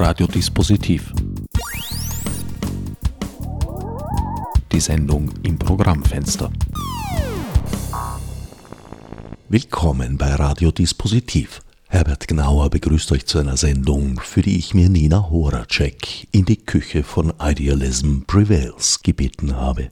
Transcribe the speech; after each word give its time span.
Radiodispositiv. 0.00 1.12
Die 4.70 4.78
Sendung 4.78 5.28
im 5.42 5.58
Programmfenster. 5.58 6.52
Willkommen 9.48 10.16
bei 10.16 10.34
Radiodispositiv. 10.36 11.62
Herbert 11.88 12.28
Gnauer 12.28 12.70
begrüßt 12.70 13.10
euch 13.10 13.26
zu 13.26 13.38
einer 13.38 13.56
Sendung, 13.56 14.20
für 14.20 14.42
die 14.42 14.56
ich 14.56 14.72
mir 14.72 14.88
Nina 14.88 15.30
Horacek 15.30 16.28
in 16.30 16.44
die 16.44 16.58
Küche 16.58 17.02
von 17.02 17.32
Idealism 17.40 18.20
Prevails 18.24 19.02
gebeten 19.02 19.56
habe. 19.56 19.90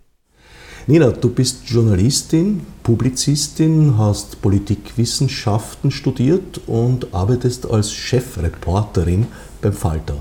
Nina, 0.89 1.11
du 1.11 1.30
bist 1.30 1.68
Journalistin, 1.68 2.61
Publizistin, 2.84 3.98
hast 3.98 4.41
Politikwissenschaften 4.41 5.91
studiert 5.91 6.61
und 6.68 7.12
arbeitest 7.12 7.68
als 7.68 7.93
Chefreporterin 7.93 9.26
beim 9.61 9.72
Falter. 9.72 10.18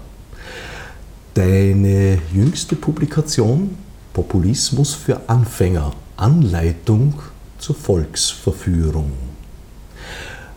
Deine 1.35 2.17
jüngste 2.33 2.75
Publikation 2.75 3.77
Populismus 4.11 4.95
für 4.95 5.29
Anfänger, 5.29 5.91
Anleitung 6.17 7.13
zur 7.59 7.75
Volksverführung. 7.75 9.11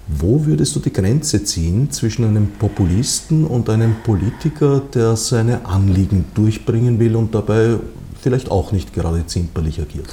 Wo 0.07 0.47
würdest 0.47 0.75
du 0.75 0.81
die 0.81 0.93
Grenze 0.93 1.45
ziehen 1.45 1.91
zwischen 1.91 2.25
einem 2.25 2.53
Populisten 2.53 3.45
und 3.45 3.69
einem 3.69 3.97
Politiker, 4.03 4.81
der 4.95 5.17
seine 5.17 5.67
Anliegen 5.67 6.25
durchbringen 6.35 6.99
will 6.99 7.15
und 7.15 7.35
dabei 7.35 7.77
vielleicht 8.21 8.51
auch 8.51 8.73
nicht 8.73 8.93
gerade 8.93 9.27
zimperlich 9.27 9.81
agiert. 9.81 10.09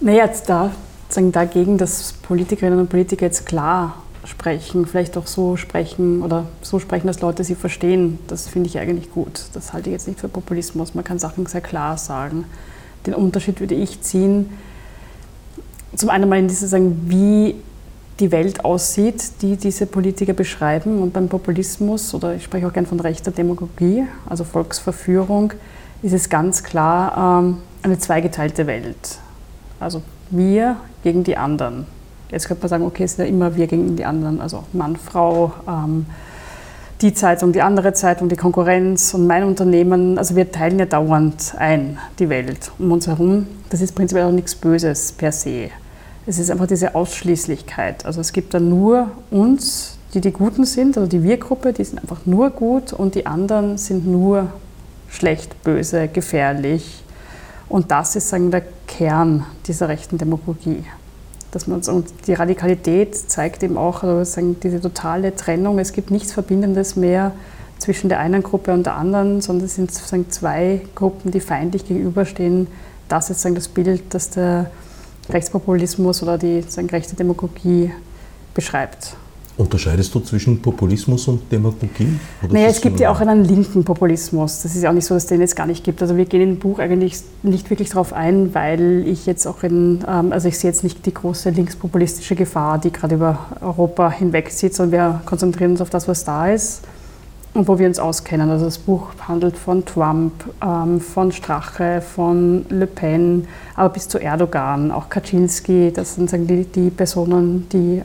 Naja, 0.00 0.24
jetzt 0.26 0.48
da, 0.48 0.70
sagen 1.08 1.32
dagegen, 1.32 1.78
dass 1.78 2.14
Politikerinnen 2.22 2.78
und 2.78 2.88
Politiker 2.88 3.26
jetzt 3.26 3.46
klar 3.46 4.02
sprechen, 4.24 4.86
vielleicht 4.86 5.16
auch 5.16 5.26
so 5.26 5.56
sprechen 5.56 6.22
oder 6.22 6.46
so 6.62 6.78
sprechen, 6.78 7.06
dass 7.06 7.20
Leute 7.20 7.44
sie 7.44 7.54
verstehen, 7.54 8.18
das 8.28 8.48
finde 8.48 8.68
ich 8.68 8.78
eigentlich 8.78 9.10
gut. 9.10 9.44
Das 9.54 9.72
halte 9.72 9.90
ich 9.90 9.94
jetzt 9.94 10.08
nicht 10.08 10.20
für 10.20 10.28
Populismus. 10.28 10.94
Man 10.94 11.04
kann 11.04 11.18
Sachen 11.18 11.46
sehr 11.46 11.60
klar 11.60 11.98
sagen. 11.98 12.44
Den 13.06 13.14
Unterschied 13.14 13.60
würde 13.60 13.74
ich 13.74 14.02
ziehen, 14.02 14.50
zum 15.96 16.10
einen 16.10 16.28
mal 16.28 16.38
in 16.38 16.48
diese 16.48 16.68
sagen, 16.68 17.06
wie 17.08 17.56
die 18.20 18.30
Welt 18.30 18.64
aussieht, 18.64 19.42
die 19.42 19.56
diese 19.56 19.86
Politiker 19.86 20.34
beschreiben. 20.34 21.02
Und 21.02 21.12
beim 21.12 21.28
Populismus, 21.28 22.14
oder 22.14 22.34
ich 22.34 22.44
spreche 22.44 22.66
auch 22.66 22.72
gern 22.72 22.86
von 22.86 23.00
rechter 23.00 23.30
Demagogie, 23.30 24.04
also 24.28 24.44
Volksverführung, 24.44 25.54
ist 26.02 26.12
es 26.12 26.28
ganz 26.28 26.62
klar 26.62 27.40
ähm, 27.42 27.58
eine 27.82 27.98
zweigeteilte 27.98 28.66
Welt. 28.66 29.18
Also 29.78 30.02
wir 30.30 30.76
gegen 31.02 31.24
die 31.24 31.36
anderen. 31.36 31.86
Jetzt 32.30 32.46
könnte 32.46 32.62
man 32.62 32.68
sagen, 32.68 32.84
okay, 32.84 33.04
es 33.04 33.12
ist 33.12 33.18
ja 33.18 33.24
immer 33.24 33.56
wir 33.56 33.66
gegen 33.66 33.96
die 33.96 34.04
anderen, 34.04 34.40
also 34.40 34.64
Mann, 34.72 34.96
Frau, 34.96 35.52
ähm, 35.66 36.06
die 37.00 37.14
Zeitung, 37.14 37.52
die 37.52 37.62
andere 37.62 37.92
Zeitung, 37.94 38.28
die 38.28 38.36
Konkurrenz 38.36 39.14
und 39.14 39.26
mein 39.26 39.44
Unternehmen. 39.44 40.18
Also 40.18 40.36
wir 40.36 40.52
teilen 40.52 40.78
ja 40.78 40.86
dauernd 40.86 41.54
ein, 41.56 41.98
die 42.18 42.28
Welt 42.28 42.70
um 42.78 42.92
uns 42.92 43.06
herum. 43.06 43.46
Das 43.70 43.80
ist 43.80 43.94
prinzipiell 43.94 44.26
auch 44.26 44.32
nichts 44.32 44.54
Böses 44.54 45.12
per 45.12 45.32
se. 45.32 45.70
Es 46.26 46.38
ist 46.38 46.50
einfach 46.50 46.66
diese 46.66 46.94
Ausschließlichkeit. 46.94 48.04
Also 48.04 48.20
es 48.20 48.32
gibt 48.32 48.52
da 48.52 48.60
nur 48.60 49.10
uns, 49.30 49.96
die 50.12 50.20
die 50.20 50.32
Guten 50.32 50.64
sind, 50.64 50.98
also 50.98 51.08
die 51.08 51.22
Wir-Gruppe, 51.22 51.72
die 51.72 51.84
sind 51.84 52.00
einfach 52.00 52.26
nur 52.26 52.50
gut 52.50 52.92
und 52.92 53.14
die 53.14 53.26
anderen 53.26 53.78
sind 53.78 54.06
nur 54.06 54.48
schlecht, 55.10 55.62
böse, 55.62 56.08
gefährlich. 56.08 57.02
Und 57.68 57.90
das 57.90 58.16
ist 58.16 58.28
sagen, 58.28 58.50
der 58.50 58.62
Kern 58.86 59.44
dieser 59.66 59.88
rechten 59.88 60.18
Demagogie. 60.18 60.84
Dass 61.50 61.66
man, 61.66 61.80
und 61.82 62.06
die 62.26 62.34
Radikalität 62.34 63.16
zeigt 63.16 63.62
eben 63.62 63.76
auch 63.76 64.02
also 64.02 64.24
sagen, 64.24 64.56
diese 64.62 64.80
totale 64.80 65.34
Trennung. 65.34 65.78
Es 65.78 65.92
gibt 65.92 66.10
nichts 66.10 66.32
Verbindendes 66.32 66.96
mehr 66.96 67.32
zwischen 67.78 68.08
der 68.08 68.20
einen 68.20 68.42
Gruppe 68.42 68.72
und 68.72 68.86
der 68.86 68.94
anderen, 68.94 69.40
sondern 69.40 69.66
es 69.66 69.74
sind 69.74 69.92
sagen, 69.92 70.26
zwei 70.30 70.82
Gruppen, 70.94 71.30
die 71.30 71.40
feindlich 71.40 71.86
gegenüberstehen. 71.86 72.68
Das 73.08 73.30
ist 73.30 73.40
sagen, 73.40 73.54
das 73.54 73.68
Bild, 73.68 74.02
das 74.10 74.30
der 74.30 74.70
Rechtspopulismus 75.28 76.22
oder 76.22 76.38
die 76.38 76.62
sagen, 76.62 76.88
rechte 76.90 77.16
Demagogie 77.16 77.92
beschreibt. 78.54 79.16
Unterscheidest 79.56 80.14
du 80.14 80.20
zwischen 80.20 80.62
Populismus 80.62 81.28
und 81.28 81.52
Demagogie? 81.52 82.18
naja, 82.48 82.68
es 82.68 82.80
gibt 82.80 82.98
ja 82.98 83.10
auch 83.10 83.20
einen 83.20 83.44
linken 83.44 83.84
Populismus. 83.84 84.62
Das 84.62 84.74
ist 84.74 84.82
ja 84.82 84.90
auch 84.90 84.94
nicht 84.94 85.04
so, 85.04 85.14
dass 85.14 85.24
es 85.24 85.28
den 85.28 85.40
jetzt 85.40 85.54
gar 85.54 85.66
nicht 85.66 85.84
gibt. 85.84 86.00
Also 86.00 86.16
wir 86.16 86.24
gehen 86.24 86.40
im 86.40 86.58
Buch 86.58 86.78
eigentlich 86.78 87.16
nicht 87.42 87.68
wirklich 87.68 87.90
darauf 87.90 88.12
ein, 88.12 88.54
weil 88.54 89.04
ich 89.06 89.26
jetzt 89.26 89.46
auch 89.46 89.62
in, 89.62 90.02
ähm, 90.08 90.32
also 90.32 90.48
ich 90.48 90.58
sehe 90.58 90.70
jetzt 90.70 90.82
nicht 90.82 91.04
die 91.04 91.12
große 91.12 91.50
linkspopulistische 91.50 92.36
Gefahr, 92.36 92.78
die 92.78 92.90
gerade 92.90 93.16
über 93.16 93.38
Europa 93.60 94.10
hinwegzieht, 94.10 94.74
sondern 94.74 94.92
wir 94.92 95.20
konzentrieren 95.26 95.72
uns 95.72 95.82
auf 95.82 95.90
das, 95.90 96.08
was 96.08 96.24
da 96.24 96.48
ist 96.48 96.80
und 97.52 97.68
wo 97.68 97.78
wir 97.78 97.86
uns 97.86 97.98
auskennen. 97.98 98.48
Also 98.50 98.64
das 98.64 98.78
Buch 98.78 99.08
handelt 99.26 99.56
von 99.56 99.84
Trump, 99.84 100.32
ähm, 100.64 101.00
von 101.00 101.32
Strache, 101.32 102.00
von 102.00 102.64
Le 102.70 102.86
Pen, 102.86 103.46
aber 103.76 103.90
bis 103.90 104.08
zu 104.08 104.18
Erdogan, 104.18 104.90
auch 104.90 105.08
Kaczynski. 105.08 105.92
Das 105.92 106.14
sind 106.14 106.32
die, 106.32 106.64
die 106.64 106.90
Personen, 106.90 107.66
die 107.72 108.02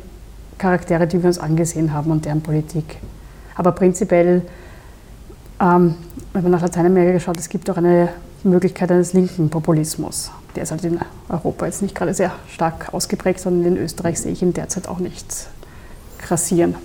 Charaktere, 0.57 1.07
die 1.07 1.21
wir 1.21 1.27
uns 1.27 1.39
angesehen 1.39 1.93
haben 1.93 2.11
und 2.11 2.25
deren 2.25 2.41
Politik. 2.41 2.97
Aber 3.55 3.71
prinzipiell, 3.71 4.41
ähm, 5.59 5.95
wenn 6.33 6.43
man 6.43 6.51
nach 6.51 6.61
Lateinamerika 6.61 7.19
schaut, 7.19 7.37
es 7.37 7.49
gibt 7.49 7.69
auch 7.69 7.77
eine 7.77 8.09
Möglichkeit 8.43 8.91
eines 8.91 9.13
linken 9.13 9.49
Populismus. 9.49 10.31
Der 10.55 10.63
ist 10.63 10.71
halt 10.71 10.83
in 10.85 10.99
Europa 11.29 11.65
jetzt 11.65 11.81
nicht 11.81 11.95
gerade 11.95 12.13
sehr 12.13 12.31
stark 12.47 12.93
ausgeprägt, 12.93 13.39
sondern 13.39 13.75
in 13.75 13.81
Österreich 13.81 14.19
sehe 14.19 14.31
ich 14.31 14.41
ihn 14.41 14.53
derzeit 14.53 14.87
auch 14.87 14.99
nicht 14.99 15.47
grassieren. 16.25 16.75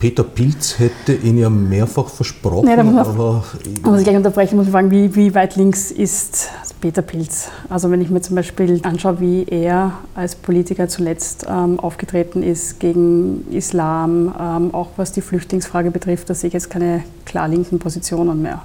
Peter 0.00 0.24
Pilz 0.24 0.78
hätte 0.78 1.12
ihn 1.12 1.36
ja 1.36 1.50
mehrfach 1.50 2.08
versprochen, 2.08 2.64
nee, 2.64 2.82
muss 2.82 3.06
aber... 3.06 3.44
Ich 3.62 3.82
muss 3.82 3.98
ich 3.98 4.04
gleich 4.04 4.16
unterbrechen, 4.16 4.56
muss 4.56 4.64
ich 4.64 4.72
fragen, 4.72 4.90
wie, 4.90 5.14
wie 5.14 5.34
weit 5.34 5.56
links 5.56 5.90
ist 5.90 6.48
Peter 6.80 7.02
Pilz? 7.02 7.50
Also 7.68 7.90
wenn 7.90 8.00
ich 8.00 8.08
mir 8.08 8.22
zum 8.22 8.34
Beispiel 8.36 8.80
anschaue, 8.82 9.20
wie 9.20 9.44
er 9.44 9.92
als 10.14 10.36
Politiker 10.36 10.88
zuletzt 10.88 11.44
ähm, 11.46 11.78
aufgetreten 11.78 12.42
ist 12.42 12.80
gegen 12.80 13.44
Islam, 13.50 14.34
ähm, 14.40 14.74
auch 14.74 14.88
was 14.96 15.12
die 15.12 15.20
Flüchtlingsfrage 15.20 15.90
betrifft, 15.90 16.30
da 16.30 16.34
sehe 16.34 16.48
ich 16.48 16.54
jetzt 16.54 16.70
keine 16.70 17.04
klar 17.26 17.46
linken 17.48 17.78
Positionen 17.78 18.40
mehr. 18.40 18.62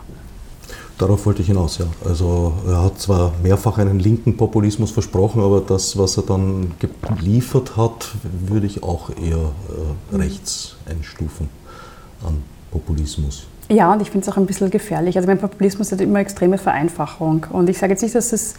Darauf 0.98 1.26
wollte 1.26 1.42
ich 1.42 1.48
hinaus, 1.48 1.78
ja. 1.78 1.86
Also 2.06 2.54
er 2.68 2.84
hat 2.84 3.00
zwar 3.00 3.34
mehrfach 3.44 3.78
einen 3.78 4.00
linken 4.00 4.38
Populismus 4.38 4.92
versprochen, 4.92 5.42
aber 5.42 5.60
das, 5.60 5.98
was 5.98 6.16
er 6.16 6.24
dann 6.24 6.72
geliefert 7.20 7.76
hat, 7.76 8.12
würde 8.48 8.66
ich 8.66 8.82
auch 8.82 9.10
eher 9.10 9.52
äh, 10.14 10.16
rechts 10.16 10.78
einstufen 10.90 11.50
an 12.26 12.42
Populismus. 12.72 13.46
Ja, 13.68 13.92
und 13.92 14.02
ich 14.02 14.12
finde 14.12 14.26
es 14.28 14.32
auch 14.32 14.38
ein 14.38 14.46
bisschen 14.46 14.70
gefährlich. 14.70 15.18
Also 15.18 15.28
mein 15.28 15.40
Populismus 15.40 15.92
hat 15.92 16.00
immer 16.00 16.20
extreme 16.20 16.58
Vereinfachung. 16.58 17.48
Und 17.50 17.70
ich 17.70 17.78
sage 17.78 17.94
jetzt 17.94 18.02
nicht, 18.02 18.16
dass 18.16 18.32
es 18.32 18.56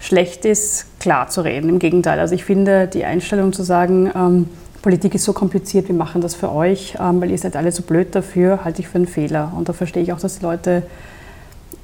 schlecht 0.00 0.44
ist, 0.44 0.86
klar 0.98 1.28
zu 1.28 1.42
reden. 1.42 1.68
Im 1.68 1.78
Gegenteil. 1.78 2.18
Also 2.18 2.34
ich 2.34 2.44
finde 2.44 2.88
die 2.88 3.04
Einstellung 3.04 3.52
zu 3.52 3.62
sagen, 3.62 4.10
ähm, 4.14 4.48
Politik 4.82 5.14
ist 5.14 5.24
so 5.24 5.32
kompliziert, 5.32 5.88
wir 5.88 5.94
machen 5.94 6.20
das 6.20 6.34
für 6.34 6.52
euch, 6.52 6.96
ähm, 7.00 7.20
weil 7.20 7.30
ihr 7.30 7.38
seid 7.38 7.56
alle 7.56 7.72
so 7.72 7.82
blöd 7.82 8.14
dafür, 8.14 8.64
halte 8.64 8.80
ich 8.80 8.88
für 8.88 8.96
einen 8.96 9.06
Fehler. 9.06 9.52
Und 9.56 9.68
da 9.68 9.72
verstehe 9.72 10.02
ich 10.02 10.12
auch, 10.12 10.20
dass 10.20 10.38
die 10.38 10.44
Leute 10.44 10.84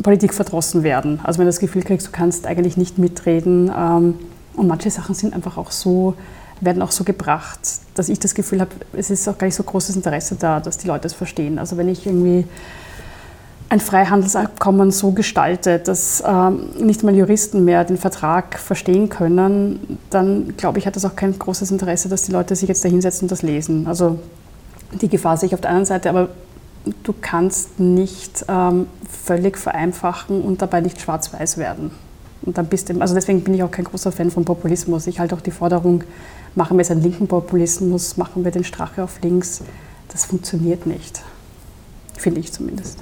Politik 0.03 0.34
verdrossen 0.34 0.82
werden. 0.82 1.20
Also 1.22 1.38
wenn 1.38 1.47
du 1.47 1.50
das 1.50 1.60
Gefühl 1.60 1.82
kriegst, 1.82 2.06
du 2.06 2.10
kannst 2.12 2.47
eigentlich 2.47 2.76
nicht 2.76 2.98
mitreden. 2.98 3.70
Ähm, 3.76 4.14
und 4.54 4.69
manche 4.69 4.91
Sachen 4.91 5.14
sind 5.14 5.34
einfach 5.34 5.56
auch 5.56 5.70
so, 5.70 6.14
werden 6.60 6.82
auch 6.82 6.92
so 6.92 7.04
gebracht, 7.04 7.60
dass 7.94 8.08
ich 8.08 8.19
das 8.19 8.34
Gefühl 8.34 8.60
habe, 8.60 8.70
es 8.92 9.10
ist 9.10 9.28
auch 9.28 9.38
gar 9.38 9.47
nicht 9.47 9.56
so 9.56 9.62
großes 9.62 9.97
Interesse 9.97 10.36
da, 10.38 10.60
dass 10.60 10.78
die 10.78 10.86
Leute 10.86 11.06
es 11.06 11.14
verstehen. 11.14 11.58
Also 11.58 11.76
wenn 11.76 11.88
ich 11.88 12.06
irgendwie 12.06 12.47
ein 13.72 13.81
Freihandelsabkommen 13.81 14.91
so 14.91 15.12
gestalte, 15.12 15.78
dass 15.78 16.22
ähm, 16.26 16.69
nicht 16.78 17.02
mal 17.04 17.14
Juristen 17.14 17.64
mehr 17.64 17.84
den 17.84 17.97
Vertrag 17.97 18.58
verstehen 18.58 19.08
können, 19.08 19.98
dann 20.10 20.54
glaube 20.58 20.78
ich, 20.78 20.86
hat 20.86 20.94
das 20.94 21.06
auch 21.06 21.16
kein 21.16 21.38
großes 21.38 21.70
Interesse, 21.70 22.10
dass 22.10 22.22
die 22.22 22.32
Leute 22.32 22.54
sich 22.54 22.69
jetzt 22.69 22.84
da 22.84 22.91
hinsetzen 22.91 23.25
und 23.25 23.31
das 23.31 23.41
lesen. 23.41 23.86
Also 23.86 24.19
die 25.00 25.08
Gefahr 25.08 25.38
sehe 25.38 25.47
ich 25.47 25.54
auf 25.54 25.62
der 25.62 25.70
anderen 25.70 25.87
Seite, 25.87 26.11
aber 26.11 26.28
du 27.02 27.14
kannst 27.20 27.79
nicht 27.79 28.44
ähm, 28.49 28.87
völlig 29.08 29.58
vereinfachen 29.58 30.43
und 30.43 30.62
dabei 30.62 30.81
nicht 30.81 31.00
schwarz-weiß 31.00 31.58
werden. 31.58 31.90
Und 32.43 32.58
dann 32.58 32.67
bist 32.67 32.88
du, 32.88 33.00
also 33.00 33.14
deswegen 33.14 33.43
bin 33.43 33.55
ich 33.55 33.62
auch 33.62 33.70
kein 33.70 33.84
großer 33.84 34.11
Fan 34.11 34.31
von 34.31 34.44
Populismus. 34.44 35.06
Ich 35.06 35.20
halte 35.20 35.34
auch 35.34 35.40
die 35.40 35.52
Forderung, 35.52 36.02
machen 36.55 36.76
wir 36.76 36.82
jetzt 36.82 36.90
einen 36.90 37.02
linken 37.02 37.29
Populismus, 37.29 38.17
machen 38.17 38.44
wir 38.44 38.50
den 38.50 38.64
Strache 38.64 39.05
auf 39.05 39.20
links. 39.23 39.62
Das 40.08 40.25
funktioniert 40.25 40.87
nicht. 40.87 41.23
Finde 42.19 42.40
ich 42.40 42.52
zumindest. 42.52 42.99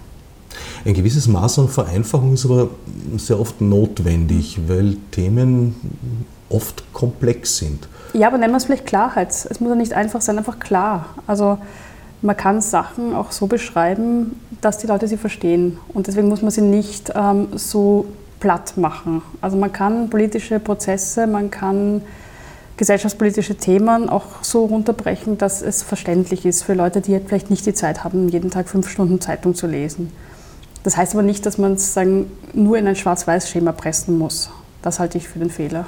Ein 0.84 0.94
gewisses 0.94 1.26
Maß 1.26 1.58
an 1.60 1.68
Vereinfachung 1.68 2.34
ist 2.34 2.44
aber 2.44 2.70
sehr 3.16 3.40
oft 3.40 3.60
notwendig, 3.60 4.60
weil 4.66 4.96
Themen 5.10 5.74
oft 6.48 6.84
komplex 6.92 7.58
sind. 7.58 7.88
Ja, 8.12 8.28
aber 8.28 8.38
nennen 8.38 8.52
wir 8.52 8.56
es 8.56 8.64
vielleicht 8.64 8.86
Klarheit. 8.86 9.28
Es 9.28 9.60
muss 9.60 9.70
ja 9.70 9.76
nicht 9.76 9.92
einfach 9.92 10.20
sein, 10.20 10.38
einfach 10.38 10.58
klar. 10.58 11.06
Also 11.26 11.58
man 12.22 12.36
kann 12.36 12.60
Sachen 12.60 13.14
auch 13.14 13.32
so 13.32 13.46
beschreiben, 13.46 14.38
dass 14.60 14.78
die 14.78 14.86
Leute 14.86 15.08
sie 15.08 15.16
verstehen. 15.16 15.78
Und 15.94 16.06
deswegen 16.06 16.28
muss 16.28 16.42
man 16.42 16.50
sie 16.50 16.60
nicht 16.60 17.12
ähm, 17.14 17.48
so 17.54 18.06
platt 18.40 18.76
machen. 18.76 19.22
Also 19.40 19.56
man 19.56 19.72
kann 19.72 20.10
politische 20.10 20.60
Prozesse, 20.60 21.26
man 21.26 21.50
kann 21.50 22.02
gesellschaftspolitische 22.76 23.56
Themen 23.56 24.08
auch 24.08 24.42
so 24.42 24.64
runterbrechen, 24.64 25.36
dass 25.36 25.60
es 25.60 25.82
verständlich 25.82 26.46
ist 26.46 26.62
für 26.62 26.72
Leute, 26.72 27.02
die 27.02 27.18
vielleicht 27.20 27.50
nicht 27.50 27.66
die 27.66 27.74
Zeit 27.74 28.04
haben, 28.04 28.28
jeden 28.28 28.50
Tag 28.50 28.68
fünf 28.68 28.88
Stunden 28.88 29.20
Zeitung 29.20 29.54
zu 29.54 29.66
lesen. 29.66 30.10
Das 30.82 30.96
heißt 30.96 31.12
aber 31.12 31.22
nicht, 31.22 31.44
dass 31.44 31.58
man 31.58 31.74
es 31.74 31.98
nur 32.54 32.78
in 32.78 32.86
ein 32.86 32.96
Schwarz-Weiß-Schema 32.96 33.72
pressen 33.72 34.18
muss. 34.18 34.50
Das 34.80 34.98
halte 34.98 35.18
ich 35.18 35.28
für 35.28 35.38
den 35.38 35.50
Fehler. 35.50 35.84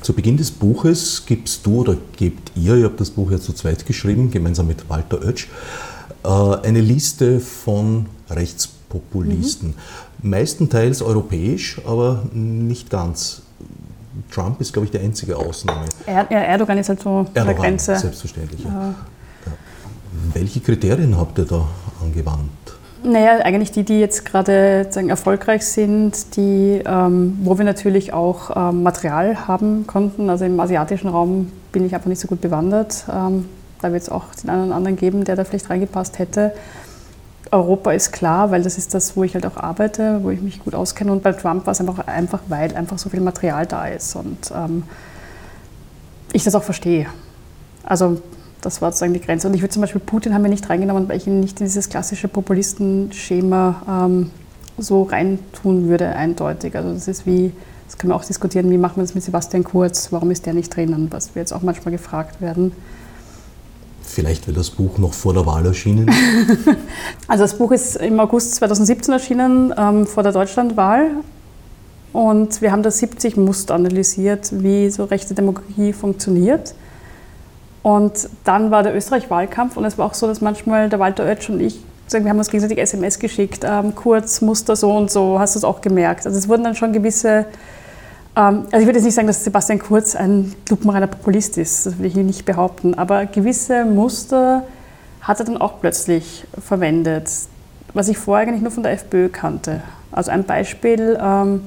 Zu 0.00 0.12
Beginn 0.12 0.36
des 0.36 0.50
Buches 0.50 1.24
gibst 1.26 1.66
du 1.66 1.80
oder 1.80 1.96
gebt 2.16 2.52
ihr, 2.56 2.76
ihr 2.76 2.84
habt 2.84 3.00
das 3.00 3.10
Buch 3.10 3.30
ja 3.30 3.38
zu 3.38 3.52
zweit 3.52 3.86
geschrieben, 3.86 4.30
gemeinsam 4.30 4.66
mit 4.66 4.88
Walter 4.88 5.22
Oetsch, 5.22 5.48
äh, 6.24 6.28
eine 6.28 6.80
Liste 6.80 7.40
von 7.40 8.06
Rechtspopulisten. 8.30 9.70
Mhm. 10.22 10.30
Meistenteils 10.30 11.02
europäisch, 11.02 11.80
aber 11.86 12.22
nicht 12.32 12.90
ganz. 12.90 13.42
Trump 14.30 14.60
ist, 14.60 14.72
glaube 14.72 14.86
ich, 14.86 14.90
die 14.92 14.98
einzige 14.98 15.36
Ausnahme. 15.36 15.86
Er, 16.06 16.30
Erdogan 16.30 16.78
ist 16.78 16.88
halt 16.88 17.00
so 17.00 17.18
an 17.18 17.28
der 17.34 17.54
Grenze. 17.54 17.96
Selbstverständlich. 17.98 18.64
Ja. 18.64 18.70
Ja. 18.70 18.94
Welche 20.32 20.60
Kriterien 20.60 21.16
habt 21.16 21.38
ihr 21.38 21.44
da 21.44 21.66
angewandt? 22.00 22.50
Naja, 23.04 23.38
eigentlich 23.38 23.72
die, 23.72 23.82
die 23.82 23.98
jetzt 23.98 24.24
gerade 24.24 24.86
erfolgreich 24.94 25.66
sind, 25.66 26.36
die, 26.36 26.82
ähm, 26.86 27.36
wo 27.42 27.58
wir 27.58 27.64
natürlich 27.64 28.12
auch 28.12 28.56
ähm, 28.56 28.84
Material 28.84 29.48
haben 29.48 29.86
konnten. 29.88 30.30
Also 30.30 30.44
im 30.44 30.58
asiatischen 30.60 31.08
Raum 31.08 31.50
bin 31.72 31.84
ich 31.84 31.94
einfach 31.94 32.06
nicht 32.06 32.20
so 32.20 32.28
gut 32.28 32.40
bewandert. 32.40 33.04
Ähm, 33.12 33.48
da 33.80 33.92
wird 33.92 34.02
es 34.02 34.08
auch 34.08 34.26
den 34.40 34.50
einen 34.50 34.66
oder 34.66 34.76
anderen 34.76 34.96
geben, 34.96 35.24
der 35.24 35.34
da 35.34 35.42
vielleicht 35.42 35.68
reingepasst 35.68 36.20
hätte. 36.20 36.52
Europa 37.50 37.92
ist 37.92 38.12
klar, 38.12 38.52
weil 38.52 38.62
das 38.62 38.78
ist 38.78 38.94
das, 38.94 39.16
wo 39.16 39.24
ich 39.24 39.34
halt 39.34 39.46
auch 39.46 39.56
arbeite, 39.56 40.20
wo 40.22 40.30
ich 40.30 40.40
mich 40.40 40.62
gut 40.62 40.74
auskenne. 40.74 41.10
Und 41.10 41.24
bei 41.24 41.32
Trump 41.32 41.66
war 41.66 41.72
es 41.72 41.80
einfach, 41.80 42.06
einfach 42.06 42.40
weil 42.48 42.74
einfach 42.76 42.98
so 42.98 43.10
viel 43.10 43.20
Material 43.20 43.66
da 43.66 43.86
ist 43.88 44.14
und 44.14 44.52
ähm, 44.54 44.84
ich 46.32 46.44
das 46.44 46.54
auch 46.54 46.62
verstehe. 46.62 47.06
Also 47.84 48.22
das 48.62 48.80
war 48.80 48.90
sozusagen 48.90 49.12
die 49.12 49.20
Grenze. 49.20 49.48
Und 49.48 49.54
ich 49.54 49.60
würde 49.60 49.72
zum 49.72 49.82
Beispiel 49.82 50.00
Putin 50.00 50.32
haben 50.32 50.42
wir 50.42 50.50
nicht 50.50 50.68
reingenommen, 50.70 51.08
weil 51.08 51.18
ich 51.18 51.26
ihn 51.26 51.40
nicht 51.40 51.60
in 51.60 51.66
dieses 51.66 51.88
klassische 51.88 52.28
Populistenschema 52.28 54.06
ähm, 54.06 54.30
so 54.78 55.02
reintun 55.02 55.88
würde, 55.88 56.08
eindeutig. 56.08 56.74
Also 56.74 56.94
das 56.94 57.08
ist 57.08 57.26
wie, 57.26 57.52
das 57.86 57.98
können 57.98 58.12
wir 58.12 58.16
auch 58.16 58.24
diskutieren, 58.24 58.70
wie 58.70 58.78
machen 58.78 58.96
wir 58.96 59.02
das 59.02 59.14
mit 59.14 59.24
Sebastian 59.24 59.64
Kurz, 59.64 60.12
warum 60.12 60.30
ist 60.30 60.46
der 60.46 60.54
nicht 60.54 60.74
drinnen, 60.74 61.08
was 61.10 61.34
wir 61.34 61.42
jetzt 61.42 61.52
auch 61.52 61.62
manchmal 61.62 61.92
gefragt 61.92 62.40
werden. 62.40 62.72
Vielleicht 64.02 64.46
wird 64.46 64.56
das 64.56 64.70
Buch 64.70 64.98
noch 64.98 65.14
vor 65.14 65.34
der 65.34 65.46
Wahl 65.46 65.64
erschienen? 65.66 66.10
also 67.28 67.44
das 67.44 67.56
Buch 67.56 67.72
ist 67.72 67.96
im 67.96 68.18
August 68.20 68.54
2017 68.56 69.12
erschienen, 69.12 69.74
ähm, 69.76 70.06
vor 70.06 70.22
der 70.22 70.32
Deutschlandwahl. 70.32 71.10
Und 72.12 72.60
wir 72.60 72.72
haben 72.72 72.82
da 72.82 72.90
70 72.90 73.36
Muster 73.38 73.74
analysiert, 73.74 74.50
wie 74.62 74.90
so 74.90 75.04
rechte 75.04 75.34
Demokratie 75.34 75.92
funktioniert. 75.92 76.74
Und 77.82 78.28
dann 78.44 78.70
war 78.70 78.82
der 78.82 78.94
Österreich-Wahlkampf 78.94 79.76
und 79.76 79.84
es 79.84 79.98
war 79.98 80.06
auch 80.06 80.14
so, 80.14 80.26
dass 80.26 80.40
manchmal 80.40 80.88
der 80.88 81.00
Walter 81.00 81.24
Oetsch 81.24 81.50
und 81.50 81.60
ich, 81.60 81.80
wir 82.10 82.28
haben 82.28 82.38
uns 82.38 82.48
gegenseitig 82.48 82.78
SMS 82.78 83.18
geschickt, 83.18 83.64
ähm, 83.64 83.94
kurz, 83.94 84.40
Muster 84.40 84.76
so 84.76 84.92
und 84.92 85.10
so, 85.10 85.38
hast 85.38 85.54
du 85.54 85.58
es 85.58 85.64
auch 85.64 85.80
gemerkt. 85.80 86.26
Also 86.26 86.38
es 86.38 86.48
wurden 86.48 86.62
dann 86.62 86.76
schon 86.76 86.92
gewisse, 86.92 87.46
ähm, 88.36 88.66
also 88.70 88.78
ich 88.78 88.86
würde 88.86 88.98
jetzt 88.98 89.04
nicht 89.04 89.14
sagen, 89.14 89.26
dass 89.26 89.42
Sebastian 89.42 89.80
Kurz 89.80 90.14
ein 90.14 90.54
lupenreiner 90.68 91.08
Populist 91.08 91.58
ist, 91.58 91.86
das 91.86 91.98
will 91.98 92.06
ich 92.06 92.14
nicht 92.14 92.44
behaupten, 92.44 92.94
aber 92.94 93.26
gewisse 93.26 93.84
Muster 93.84 94.62
hat 95.20 95.40
er 95.40 95.46
dann 95.46 95.56
auch 95.56 95.80
plötzlich 95.80 96.46
verwendet, 96.60 97.28
was 97.94 98.08
ich 98.08 98.18
vorher 98.18 98.46
eigentlich 98.46 98.62
nur 98.62 98.70
von 98.70 98.84
der 98.84 98.92
FPÖ 98.92 99.28
kannte. 99.28 99.82
Also 100.12 100.30
ein 100.30 100.44
Beispiel, 100.44 101.18
ähm, 101.20 101.62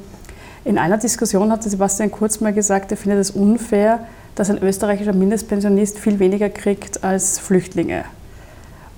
in 0.63 0.77
einer 0.77 0.97
Diskussion 0.97 1.51
hatte 1.51 1.69
Sebastian 1.69 2.09
Kurz 2.09 2.39
mal 2.39 2.53
gesagt, 2.53 2.91
er 2.91 2.97
findet 2.97 3.19
es 3.19 3.31
unfair, 3.31 3.99
dass 4.35 4.49
ein 4.49 4.61
österreichischer 4.61 5.13
Mindestpensionist 5.13 5.97
viel 5.97 6.19
weniger 6.19 6.49
kriegt 6.49 7.03
als 7.03 7.39
Flüchtlinge. 7.39 8.05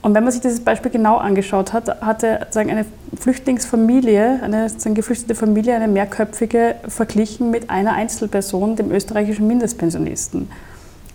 Und 0.02 0.14
wenn 0.14 0.24
man 0.24 0.32
sich 0.32 0.42
dieses 0.42 0.60
Beispiel 0.60 0.92
genau 0.92 1.18
angeschaut 1.18 1.74
hat, 1.74 2.02
hatte 2.02 2.48
sagen, 2.52 2.70
eine 2.70 2.86
Flüchtlingsfamilie, 3.20 4.40
eine 4.42 4.70
sagen, 4.70 4.96
geflüchtete 4.96 5.36
Familie, 5.36 5.76
eine 5.76 5.88
mehrköpfige, 5.88 6.76
verglichen 6.88 7.52
mit 7.52 7.70
einer 7.70 7.94
Einzelperson, 7.94 8.76
dem 8.76 8.92
österreichischen 8.92 9.48
Mindestpensionisten. 9.48 10.50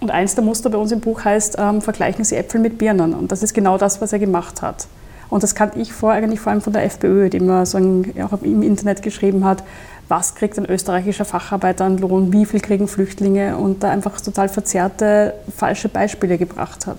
Und 0.00 0.10
eins 0.10 0.34
der 0.34 0.42
Muster 0.42 0.68
bei 0.68 0.78
uns 0.78 0.90
im 0.90 1.00
Buch 1.00 1.24
heißt, 1.24 1.56
ähm, 1.58 1.80
vergleichen 1.80 2.24
Sie 2.24 2.36
Äpfel 2.36 2.60
mit 2.60 2.76
Birnen. 2.76 3.14
Und 3.14 3.30
das 3.30 3.42
ist 3.42 3.54
genau 3.54 3.78
das, 3.78 4.00
was 4.00 4.12
er 4.12 4.18
gemacht 4.18 4.60
hat. 4.60 4.88
Und 5.32 5.42
das 5.42 5.54
kannte 5.54 5.78
ich 5.78 5.94
vor, 5.94 6.12
eigentlich 6.12 6.40
vor 6.40 6.52
allem 6.52 6.60
von 6.60 6.74
der 6.74 6.84
FPÖ, 6.84 7.30
die 7.30 7.38
immer 7.38 7.64
sagen, 7.64 8.12
auch 8.22 8.42
im 8.42 8.62
Internet 8.62 9.00
geschrieben 9.00 9.46
hat, 9.46 9.64
was 10.06 10.34
kriegt 10.34 10.58
ein 10.58 10.66
österreichischer 10.66 11.24
Facharbeiter 11.24 11.86
an 11.86 11.96
Lohn, 11.96 12.34
wie 12.34 12.44
viel 12.44 12.60
kriegen 12.60 12.86
Flüchtlinge 12.86 13.56
und 13.56 13.82
da 13.82 13.88
einfach 13.88 14.20
total 14.20 14.50
verzerrte, 14.50 15.32
falsche 15.56 15.88
Beispiele 15.88 16.36
gebracht 16.36 16.86
hat. 16.86 16.98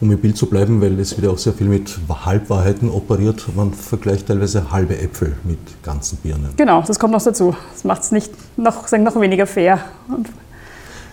Um 0.00 0.10
im 0.10 0.18
Bild 0.18 0.38
zu 0.38 0.46
bleiben, 0.46 0.80
weil 0.80 0.98
es 0.98 1.18
wieder 1.18 1.30
auch 1.30 1.36
sehr 1.36 1.52
viel 1.52 1.68
mit 1.68 1.98
Halbwahrheiten 2.08 2.88
operiert, 2.88 3.44
man 3.54 3.74
vergleicht 3.74 4.28
teilweise 4.28 4.72
halbe 4.72 4.98
Äpfel 4.98 5.36
mit 5.44 5.58
ganzen 5.82 6.16
Birnen. 6.16 6.54
Genau, 6.56 6.80
das 6.80 6.98
kommt 6.98 7.12
noch 7.12 7.22
dazu. 7.22 7.54
Das 7.74 7.84
macht 7.84 8.04
es 8.04 8.10
nicht 8.10 8.32
noch, 8.56 8.88
sagen, 8.88 9.02
noch 9.02 9.20
weniger 9.20 9.46
fair. 9.46 9.80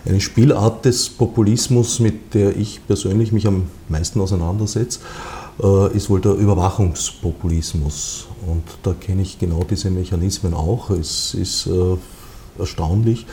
Eine 0.06 0.20
Spielart 0.22 0.86
des 0.86 1.10
Populismus, 1.10 2.00
mit 2.00 2.32
der 2.32 2.56
ich 2.56 2.80
persönlich 2.86 3.32
mich 3.32 3.46
am 3.46 3.64
meisten 3.90 4.18
auseinandersetze, 4.22 5.00
ist 5.58 6.08
wohl 6.08 6.20
der 6.20 6.34
Überwachungspopulismus. 6.34 8.28
Und 8.46 8.62
da 8.82 8.92
kenne 8.92 9.22
ich 9.22 9.38
genau 9.38 9.64
diese 9.68 9.90
Mechanismen 9.90 10.54
auch. 10.54 10.90
Es 10.90 11.34
ist 11.34 11.66
äh, 11.66 11.96
erstaunlich, 12.58 13.26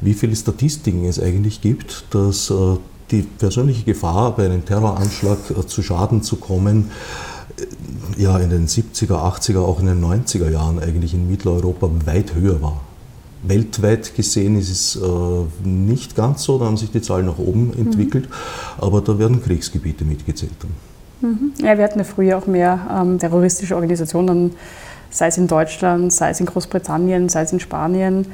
wie 0.00 0.14
viele 0.14 0.34
Statistiken 0.36 1.04
es 1.04 1.20
eigentlich 1.20 1.60
gibt, 1.60 2.04
dass 2.10 2.50
äh, 2.50 2.76
die 3.10 3.22
persönliche 3.22 3.84
Gefahr, 3.84 4.34
bei 4.34 4.46
einem 4.46 4.64
Terroranschlag 4.64 5.38
zu 5.68 5.82
Schaden 5.82 6.22
zu 6.22 6.36
kommen, 6.36 6.90
ja 8.16 8.38
in 8.38 8.50
den 8.50 8.66
70er, 8.66 9.12
80er, 9.12 9.60
auch 9.60 9.80
in 9.80 9.86
den 9.86 10.04
90er 10.04 10.50
Jahren 10.50 10.78
eigentlich 10.78 11.14
in 11.14 11.28
Mitteleuropa 11.28 11.88
weit 12.04 12.34
höher 12.34 12.60
war. 12.60 12.80
Weltweit 13.42 14.14
gesehen 14.14 14.58
ist 14.58 14.70
es 14.70 14.96
äh, 14.96 15.66
nicht 15.68 16.16
ganz 16.16 16.42
so, 16.42 16.58
da 16.58 16.64
haben 16.64 16.76
sich 16.76 16.90
die 16.90 17.02
Zahlen 17.02 17.26
nach 17.26 17.38
oben 17.38 17.72
entwickelt, 17.74 18.28
mhm. 18.28 18.34
aber 18.78 19.00
da 19.00 19.18
werden 19.18 19.42
Kriegsgebiete 19.42 20.04
mitgezählt. 20.04 20.52
Mhm. 21.20 21.52
Ja, 21.58 21.76
wir 21.78 21.84
hatten 21.84 21.98
ja 21.98 22.04
früher 22.04 22.38
auch 22.38 22.46
mehr 22.46 22.78
ähm, 22.94 23.18
terroristische 23.18 23.74
Organisationen, 23.74 24.54
sei 25.10 25.28
es 25.28 25.38
in 25.38 25.46
Deutschland, 25.46 26.12
sei 26.12 26.30
es 26.30 26.40
in 26.40 26.46
Großbritannien, 26.46 27.28
sei 27.28 27.42
es 27.42 27.52
in 27.52 27.60
Spanien. 27.60 28.26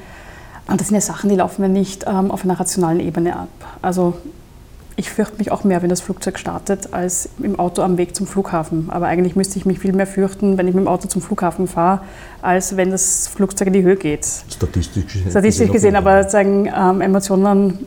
Und 0.69 0.81
das 0.81 0.88
sind 0.88 0.94
ja 0.94 1.00
Sachen, 1.00 1.29
die 1.29 1.37
laufen 1.37 1.62
ja 1.62 1.69
nicht 1.69 2.05
ähm, 2.06 2.31
auf 2.31 2.44
einer 2.44 2.58
rationalen 2.58 3.00
Ebene 3.00 3.37
ab. 3.37 3.49
Also 3.82 4.14
ich 4.96 5.11
fürchte 5.11 5.38
mich 5.38 5.50
auch 5.50 5.64
mehr, 5.64 5.82
wenn 5.82 5.88
das 5.88 6.00
Flugzeug 6.00 6.38
startet, 6.38 6.93
als 6.93 7.29
im 7.43 7.58
Auto 7.58 7.82
am 7.82 7.96
Weg 7.99 8.14
zum 8.14 8.27
Flughafen. 8.27 8.89
Aber 8.91 9.06
eigentlich 9.06 9.36
müsste 9.36 9.58
ich 9.58 9.65
mich 9.65 9.79
viel 9.79 9.93
mehr 9.93 10.06
fürchten, 10.06 10.58
wenn 10.58 10.69
ich 10.69 10.74
mit 10.74 10.84
dem 10.84 10.89
Auto 10.89 11.08
zum 11.08 11.22
Flughafen 11.22 11.67
fahre, 11.67 12.03
als 12.43 12.77
wenn 12.77 12.91
das 12.91 13.29
Flugzeug 13.29 13.69
in 13.69 13.72
die 13.72 13.82
Höhe 13.82 13.96
geht. 13.96 14.27
Statistisch 14.48 15.06
gesehen. 15.06 15.31
Statistisch 15.31 15.70
gesehen, 15.70 15.96
aber 15.96 16.29
sagen, 16.29 16.70
ähm, 16.74 17.01
Emotionen 17.01 17.86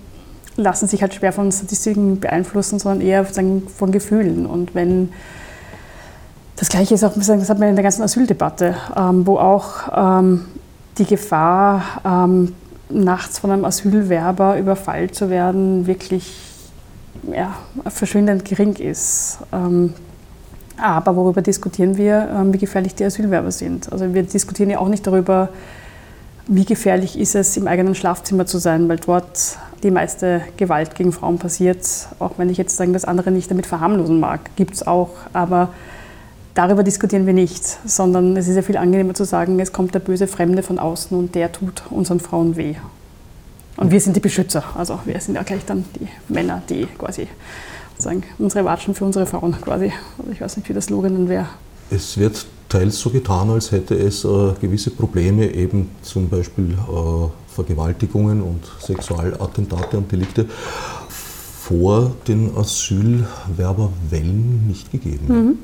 lassen 0.58 0.88
sich 0.88 1.02
halt 1.02 1.14
schwer 1.14 1.34
von 1.34 1.52
Statistiken 1.52 2.20
beeinflussen, 2.20 2.80
sondern 2.80 3.06
eher 3.06 3.26
von 3.26 3.92
Gefühlen. 3.92 4.46
Und 4.46 4.74
wenn 4.74 5.10
das 6.56 6.70
Gleiche 6.70 6.94
ist 6.94 7.04
auch, 7.04 7.14
das 7.14 7.30
hat 7.30 7.60
man 7.60 7.70
in 7.70 7.76
der 7.76 7.84
ganzen 7.84 8.04
Asyldebatte, 8.04 8.76
ähm, 8.96 9.28
wo 9.28 9.38
auch 9.38 10.22
ähm, 10.22 10.46
die 10.98 11.06
Gefahr, 11.06 11.84
ähm, 12.06 12.54
nachts 12.90 13.40
von 13.40 13.52
einem 13.52 13.66
Asylwerber 13.66 14.58
überfallen 14.58 15.12
zu 15.12 15.30
werden, 15.30 15.88
wirklich 15.88 16.38
ja, 17.32 17.56
verschwindend 17.88 18.46
gering 18.46 18.76
ist. 18.76 19.40
Aber 20.78 21.16
worüber 21.16 21.42
diskutieren 21.42 21.98
wir, 21.98 22.46
wie 22.52 22.60
gefährlich 22.60 22.94
die 22.94 23.04
Asylwerber 23.04 23.52
sind? 23.52 23.92
Also 23.92 24.14
wir 24.14 24.22
diskutieren 24.22 24.70
ja 24.70 24.78
auch 24.78 24.88
nicht 24.88 25.08
darüber, 25.08 25.50
wie 26.48 26.64
gefährlich 26.64 27.18
ist 27.18 27.34
es, 27.34 27.58
im 27.58 27.68
eigenen 27.68 27.96
Schlafzimmer 27.96 28.46
zu 28.46 28.60
sein, 28.60 28.88
weil 28.88 28.98
dort 28.98 29.58
die 29.86 29.92
meiste 29.92 30.42
Gewalt 30.58 30.96
gegen 30.96 31.14
Frauen 31.14 31.38
passiert. 31.38 31.88
Auch 32.20 32.32
wenn 32.38 32.50
ich 32.50 32.58
jetzt 32.58 32.76
sagen, 32.76 32.92
das 32.92 33.06
andere 33.06 33.30
nicht 33.30 33.50
damit 33.52 33.68
verharmlosen 33.68 34.20
mag, 34.20 34.50
gibt 34.56 34.74
es 34.74 34.86
auch. 34.86 35.12
Aber 35.32 35.70
darüber 36.56 36.84
diskutieren 36.84 37.28
wir 37.28 37.34
nicht, 37.34 37.64
sondern 37.86 38.36
es 38.36 38.48
ist 38.48 38.56
ja 38.56 38.64
viel 38.64 38.78
angenehmer 38.78 39.14
zu 39.14 39.26
sagen, 39.26 39.60
es 39.60 39.72
kommt 39.72 39.94
der 39.94 40.00
böse 40.00 40.28
Fremde 40.28 40.64
von 40.64 40.80
außen 40.80 41.18
und 41.18 41.36
der 41.36 41.52
tut 41.52 41.84
unseren 41.92 42.20
Frauen 42.20 42.58
weh. 42.58 42.74
Und 43.78 43.92
wir 43.92 44.02
sind 44.02 44.16
die 44.16 44.22
Beschützer. 44.22 44.64
Also 44.76 45.00
wir 45.06 45.20
sind 45.22 45.36
ja 45.36 45.44
gleich 45.44 45.64
dann 45.66 45.86
die 46.00 46.08
Männer, 46.34 46.64
die 46.68 46.88
quasi 46.98 47.28
sagen, 48.00 48.24
unsere 48.40 48.66
Watschen 48.66 48.96
für 48.96 49.06
unsere 49.06 49.28
Frauen 49.28 49.56
quasi. 49.62 49.94
Also 50.18 50.32
ich 50.32 50.42
weiß 50.42 50.58
nicht, 50.58 50.68
wie 50.68 50.74
das 50.74 50.86
Slogan 50.86 51.30
wäre. 51.30 51.48
Es 51.92 52.18
wird 52.18 52.44
teils 52.70 53.00
so 53.00 53.12
getan, 53.12 53.52
als 53.52 53.72
hätte 53.72 53.94
es 53.94 54.26
äh, 54.26 54.54
gewisse 54.60 54.90
Probleme, 54.90 55.46
eben 55.54 55.92
zum 56.02 56.28
Beispiel 56.28 56.72
äh, 56.72 57.28
Vergewaltigungen 57.56 58.42
und 58.42 58.64
Sexualattentate 58.82 59.98
und 59.98 60.12
Delikte 60.12 60.48
vor 61.66 62.16
den 62.28 62.56
Asylwerberwellen 62.56 64.68
nicht 64.68 64.92
gegeben. 64.92 65.26
Mhm. 65.28 65.58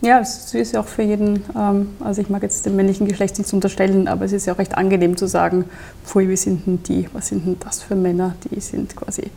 Ja, 0.00 0.18
es 0.18 0.54
ist 0.54 0.72
ja 0.72 0.80
auch 0.80 0.86
für 0.86 1.02
jeden, 1.02 1.44
ähm, 1.56 1.90
also 2.00 2.22
ich 2.22 2.28
mag 2.28 2.42
jetzt 2.42 2.66
dem 2.66 2.74
männlichen 2.74 3.06
Geschlecht 3.06 3.38
nichts 3.38 3.52
unterstellen, 3.52 4.08
aber 4.08 4.24
es 4.24 4.32
ist 4.32 4.46
ja 4.46 4.54
auch 4.54 4.58
recht 4.58 4.76
angenehm 4.76 5.16
zu 5.16 5.28
sagen, 5.28 5.66
pfui, 6.04 6.28
wie 6.28 6.36
sind 6.36 6.66
denn 6.66 6.82
die, 6.82 7.08
was 7.12 7.28
sind 7.28 7.46
denn 7.46 7.56
das 7.60 7.82
für 7.82 7.94
Männer, 7.94 8.34
die 8.44 8.58
sind 8.60 8.96
quasi 8.96 9.30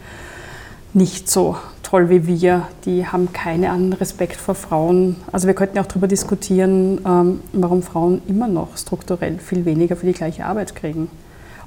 nicht 0.94 1.30
so 1.30 1.56
toll 1.84 2.10
wie 2.10 2.26
wir, 2.26 2.68
die 2.86 3.06
haben 3.06 3.32
keinen 3.32 3.94
Respekt 3.94 4.38
vor 4.38 4.56
Frauen. 4.56 5.18
Also 5.32 5.46
wir 5.46 5.54
könnten 5.54 5.76
ja 5.76 5.84
auch 5.84 5.88
darüber 5.88 6.08
diskutieren, 6.08 7.00
ähm, 7.06 7.42
warum 7.54 7.84
Frauen 7.84 8.24
immer 8.28 8.48
noch 8.48 8.76
strukturell 8.78 9.38
viel 9.38 9.66
weniger 9.66 9.96
für 9.96 10.08
die 10.08 10.14
gleiche 10.14 10.46
Arbeit 10.46 10.76
kriegen. 10.76 11.10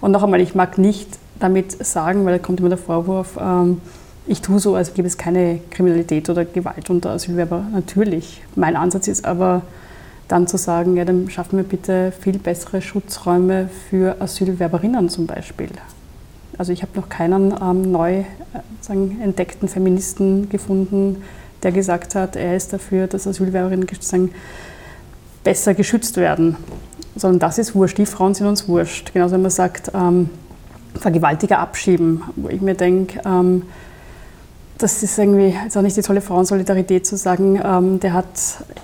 Und 0.01 0.13
noch 0.13 0.23
einmal, 0.23 0.41
ich 0.41 0.55
mag 0.55 0.79
nicht 0.79 1.09
damit 1.39 1.85
sagen, 1.85 2.25
weil 2.25 2.39
da 2.39 2.39
kommt 2.39 2.61
immer 2.61 2.69
der 2.69 2.79
Vorwurf, 2.79 3.39
ähm, 3.41 3.81
ich 4.27 4.43
tue 4.43 4.59
so, 4.59 4.75
als 4.75 4.93
gäbe 4.93 5.09
es 5.09 5.17
keine 5.17 5.59
Kriminalität 5.71 6.29
oder 6.29 6.45
Gewalt 6.45 6.91
unter 6.91 7.11
Asylwerber. 7.11 7.65
Natürlich. 7.73 8.43
Mein 8.57 8.77
Ansatz 8.77 9.09
ist 9.09 9.25
aber 9.25 9.63
dann 10.29 10.47
zu 10.47 10.59
sagen, 10.59 10.97
ja, 10.97 11.07
dann 11.07 11.31
schaffen 11.31 11.57
wir 11.57 11.65
bitte 11.65 12.13
viel 12.21 12.39
bessere 12.39 12.83
Schutzräume 12.83 13.71
für 13.89 14.21
Asylwerberinnen 14.21 15.09
zum 15.09 15.27
Beispiel. 15.27 15.71
Also 16.59 16.73
ich 16.73 16.83
habe 16.83 16.93
noch 16.97 17.09
keinen 17.09 17.55
ähm, 17.63 17.91
neu 17.91 18.19
äh, 18.19 18.25
sagen, 18.83 19.19
entdeckten 19.23 19.69
Feministen 19.69 20.51
gefunden, 20.51 21.23
der 21.63 21.73
gesagt 21.73 22.15
hat, 22.15 22.37
er 22.37 22.55
ist 22.55 22.73
dafür, 22.75 23.07
dass 23.07 23.27
Asylwerberinnen 23.27 23.89
sagen, 24.01 24.33
besser 25.43 25.73
geschützt 25.73 26.19
werden. 26.19 26.57
Sondern 27.19 27.41
das 27.41 27.59
ist 27.59 27.75
wurscht. 27.75 27.99
Die 27.99 28.07
Frauen 28.07 28.35
sind 28.35 28.47
uns 28.47 28.69
wurscht. 28.69 29.13
Genauso 29.13 29.35
wenn 29.35 29.43
man 29.43 29.51
sagt, 29.51 29.91
ähm, 29.95 30.31
Vergewaltiger 30.95 31.59
abschieben, 31.59 32.23
wo 32.37 32.49
ich 32.49 32.61
mir 32.61 32.75
denke, 32.75 33.21
ähm, 33.25 33.63
das 34.79 35.03
ist 35.03 35.19
irgendwie 35.19 35.55
jetzt 35.65 35.77
auch 35.77 35.83
nicht 35.83 35.97
die 35.97 36.03
tolle 36.03 36.21
Frauensolidarität 36.21 37.05
zu 37.05 37.17
sagen, 37.17 37.61
ähm, 37.63 37.99
der 38.01 38.13
hat 38.13 38.27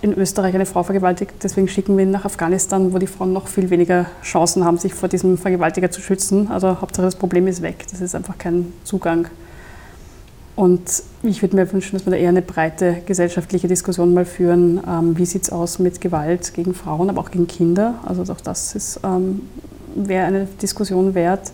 in 0.02 0.12
Österreich 0.12 0.54
eine 0.54 0.66
Frau 0.66 0.82
vergewaltigt, 0.82 1.32
deswegen 1.42 1.68
schicken 1.68 1.96
wir 1.96 2.04
ihn 2.04 2.10
nach 2.10 2.24
Afghanistan, 2.24 2.92
wo 2.92 2.98
die 2.98 3.06
Frauen 3.06 3.32
noch 3.32 3.46
viel 3.46 3.70
weniger 3.70 4.06
Chancen 4.22 4.64
haben, 4.64 4.76
sich 4.76 4.92
vor 4.92 5.08
diesem 5.08 5.38
Vergewaltiger 5.38 5.90
zu 5.90 6.00
schützen. 6.00 6.48
Also 6.50 6.80
Hauptsache 6.80 7.06
das 7.06 7.14
Problem 7.14 7.46
ist 7.46 7.62
weg. 7.62 7.86
Das 7.90 8.00
ist 8.00 8.14
einfach 8.14 8.36
kein 8.38 8.72
Zugang. 8.82 9.28
Und 10.56 11.02
ich 11.24 11.42
würde 11.42 11.56
mir 11.56 11.72
wünschen, 11.72 11.96
dass 11.96 12.06
wir 12.06 12.10
da 12.10 12.16
eher 12.16 12.28
eine 12.28 12.42
breite 12.42 13.02
gesellschaftliche 13.06 13.68
Diskussion 13.68 14.14
mal 14.14 14.24
führen. 14.24 14.80
Ähm, 14.86 15.18
wie 15.18 15.26
sieht 15.26 15.44
es 15.44 15.50
aus 15.50 15.78
mit 15.78 16.00
Gewalt 16.00 16.54
gegen 16.54 16.74
Frauen, 16.74 17.10
aber 17.10 17.20
auch 17.20 17.30
gegen 17.30 17.46
Kinder? 17.46 18.00
Also 18.04 18.30
auch 18.32 18.40
das 18.40 19.00
ähm, 19.02 19.42
wäre 19.94 20.26
eine 20.26 20.46
Diskussion 20.60 21.14
wert 21.14 21.52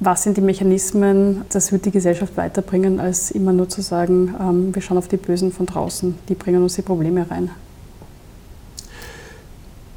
was 0.00 0.22
sind 0.22 0.36
die 0.36 0.40
Mechanismen, 0.40 1.44
das 1.50 1.72
wird 1.72 1.84
die 1.86 1.90
Gesellschaft 1.90 2.36
weiterbringen, 2.36 3.00
als 3.00 3.30
immer 3.30 3.52
nur 3.52 3.68
zu 3.68 3.80
sagen, 3.80 4.34
ähm, 4.40 4.74
wir 4.74 4.82
schauen 4.82 4.98
auf 4.98 5.08
die 5.08 5.16
Bösen 5.16 5.52
von 5.52 5.66
draußen, 5.66 6.14
die 6.28 6.34
bringen 6.34 6.62
uns 6.62 6.74
die 6.74 6.82
Probleme 6.82 7.28
rein. 7.30 7.50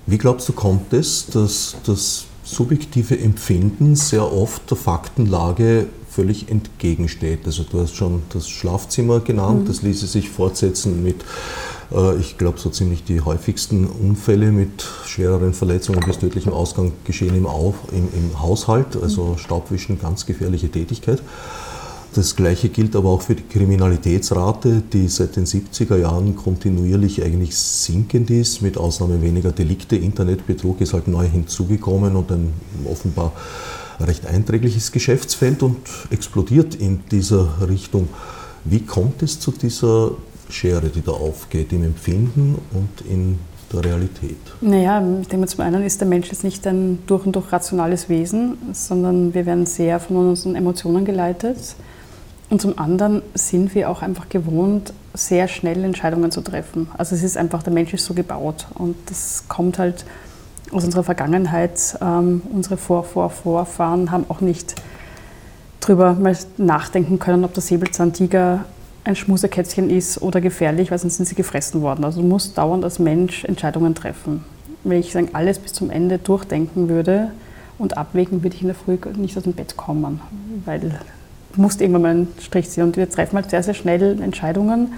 Wie 0.05 0.17
glaubst 0.17 0.47
du, 0.47 0.53
kommt 0.53 0.93
es, 0.93 1.27
dass 1.27 1.75
das 1.85 2.25
subjektive 2.43 3.19
Empfinden 3.19 3.95
sehr 3.95 4.31
oft 4.31 4.69
der 4.69 4.77
Faktenlage 4.77 5.87
völlig 6.17 6.49
entgegensteht? 6.49 7.41
Also 7.45 7.63
du 7.63 7.79
hast 7.79 7.95
schon 7.95 8.23
das 8.33 8.49
Schlafzimmer 8.49 9.19
genannt, 9.19 9.61
mhm. 9.61 9.67
das 9.67 9.83
ließe 9.83 10.07
sich 10.07 10.31
fortsetzen 10.31 11.03
mit 11.03 11.23
äh, 11.91 12.17
ich 12.17 12.39
glaube, 12.39 12.59
so 12.59 12.71
ziemlich 12.71 13.03
die 13.03 13.21
häufigsten 13.21 13.85
Unfälle 13.85 14.51
mit 14.51 14.83
schwereren 15.05 15.53
Verletzungen 15.53 16.01
bis 16.05 16.17
tödlichem 16.17 16.53
Ausgang 16.53 16.91
geschehen 17.05 17.35
im, 17.35 17.45
Auf, 17.45 17.75
im, 17.91 18.07
im 18.13 18.41
Haushalt, 18.41 18.97
also 18.99 19.37
Staubwischen, 19.37 19.99
ganz 19.99 20.25
gefährliche 20.25 20.69
Tätigkeit. 20.69 21.21
Das 22.15 22.35
Gleiche 22.35 22.69
gilt 22.69 22.95
aber 22.95 23.09
auch 23.09 23.21
für 23.21 23.35
die 23.35 23.43
Kriminalitätsrate, 23.43 24.81
die 24.91 25.07
seit 25.07 25.35
den 25.35 25.45
70er 25.45 25.97
Jahren 25.97 26.35
kontinuierlich 26.35 27.23
eigentlich 27.23 27.55
sinkend 27.55 28.31
ist, 28.31 28.63
mit 28.63 28.75
Ausnahme 28.75 29.21
weniger 29.21 29.51
Delikte. 29.51 29.97
Internetbetrug 29.97 30.81
ist 30.81 30.93
halt 30.93 31.07
neu 31.07 31.27
hinzugekommen 31.27 32.15
und 32.15 32.31
ein 32.31 32.53
offenbar 32.89 33.33
recht 33.99 34.25
einträgliches 34.25 34.91
Geschäftsfeld 34.91 35.63
und 35.63 35.77
explodiert 36.09 36.75
in 36.75 37.01
dieser 37.11 37.67
Richtung. 37.67 38.09
Wie 38.63 38.81
kommt 38.81 39.23
es 39.23 39.39
zu 39.39 39.51
dieser 39.51 40.11
Schere, 40.49 40.89
die 40.89 41.01
da 41.01 41.11
aufgeht 41.11 41.73
im 41.73 41.83
Empfinden 41.83 42.57
und 42.73 43.09
in 43.09 43.39
der 43.71 43.83
Realität? 43.83 44.37
Naja, 44.61 45.03
ich 45.21 45.27
denke 45.27 45.47
zum 45.47 45.61
einen 45.61 45.83
ist 45.83 45.99
der 45.99 46.07
Mensch 46.07 46.27
jetzt 46.27 46.43
nicht 46.43 46.65
ein 46.67 46.99
durch 47.07 47.25
und 47.25 47.35
durch 47.35 47.51
rationales 47.51 48.09
Wesen, 48.09 48.57
sondern 48.73 49.33
wir 49.33 49.45
werden 49.45 49.65
sehr 49.65 49.99
von 49.99 50.17
unseren 50.17 50.55
Emotionen 50.55 51.05
geleitet. 51.05 51.75
Und 52.49 52.61
zum 52.61 52.79
anderen 52.79 53.23
sind 53.33 53.75
wir 53.75 53.89
auch 53.89 54.01
einfach 54.01 54.29
gewohnt, 54.29 54.93
sehr 55.13 55.47
schnell 55.49 55.83
Entscheidungen 55.83 56.31
zu 56.31 56.41
treffen. 56.41 56.87
Also 56.97 57.15
es 57.15 57.23
ist 57.23 57.35
einfach, 57.35 57.61
der 57.61 57.73
Mensch 57.73 57.93
ist 57.93 58.05
so 58.05 58.13
gebaut 58.13 58.67
und 58.75 58.95
das 59.07 59.43
kommt 59.49 59.79
halt 59.79 60.05
aus 60.71 60.83
unserer 60.83 61.03
Vergangenheit. 61.03 61.97
Ähm, 62.01 62.41
unsere 62.51 62.77
Vor 62.77 63.05
-Vor 63.05 63.29
Vorfahren 63.29 64.11
haben 64.11 64.25
auch 64.29 64.41
nicht 64.41 64.75
drüber 65.79 66.13
mal 66.13 66.35
nachdenken 66.57 67.19
können, 67.19 67.43
ob 67.43 67.53
der 67.53 67.63
Säbelzahntiger 67.63 68.65
ein 69.03 69.15
Schmusekätzchen 69.15 69.89
ist 69.89 70.21
oder 70.21 70.41
gefährlich, 70.41 70.91
weil 70.91 70.99
sonst 70.99 71.17
sind 71.17 71.27
sie 71.27 71.35
gefressen 71.35 71.81
worden. 71.81 72.03
Also 72.03 72.21
du 72.21 72.27
musst 72.27 72.57
dauernd 72.57 72.83
als 72.83 72.99
Mensch 72.99 73.45
Entscheidungen 73.45 73.95
treffen. 73.95 74.43
Wenn 74.83 74.99
ich 74.99 75.13
sagen, 75.13 75.29
alles 75.33 75.59
bis 75.59 75.73
zum 75.73 75.89
Ende 75.89 76.17
durchdenken 76.17 76.89
würde 76.89 77.31
und 77.77 77.97
abwägen, 77.97 78.43
würde 78.43 78.55
ich 78.55 78.61
in 78.61 78.67
der 78.67 78.75
Früh 78.75 78.97
nicht 79.15 79.37
aus 79.37 79.43
dem 79.43 79.53
Bett 79.53 79.77
kommen, 79.77 80.19
weil 80.65 80.79
du 80.79 80.91
musst 81.55 81.79
irgendwann 81.79 82.01
mal 82.01 82.11
einen 82.11 82.27
Strich 82.41 82.69
ziehen. 82.69 82.83
Und 82.83 82.97
wir 82.97 83.09
treffen 83.09 83.37
halt 83.37 83.49
sehr, 83.49 83.63
sehr 83.63 83.73
schnell 83.73 84.21
Entscheidungen, 84.21 84.93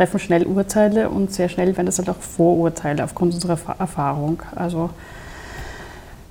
treffen 0.00 0.18
schnell 0.18 0.46
Urteile 0.46 1.10
und 1.10 1.30
sehr 1.30 1.50
schnell 1.50 1.76
werden 1.76 1.84
das 1.84 1.98
halt 1.98 2.08
auch 2.08 2.16
Vorurteile 2.16 3.04
aufgrund 3.04 3.34
unserer 3.34 3.58
Erfahrung. 3.78 4.42
Also 4.56 4.88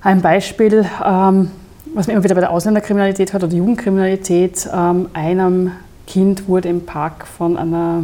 ein 0.02 0.20
Beispiel, 0.22 0.84
ähm, 1.04 1.52
was 1.94 2.08
man 2.08 2.16
immer 2.16 2.24
wieder 2.24 2.34
bei 2.34 2.40
der 2.40 2.50
Ausländerkriminalität 2.50 3.32
hat 3.32 3.44
oder 3.44 3.54
Jugendkriminalität, 3.54 4.68
ähm, 4.74 5.08
einem 5.12 5.70
Kind 6.08 6.48
wurde 6.48 6.68
im 6.68 6.84
Park 6.84 7.28
von 7.28 7.56
einer 7.56 8.02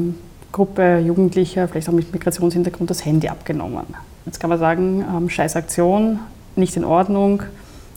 Gruppe 0.52 0.98
Jugendlicher, 0.98 1.66
vielleicht 1.66 1.88
auch 1.88 1.92
mit 1.92 2.12
Migrationshintergrund, 2.12 2.88
das 2.88 3.04
Handy 3.04 3.28
abgenommen. 3.28 3.86
Jetzt 4.24 4.38
kann 4.38 4.50
man 4.50 4.60
sagen, 4.60 5.04
ähm, 5.16 5.28
scheiß 5.28 5.56
Aktion, 5.56 6.20
nicht 6.54 6.76
in 6.76 6.84
Ordnung. 6.84 7.42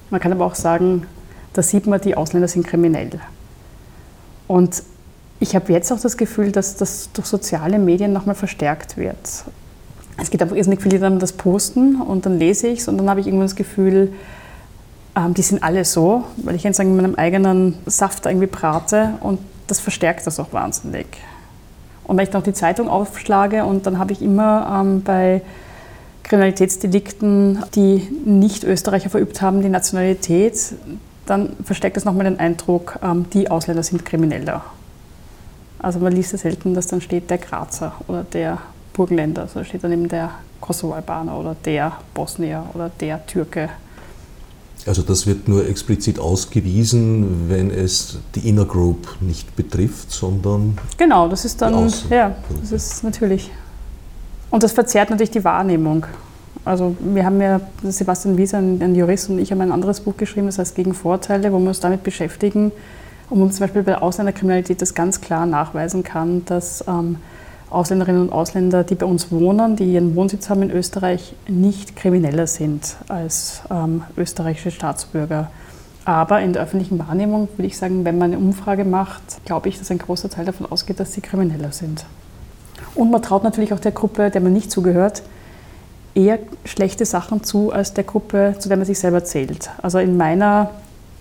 Man 0.10 0.20
kann 0.20 0.32
aber 0.32 0.48
auch 0.48 0.56
sagen, 0.56 1.06
da 1.54 1.62
sieht 1.62 1.86
man, 1.86 2.02
die 2.02 2.18
Ausländer 2.18 2.48
sind 2.48 2.66
kriminell. 2.66 3.12
Und 4.48 4.82
ich 5.40 5.56
habe 5.56 5.72
jetzt 5.72 5.92
auch 5.92 6.00
das 6.00 6.18
Gefühl, 6.18 6.52
dass 6.52 6.76
das 6.76 7.10
durch 7.14 7.28
soziale 7.28 7.80
Medien 7.80 8.12
nochmal 8.12 8.36
verstärkt 8.36 8.98
wird. 8.98 9.18
Es 10.18 10.30
geht 10.30 10.42
einfach 10.42 10.56
irrsinnig 10.56 10.82
viele, 10.82 10.96
die 10.96 11.02
dann 11.02 11.20
das 11.20 11.32
posten 11.32 12.02
und 12.02 12.26
dann 12.26 12.38
lese 12.38 12.68
ich 12.68 12.80
es 12.80 12.88
und 12.88 12.98
dann 12.98 13.10
habe 13.10 13.22
ich 13.22 13.28
irgendwann 13.28 13.48
das 13.48 13.56
Gefühl, 13.56 14.12
ähm, 15.16 15.34
die 15.34 15.42
sind 15.42 15.64
alle 15.64 15.86
so, 15.86 16.26
weil 16.38 16.56
ich 16.56 16.64
jetzt 16.64 16.80
in 16.80 16.96
meinem 16.96 17.16
eigenen 17.16 17.76
Saft 17.86 18.26
irgendwie 18.26 18.48
brate 18.48 19.14
und 19.22 19.40
das 19.68 19.80
verstärkt 19.80 20.28
das 20.28 20.40
auch 20.40 20.52
wahnsinnig. 20.52 21.06
Und 22.04 22.18
wenn 22.18 22.28
ich 22.28 22.34
noch 22.34 22.44
die 22.44 22.54
Zeitung 22.54 22.90
aufschlage 22.90 23.64
und 23.64 23.86
dann 23.86 23.98
habe 23.98 24.12
ich 24.12 24.22
immer 24.22 24.82
ähm, 24.82 25.04
bei 25.04 25.42
Kriminalitätsdelikten, 26.24 27.64
die 27.76 28.08
nicht 28.26 28.64
Österreicher 28.64 29.10
verübt 29.10 29.42
haben, 29.42 29.62
die 29.62 29.70
Nationalität, 29.70 30.74
dann 31.26 31.56
verstärkt 31.64 31.98
das 31.98 32.06
nochmal 32.06 32.26
den 32.26 32.40
Eindruck, 32.40 33.00
ähm, 33.04 33.28
die 33.32 33.50
Ausländer 33.50 33.84
sind 33.84 34.04
krimineller. 34.04 34.64
Also 35.80 36.00
man 36.00 36.14
liest 36.14 36.34
ja 36.34 36.38
selten, 36.38 36.74
dass 36.74 36.88
dann 36.88 37.02
steht 37.02 37.30
der 37.30 37.38
Grazer 37.38 37.94
oder 38.08 38.24
der 38.24 38.58
Burgenländer, 38.94 39.44
also 39.44 39.64
steht 39.64 39.84
dann 39.84 39.94
eben 39.94 40.10
der 40.10 40.32
Kosovo-Albaner 40.60 41.38
oder 41.38 41.56
der 41.64 41.94
Bosnier 42.14 42.66
oder 42.74 42.92
der 43.00 43.26
Türke. 43.26 43.70
Also 44.86 45.02
das 45.02 45.28
wird 45.28 45.48
nur 45.48 45.68
explizit 45.68 46.20
ausgewiesen, 46.20 47.50
wenn 47.50 47.70
es 47.70 48.18
die 48.36 48.48
Inner 48.48 48.66
Group 48.66 49.18
nicht 49.22 49.56
betrifft, 49.56 50.12
sondern 50.12 50.78
genau, 50.98 51.28
das 51.28 51.46
ist 51.46 51.62
dann 51.62 51.92
ja, 52.10 52.36
das 52.62 52.72
ist 52.72 53.04
natürlich 53.04 53.52
und 54.52 54.64
das 54.64 54.72
verzerrt 54.72 55.10
natürlich 55.10 55.32
die 55.32 55.44
Wahrnehmung. 55.44 56.06
Also 56.66 56.96
wir 57.00 57.26
haben 57.26 57.40
ja 57.42 57.62
Sebastian 57.84 58.38
Wieser, 58.38 58.58
ein 58.58 58.96
Jurist 58.96 59.30
und 59.30 59.40
ich 59.40 59.52
haben 59.52 59.62
ein 59.62 59.72
anderes 59.72 60.02
Buch 60.02 60.18
geschrieben, 60.18 60.48
das 60.48 60.60
heißt 60.60 60.76
gegen 60.76 60.94
Vorteile, 60.94 61.52
wo 61.52 61.60
wir 61.60 61.70
uns 61.70 61.80
damit 61.80 62.04
beschäftigen, 62.04 62.72
und 63.30 63.40
man 63.40 63.52
zum 63.52 63.62
Beispiel 63.62 63.84
bei 63.84 63.98
Ausländerkriminalität 63.98 64.82
das 64.82 64.94
ganz 64.94 65.22
klar 65.22 65.46
nachweisen 65.46 66.04
kann, 66.04 66.46
dass 66.46 66.84
ähm, 66.88 67.18
Ausländerinnen 67.70 68.24
und 68.24 68.32
Ausländer, 68.32 68.84
die 68.84 68.96
bei 68.96 69.06
uns 69.06 69.32
wohnen, 69.32 69.76
die 69.76 69.94
ihren 69.94 70.16
Wohnsitz 70.16 70.50
haben 70.50 70.64
in 70.64 70.72
Österreich, 70.72 71.36
nicht 71.48 71.96
krimineller 71.96 72.48
sind 72.48 72.96
als 73.08 73.62
ähm, 73.70 74.04
österreichische 74.18 74.72
Staatsbürger. 74.72 75.52
Aber 76.06 76.42
in 76.42 76.54
der 76.54 76.64
öffentlichen 76.64 76.98
Wahrnehmung 76.98 77.50
würde 77.56 77.68
ich 77.68 77.78
sagen, 77.78 78.04
wenn 78.06 78.18
man 78.18 78.34
eine 78.34 78.40
Umfrage 78.40 78.86
macht, 78.86 79.46
glaube 79.46 79.70
ich, 79.70 79.78
dass 79.78 79.92
ein 79.92 80.00
großer 80.00 80.30
Teil 80.30 80.46
davon 80.46 80.66
ausgeht, 80.72 81.00
dass 81.00 81.14
sie 81.14 81.22
krimineller 81.22 81.72
sind. 81.72 82.06
Und 82.96 83.12
man 83.12 83.22
traut 83.22 83.44
natürlich 83.44 83.74
auch 83.74 83.80
der 83.80 83.92
Gruppe, 83.92 84.32
der 84.32 84.42
man 84.42 84.54
nicht 84.54 84.72
zugehört, 84.72 85.22
eher 86.16 86.40
schlechte 86.66 87.06
Sachen 87.06 87.44
zu 87.44 87.72
als 87.72 87.94
der 87.94 88.04
Gruppe, 88.04 88.56
zu 88.58 88.70
der 88.70 88.78
man 88.78 88.88
sich 88.88 88.98
selber 88.98 89.24
zählt. 89.24 89.70
Also 89.84 90.00
in 90.00 90.18
meiner 90.18 90.72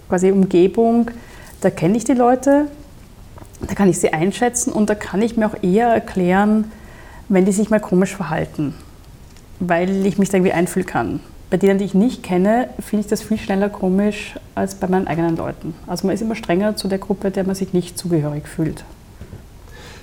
quasi 0.09 0.31
Umgebung, 0.31 1.11
da 1.61 1.71
kenne 1.71 1.97
ich 1.97 2.05
die 2.05 2.13
Leute, 2.13 2.67
da 3.67 3.75
kann 3.75 3.89
ich 3.89 3.99
sie 3.99 4.13
einschätzen 4.13 4.73
und 4.73 4.89
da 4.89 4.95
kann 4.95 5.23
ich 5.23 5.37
mir 5.37 5.47
auch 5.47 5.63
eher 5.63 5.89
erklären, 5.89 6.71
wenn 7.29 7.45
die 7.45 7.53
sich 7.53 7.71
mal 7.71 7.81
komisch 7.81 8.15
verhalten, 8.15 8.75
weil 9.61 10.07
ich 10.07 10.19
mich 10.19 10.31
da 10.31 10.39
irgendwie 10.39 10.53
einfühlen 10.53 10.87
kann. 10.87 11.21
Bei 11.51 11.57
denen, 11.57 11.79
die 11.79 11.85
ich 11.85 11.95
nicht 11.95 12.23
kenne, 12.23 12.69
finde 12.79 13.05
ich 13.05 13.07
das 13.07 13.23
viel 13.23 13.39
schneller 13.39 13.71
komisch 13.71 14.37
als 14.55 14.75
bei 14.75 14.87
meinen 14.87 15.09
eigenen 15.09 15.37
Leuten. 15.37 15.75
Also 15.87 16.07
man 16.07 16.15
ist 16.15 16.21
immer 16.21 16.35
strenger 16.35 16.77
zu 16.77 16.89
der 16.89 16.99
Gruppe, 16.99 17.31
der 17.31 17.45
man 17.45 17.55
sich 17.55 17.73
nicht 17.73 17.99
zugehörig 17.99 18.47
fühlt. 18.47 18.85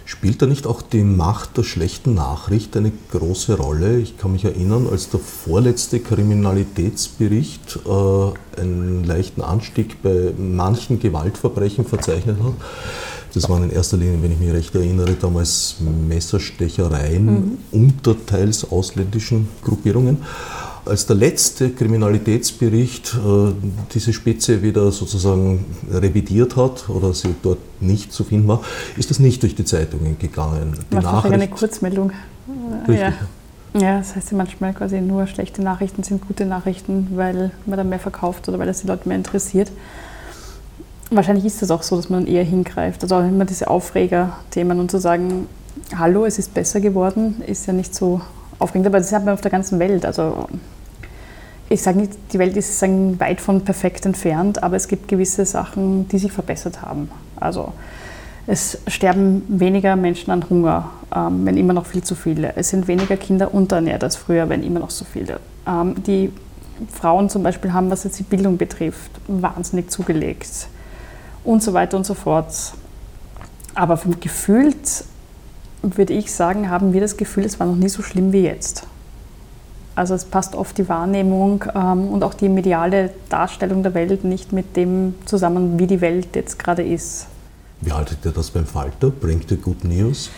Spielt 0.07 0.39
da 0.39 0.45
nicht 0.45 0.67
auch 0.67 0.83
die 0.83 1.03
Macht 1.03 1.57
der 1.57 1.63
schlechten 1.63 2.13
Nachricht 2.13 2.77
eine 2.77 2.91
große 3.11 3.57
Rolle? 3.57 3.97
Ich 3.97 4.19
kann 4.19 4.33
mich 4.33 4.45
erinnern, 4.45 4.87
als 4.89 5.09
der 5.09 5.19
vorletzte 5.19 5.99
Kriminalitätsbericht 5.99 7.79
äh, 7.87 8.61
einen 8.61 9.03
leichten 9.03 9.41
Anstieg 9.41 10.03
bei 10.03 10.31
manchen 10.37 10.99
Gewaltverbrechen 10.99 11.85
verzeichnet 11.85 12.37
hat. 12.43 12.53
Das 13.33 13.49
waren 13.49 13.63
in 13.63 13.71
erster 13.71 13.97
Linie, 13.97 14.21
wenn 14.21 14.31
ich 14.31 14.39
mich 14.39 14.53
recht 14.53 14.75
erinnere, 14.75 15.13
damals 15.19 15.77
Messerstechereien 16.07 17.25
mhm. 17.25 17.57
unterteils 17.71 18.71
ausländischen 18.71 19.49
Gruppierungen 19.63 20.19
als 20.85 21.05
der 21.05 21.15
letzte 21.15 21.71
Kriminalitätsbericht 21.71 23.15
äh, 23.15 23.51
diese 23.93 24.13
Spitze 24.13 24.61
wieder 24.61 24.91
sozusagen 24.91 25.65
revidiert 25.91 26.55
hat 26.55 26.89
oder 26.89 27.13
sie 27.13 27.35
dort 27.41 27.59
nicht 27.81 28.13
zu 28.13 28.23
finden 28.23 28.47
war, 28.47 28.61
ist 28.97 29.09
das 29.09 29.19
nicht 29.19 29.41
durch 29.43 29.55
die 29.55 29.65
Zeitungen 29.65 30.17
gegangen. 30.19 30.77
Die 30.91 30.95
Nachricht, 30.95 31.33
eine 31.33 31.47
Kurzmeldung. 31.47 32.11
Richtig. 32.87 32.99
Ja. 32.99 33.13
Ja, 33.77 33.97
das 33.97 34.15
heißt 34.15 34.31
ja 34.31 34.37
manchmal 34.37 34.73
quasi 34.73 35.01
nur 35.01 35.27
schlechte 35.27 35.61
Nachrichten 35.61 36.01
sind 36.01 36.25
gute 36.25 36.45
Nachrichten, 36.45 37.09
weil 37.15 37.51
man 37.65 37.75
dann 37.75 37.89
mehr 37.89 37.99
verkauft 37.99 38.47
oder 38.47 38.57
weil 38.57 38.67
das 38.67 38.79
die 38.79 38.87
Leute 38.87 39.05
mehr 39.09 39.17
interessiert. 39.17 39.69
Wahrscheinlich 41.11 41.43
ist 41.43 41.61
es 41.61 41.69
auch 41.71 41.83
so, 41.83 41.97
dass 41.97 42.09
man 42.09 42.25
eher 42.25 42.45
hingreift. 42.45 43.03
Also 43.03 43.15
auch 43.15 43.27
immer 43.27 43.43
diese 43.43 43.69
Aufreger-Themen 43.69 44.79
und 44.79 44.91
zu 44.91 44.97
sagen, 44.97 45.47
hallo, 45.93 46.25
es 46.25 46.39
ist 46.39 46.53
besser 46.53 46.79
geworden, 46.79 47.43
ist 47.45 47.65
ja 47.65 47.73
nicht 47.73 47.93
so 47.93 48.21
aufregend. 48.59 48.87
Aber 48.87 48.99
das 48.99 49.11
hat 49.11 49.25
man 49.25 49.33
auf 49.33 49.41
der 49.41 49.51
ganzen 49.51 49.77
Welt. 49.77 50.05
Also 50.05 50.47
ich 51.69 51.81
sage 51.81 51.99
nicht, 51.99 52.13
die 52.31 52.39
Welt 52.39 52.55
ist 52.55 52.79
sagen, 52.79 53.19
weit 53.19 53.41
von 53.41 53.61
perfekt 53.61 54.05
entfernt, 54.05 54.61
aber 54.61 54.75
es 54.75 54.87
gibt 54.87 55.07
gewisse 55.07 55.45
Sachen, 55.45 56.07
die 56.09 56.19
sich 56.19 56.31
verbessert 56.31 56.81
haben. 56.81 57.09
Also 57.37 57.73
es 58.47 58.77
sterben 58.87 59.43
weniger 59.47 59.95
Menschen 59.95 60.29
an 60.31 60.47
Hunger, 60.49 60.91
ähm, 61.13 61.45
wenn 61.45 61.57
immer 61.57 61.73
noch 61.73 61.87
viel 61.87 62.03
zu 62.03 62.13
viele. 62.13 62.55
Es 62.55 62.69
sind 62.69 62.87
weniger 62.87 63.17
Kinder 63.17 63.53
unterernährt 63.53 64.03
als 64.03 64.15
früher, 64.15 64.47
wenn 64.49 64.63
immer 64.63 64.79
noch 64.79 64.91
so 64.91 65.05
viele. 65.05 65.39
Ähm, 65.67 65.95
die 66.03 66.31
Frauen 66.91 67.29
zum 67.29 67.41
Beispiel 67.41 67.73
haben, 67.73 67.89
was 67.89 68.03
jetzt 68.03 68.19
die 68.19 68.23
Bildung 68.23 68.57
betrifft, 68.57 69.11
wahnsinnig 69.27 69.89
zugelegt 69.89 70.67
und 71.43 71.63
so 71.63 71.73
weiter 71.73 71.97
und 71.97 72.05
so 72.05 72.13
fort. 72.13 72.73
Aber 73.73 73.97
vom 73.97 74.19
gefühlt 74.19 75.05
würde 75.81 76.13
ich 76.13 76.31
sagen, 76.31 76.69
haben 76.69 76.93
wir 76.93 77.01
das 77.01 77.17
Gefühl, 77.17 77.45
es 77.45 77.59
war 77.59 77.67
noch 77.67 77.75
nie 77.75 77.89
so 77.89 78.03
schlimm 78.03 78.31
wie 78.31 78.43
jetzt. 78.43 78.87
Also 79.95 80.13
es 80.13 80.25
passt 80.25 80.55
oft 80.55 80.77
die 80.77 80.89
Wahrnehmung 80.89 81.63
ähm, 81.73 82.09
und 82.09 82.23
auch 82.23 82.33
die 82.33 82.49
mediale 82.49 83.11
Darstellung 83.29 83.81
der 83.81 83.93
Welt 83.93 84.25
nicht 84.25 84.51
mit 84.51 84.75
dem 84.75 85.15
zusammen, 85.25 85.79
wie 85.79 85.87
die 85.87 86.01
Welt 86.01 86.35
jetzt 86.35 86.59
gerade 86.59 86.83
ist. 86.83 87.27
Wie 87.81 87.91
haltet 87.91 88.19
ihr 88.25 88.31
das 88.31 88.51
beim 88.51 88.65
Falter? 88.65 89.09
Bringt 89.09 89.49
ihr 89.51 89.57
Good 89.57 89.85
News? 89.85 90.29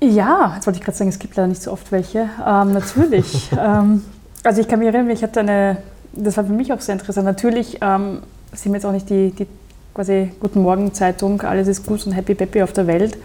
Ja, 0.00 0.52
jetzt 0.54 0.66
wollte 0.66 0.78
ich 0.78 0.84
gerade 0.84 0.98
sagen, 0.98 1.10
es 1.10 1.18
gibt 1.18 1.36
leider 1.36 1.48
nicht 1.48 1.62
so 1.62 1.72
oft 1.72 1.90
welche. 1.90 2.28
Ähm, 2.46 2.72
natürlich. 2.72 3.50
ähm, 3.58 4.02
also 4.44 4.60
ich 4.60 4.68
kann 4.68 4.78
mich 4.78 4.88
erinnern, 4.88 5.10
ich 5.10 5.22
hatte 5.22 5.40
eine, 5.40 5.78
das 6.12 6.36
war 6.36 6.44
für 6.44 6.52
mich 6.52 6.72
auch 6.72 6.80
sehr 6.80 6.94
interessant. 6.94 7.24
Natürlich 7.24 7.78
ähm, 7.80 8.18
sind 8.52 8.72
wir 8.72 8.78
jetzt 8.78 8.86
auch 8.86 8.92
nicht 8.92 9.08
die, 9.10 9.30
die 9.30 9.46
quasi 9.94 10.32
Guten 10.40 10.62
Morgen 10.62 10.94
Zeitung, 10.94 11.42
alles 11.42 11.68
ist 11.68 11.86
gut 11.86 12.04
und 12.06 12.12
happy 12.12 12.34
peppy 12.34 12.62
auf 12.62 12.72
der 12.72 12.86
Welt. 12.86 13.16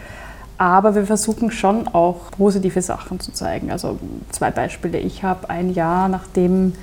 Aber 0.57 0.95
wir 0.95 1.05
versuchen 1.05 1.51
schon 1.51 1.87
auch 1.87 2.31
positive 2.31 2.81
Sachen 2.81 3.19
zu 3.19 3.31
zeigen. 3.31 3.71
Also 3.71 3.99
zwei 4.31 4.49
Beispiele. 4.49 4.97
Ich 4.97 5.23
habe 5.23 5.49
ein 5.49 5.73
Jahr, 5.73 6.07
nachdem 6.07 6.73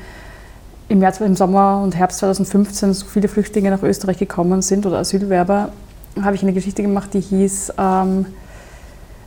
im, 0.89 1.03
Jahr, 1.03 1.21
im 1.21 1.35
Sommer 1.35 1.81
und 1.83 1.97
Herbst 1.97 2.19
2015 2.19 2.93
so 2.93 3.07
viele 3.07 3.29
Flüchtlinge 3.29 3.71
nach 3.71 3.83
Österreich 3.83 4.19
gekommen 4.19 4.63
sind 4.63 4.87
oder 4.87 4.99
Asylwerber, 4.99 5.71
habe 6.23 6.37
ich 6.37 6.43
eine 6.43 6.53
Geschichte 6.53 6.83
gemacht, 6.83 7.15
die 7.15 7.21
hieß 7.21 7.73
ähm, 7.79 8.27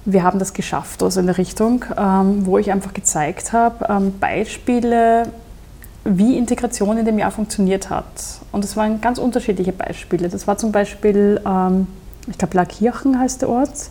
Wir 0.06 0.24
haben 0.24 0.40
das 0.40 0.54
geschafft, 0.54 1.04
also 1.04 1.20
in 1.20 1.26
der 1.26 1.38
Richtung, 1.38 1.84
ähm, 1.98 2.46
wo 2.46 2.58
ich 2.58 2.72
einfach 2.72 2.94
gezeigt 2.94 3.52
habe, 3.52 3.86
ähm, 3.90 4.14
Beispiele, 4.20 5.24
wie 6.06 6.38
Integration 6.38 6.98
in 6.98 7.06
dem 7.06 7.20
Jahr 7.20 7.32
funktioniert 7.32 7.90
hat. 7.90 8.06
Und 8.54 8.64
das 8.64 8.78
waren 8.78 9.02
ganz 9.02 9.20
unterschiedliche 9.20 9.74
Beispiele. 9.74 10.30
Das 10.30 10.48
war 10.48 10.58
zum 10.58 10.72
Beispiel, 10.72 11.42
ähm, 11.46 11.88
ich 12.30 12.38
glaube, 12.38 12.56
Lackirchen 12.56 13.20
heißt 13.20 13.42
der 13.42 13.50
Ort 13.50 13.90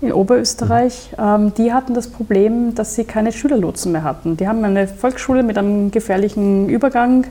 in 0.00 0.12
Oberösterreich, 0.12 1.10
ähm, 1.18 1.52
die 1.54 1.72
hatten 1.72 1.94
das 1.94 2.08
Problem, 2.08 2.74
dass 2.74 2.94
sie 2.94 3.04
keine 3.04 3.32
Schülerlotsen 3.32 3.92
mehr 3.92 4.04
hatten. 4.04 4.36
Die 4.36 4.46
haben 4.46 4.64
eine 4.64 4.86
Volksschule 4.86 5.42
mit 5.42 5.58
einem 5.58 5.90
gefährlichen 5.90 6.68
Übergang, 6.68 7.26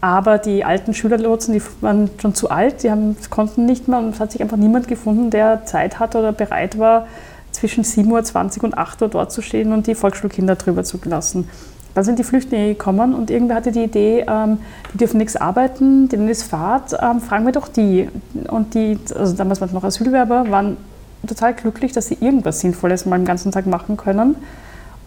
aber 0.00 0.38
die 0.38 0.64
alten 0.64 0.94
Schülerlotsen, 0.94 1.54
die 1.54 1.62
waren 1.80 2.10
schon 2.20 2.34
zu 2.34 2.50
alt, 2.50 2.82
die 2.82 2.90
haben, 2.90 3.16
konnten 3.30 3.64
nicht 3.64 3.88
mehr 3.88 3.98
und 3.98 4.10
es 4.10 4.20
hat 4.20 4.32
sich 4.32 4.42
einfach 4.42 4.56
niemand 4.56 4.88
gefunden, 4.88 5.30
der 5.30 5.64
Zeit 5.64 6.00
hatte 6.00 6.18
oder 6.18 6.32
bereit 6.32 6.78
war, 6.78 7.06
zwischen 7.52 7.84
7.20 7.84 8.58
Uhr 8.58 8.64
und 8.64 8.78
8 8.78 9.02
Uhr 9.02 9.08
dort 9.08 9.32
zu 9.32 9.42
stehen 9.42 9.72
und 9.72 9.86
die 9.86 9.94
Volksschulkinder 9.94 10.56
drüber 10.56 10.84
zu 10.84 10.98
lassen. 11.04 11.48
Dann 11.94 12.04
sind 12.04 12.18
die 12.18 12.24
Flüchtlinge 12.24 12.68
gekommen 12.68 13.14
und 13.14 13.30
irgendwer 13.30 13.56
hatte 13.56 13.72
die 13.72 13.84
Idee, 13.84 14.24
ähm, 14.26 14.58
die 14.92 14.98
dürfen 14.98 15.18
nichts 15.18 15.36
arbeiten, 15.36 16.08
denen 16.08 16.28
ist 16.28 16.42
Fahrt, 16.42 16.94
ähm, 17.00 17.20
fragen 17.20 17.44
wir 17.44 17.52
doch 17.52 17.68
die. 17.68 18.08
Und 18.48 18.74
die, 18.74 18.98
also 19.14 19.34
damals 19.36 19.60
waren 19.60 19.68
es 19.68 19.74
noch 19.74 19.84
Asylwerber, 19.84 20.50
waren 20.50 20.78
total 21.28 21.54
glücklich, 21.54 21.92
dass 21.92 22.08
sie 22.08 22.18
irgendwas 22.20 22.60
Sinnvolles 22.60 23.06
mal 23.06 23.18
den 23.18 23.26
ganzen 23.26 23.52
Tag 23.52 23.66
machen 23.66 23.96
können. 23.96 24.36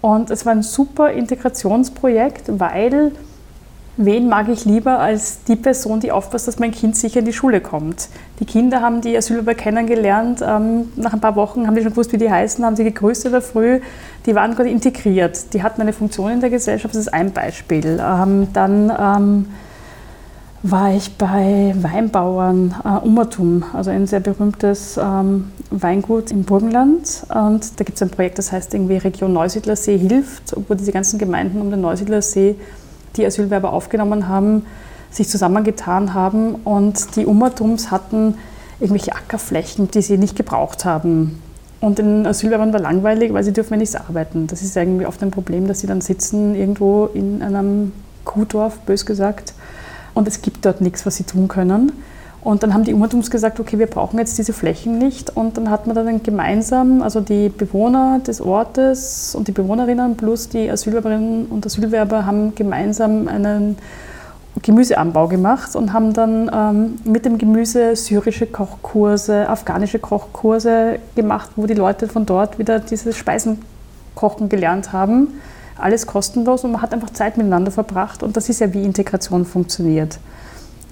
Und 0.01 0.29
es 0.29 0.45
war 0.45 0.53
ein 0.53 0.63
super 0.63 1.11
Integrationsprojekt, 1.11 2.59
weil 2.59 3.11
wen 3.97 4.27
mag 4.27 4.49
ich 4.49 4.65
lieber 4.65 4.99
als 4.99 5.43
die 5.45 5.55
Person, 5.55 5.99
die 5.99 6.11
aufpasst, 6.11 6.47
dass 6.47 6.59
mein 6.59 6.71
Kind 6.71 6.95
sicher 6.95 7.19
in 7.19 7.25
die 7.25 7.33
Schule 7.33 7.61
kommt. 7.61 8.09
Die 8.39 8.45
Kinder 8.45 8.81
haben 8.81 9.01
die 9.01 9.15
Asylwerber 9.15 9.55
kennengelernt. 9.55 10.43
Ähm, 10.45 10.91
nach 10.95 11.13
ein 11.13 11.21
paar 11.21 11.35
Wochen 11.35 11.65
haben 11.65 11.75
die 11.75 11.81
schon 11.81 11.91
gewusst, 11.91 12.11
wie 12.11 12.17
die 12.17 12.29
heißen, 12.29 12.63
haben 12.65 12.75
sie 12.75 12.83
gegrüßt 12.83 13.25
in 13.25 13.31
der 13.31 13.41
Früh. 13.41 13.79
Die 14.25 14.35
waren 14.35 14.55
gerade 14.55 14.69
integriert. 14.69 15.53
Die 15.53 15.63
hatten 15.63 15.81
eine 15.81 15.93
Funktion 15.93 16.31
in 16.31 16.41
der 16.41 16.49
Gesellschaft. 16.49 16.93
Das 16.93 17.01
ist 17.01 17.13
ein 17.13 17.31
Beispiel. 17.31 17.99
Ähm, 18.01 18.47
dann 18.53 18.91
ähm, 18.99 19.45
war 20.67 20.91
ich 20.95 21.15
bei 21.15 21.75
Weinbauern 21.77 22.73
äh, 22.83 23.05
Ummertum, 23.05 23.63
also 23.73 23.91
ein 23.91 24.07
sehr 24.07 24.19
berühmtes 24.19 24.97
ähm, 24.97 25.51
Weingut 25.69 26.31
im 26.31 26.43
Burgenland. 26.43 27.23
Und 27.29 27.79
da 27.79 27.83
gibt 27.83 27.97
es 27.97 28.01
ein 28.01 28.09
Projekt, 28.09 28.39
das 28.39 28.51
heißt 28.51 28.73
irgendwie 28.73 28.97
Region 28.97 29.31
Neusiedlersee 29.31 29.95
hilft, 29.95 30.55
wo 30.67 30.73
diese 30.73 30.91
ganzen 30.91 31.19
Gemeinden 31.19 31.61
um 31.61 31.69
den 31.69 31.81
Neusiedlersee, 31.81 32.55
die 33.15 33.25
Asylwerber 33.25 33.73
aufgenommen 33.73 34.27
haben, 34.27 34.65
sich 35.11 35.29
zusammengetan 35.29 36.15
haben. 36.15 36.55
Und 36.55 37.15
die 37.15 37.27
Ummertums 37.27 37.91
hatten 37.91 38.33
irgendwelche 38.79 39.13
Ackerflächen, 39.13 39.91
die 39.91 40.01
sie 40.01 40.17
nicht 40.17 40.35
gebraucht 40.35 40.83
haben. 40.83 41.43
Und 41.79 41.99
den 41.99 42.25
Asylwerbern 42.25 42.73
war 42.73 42.79
langweilig, 42.79 43.33
weil 43.33 43.43
sie 43.43 43.53
dürfen 43.53 43.73
ja 43.75 43.77
nichts 43.77 43.95
arbeiten. 43.95 44.47
Das 44.47 44.63
ist 44.63 44.75
irgendwie 44.75 45.05
oft 45.05 45.21
ein 45.21 45.29
Problem, 45.29 45.67
dass 45.67 45.81
sie 45.81 45.87
dann 45.87 46.01
sitzen 46.01 46.55
irgendwo 46.55 47.05
in 47.13 47.43
einem 47.43 47.91
Kuhdorf, 48.23 48.79
bös 48.79 49.05
gesagt, 49.05 49.53
und 50.15 50.27
es 50.27 50.41
gibt 50.41 50.65
dort 50.65 50.81
nichts, 50.81 51.05
was 51.05 51.17
sie 51.17 51.23
tun 51.23 51.47
können. 51.47 51.91
Und 52.41 52.61
dann 52.61 52.75
haben 52.75 52.83
die 52.83 52.93
Umweltums 52.93 53.31
gesagt, 53.31 53.59
okay, 53.59 53.79
wir 53.79 53.87
brauchen 53.87 54.19
jetzt 54.19 54.37
diese 54.37 54.53
Flächen 54.53 54.99
nicht. 54.99 55.35
Und 55.35 55.57
dann 55.57 55.71
hat 55.71 55.87
man 55.87 55.95
dann 55.95 56.21
gemeinsam, 56.21 57.01
also 57.01 57.19
die 57.19 57.49
Bewohner 57.49 58.19
des 58.19 58.39
Ortes 58.39 59.33
und 59.33 59.47
die 59.47 59.51
Bewohnerinnen 59.51 60.15
plus 60.15 60.47
die 60.47 60.69
Asylwerberinnen 60.69 61.47
und 61.47 61.65
Asylwerber 61.65 62.25
haben 62.25 62.53
gemeinsam 62.53 63.27
einen 63.27 63.77
Gemüseanbau 64.61 65.27
gemacht 65.27 65.75
und 65.75 65.91
haben 65.91 66.13
dann 66.13 66.51
ähm, 66.53 66.99
mit 67.03 67.25
dem 67.25 67.39
Gemüse 67.39 67.95
syrische 67.95 68.45
Kochkurse, 68.45 69.49
afghanische 69.49 69.97
Kochkurse 69.97 70.99
gemacht, 71.15 71.49
wo 71.55 71.65
die 71.65 71.73
Leute 71.73 72.07
von 72.07 72.27
dort 72.27 72.59
wieder 72.59 72.79
diese 72.79 73.11
Speisen 73.11 73.63
kochen 74.13 74.49
gelernt 74.49 74.93
haben 74.93 75.29
alles 75.77 76.07
kostenlos 76.07 76.63
und 76.63 76.71
man 76.71 76.81
hat 76.81 76.93
einfach 76.93 77.09
Zeit 77.11 77.37
miteinander 77.37 77.71
verbracht 77.71 78.23
und 78.23 78.37
das 78.37 78.49
ist 78.49 78.61
ja, 78.61 78.73
wie 78.73 78.83
Integration 78.83 79.45
funktioniert. 79.45 80.19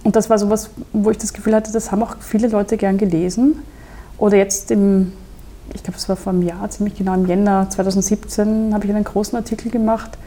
Und 0.03 0.15
das 0.15 0.29
war 0.29 0.37
sowas, 0.37 0.69
wo 0.91 1.09
ich 1.11 1.17
das 1.17 1.33
Gefühl 1.33 1.55
hatte, 1.55 1.71
das 1.71 1.91
haben 1.91 2.03
auch 2.03 2.17
viele 2.19 2.49
Leute 2.49 2.75
gern 2.75 2.97
gelesen. 2.97 3.59
Oder 4.17 4.37
jetzt 4.37 4.69
im, 4.71 5.13
ich 5.73 5.81
glaube, 5.81 5.97
es 5.97 6.09
war 6.09 6.17
vor 6.17 6.33
einem 6.33 6.41
Jahr, 6.41 6.69
ziemlich 6.69 6.95
genau 6.95 7.13
im 7.13 7.25
Jänner 7.25 7.69
2017, 7.69 8.73
habe 8.73 8.85
ich 8.85 8.91
einen 8.93 9.05
großen 9.05 9.37
Artikel 9.37 9.71
gemacht 9.71 10.17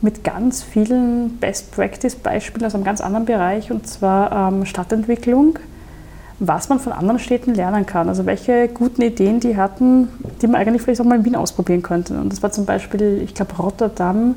mit 0.00 0.24
ganz 0.24 0.62
vielen 0.62 1.38
Best-Practice-Beispielen 1.38 2.64
aus 2.64 2.74
einem 2.74 2.84
ganz 2.84 3.00
anderen 3.00 3.26
Bereich, 3.26 3.70
und 3.70 3.86
zwar 3.86 4.52
ähm, 4.52 4.64
Stadtentwicklung 4.64 5.58
was 6.40 6.68
man 6.68 6.78
von 6.78 6.92
anderen 6.92 7.18
Städten 7.18 7.54
lernen 7.54 7.84
kann. 7.84 8.08
Also 8.08 8.24
welche 8.26 8.68
guten 8.68 9.02
Ideen 9.02 9.40
die 9.40 9.56
hatten, 9.56 10.08
die 10.40 10.46
man 10.46 10.60
eigentlich 10.60 10.82
vielleicht 10.82 11.00
auch 11.00 11.04
mal 11.04 11.18
in 11.18 11.24
Wien 11.24 11.36
ausprobieren 11.36 11.82
könnte. 11.82 12.18
Und 12.18 12.32
das 12.32 12.42
war 12.42 12.52
zum 12.52 12.64
Beispiel, 12.64 13.20
ich 13.22 13.34
glaube, 13.34 13.56
Rotterdam, 13.56 14.36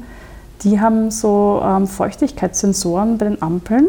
die 0.64 0.80
haben 0.80 1.12
so 1.12 1.62
ähm, 1.64 1.88
Feuchtigkeitssensoren 1.88 3.18
bei 3.18 3.26
den 3.26 3.42
Ampeln. 3.42 3.88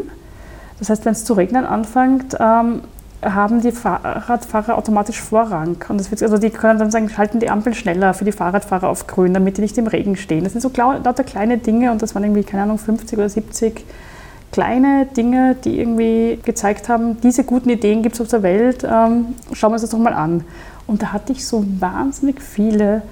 Das 0.78 0.90
heißt, 0.90 1.04
wenn 1.04 1.12
es 1.12 1.24
zu 1.24 1.34
regnen 1.34 1.64
anfängt, 1.64 2.36
ähm, 2.38 2.82
haben 3.22 3.60
die 3.62 3.72
Fahrradfahrer 3.72 4.76
automatisch 4.76 5.20
Vorrang. 5.20 5.76
Und 5.88 5.98
das 5.98 6.10
wird, 6.10 6.22
also 6.22 6.38
die 6.38 6.50
können 6.50 6.78
dann 6.78 6.90
sagen, 6.90 7.08
schalten 7.08 7.40
die 7.40 7.50
Ampel 7.50 7.72
schneller 7.72 8.14
für 8.14 8.24
die 8.24 8.32
Fahrradfahrer 8.32 8.88
auf 8.88 9.06
grün, 9.06 9.32
damit 9.32 9.58
die 9.58 9.62
nicht 9.62 9.78
im 9.78 9.86
Regen 9.86 10.16
stehen. 10.16 10.44
Das 10.44 10.52
sind 10.52 10.60
so 10.60 10.70
lauter 10.76 11.24
kleine 11.24 11.58
Dinge 11.58 11.92
und 11.92 12.02
das 12.02 12.14
waren 12.14 12.24
irgendwie, 12.24 12.42
keine 12.42 12.64
Ahnung, 12.64 12.78
50 12.78 13.16
oder 13.18 13.28
70 13.28 13.84
kleine 14.52 15.06
Dinge, 15.06 15.56
die 15.64 15.80
irgendwie 15.80 16.38
gezeigt 16.44 16.88
haben, 16.88 17.20
diese 17.20 17.42
guten 17.42 17.70
Ideen 17.70 18.02
gibt 18.02 18.14
es 18.14 18.20
auf 18.20 18.28
der 18.28 18.42
Welt, 18.42 18.84
ähm, 18.84 19.34
schauen 19.52 19.70
wir 19.70 19.74
uns 19.74 19.82
das 19.82 19.90
doch 19.90 19.98
mal 19.98 20.12
an. 20.12 20.44
Und 20.86 21.02
da 21.02 21.12
hatte 21.12 21.32
ich 21.32 21.46
so 21.46 21.64
wahnsinnig 21.80 22.40
viele 22.40 23.02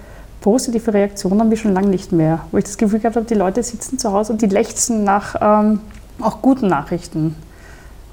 positive 0.41 0.93
Reaktionen 0.93 1.51
wie 1.51 1.57
schon 1.57 1.73
lange 1.73 1.89
nicht 1.89 2.13
mehr, 2.13 2.41
wo 2.51 2.59
ich 2.59 2.65
das 2.65 2.77
Gefühl 2.77 3.01
gehabt 3.01 3.17
habe, 3.17 3.27
die 3.27 3.35
Leute 3.35 3.63
sitzen 3.63 3.99
zu 3.99 4.13
Hause 4.13 4.33
und 4.33 4.43
die 4.43 4.47
lechzen 4.47 5.05
nach 5.05 5.35
ähm, 5.41 5.81
auch 6.21 6.43
guten 6.43 6.69
Nachrichten. 6.69 7.35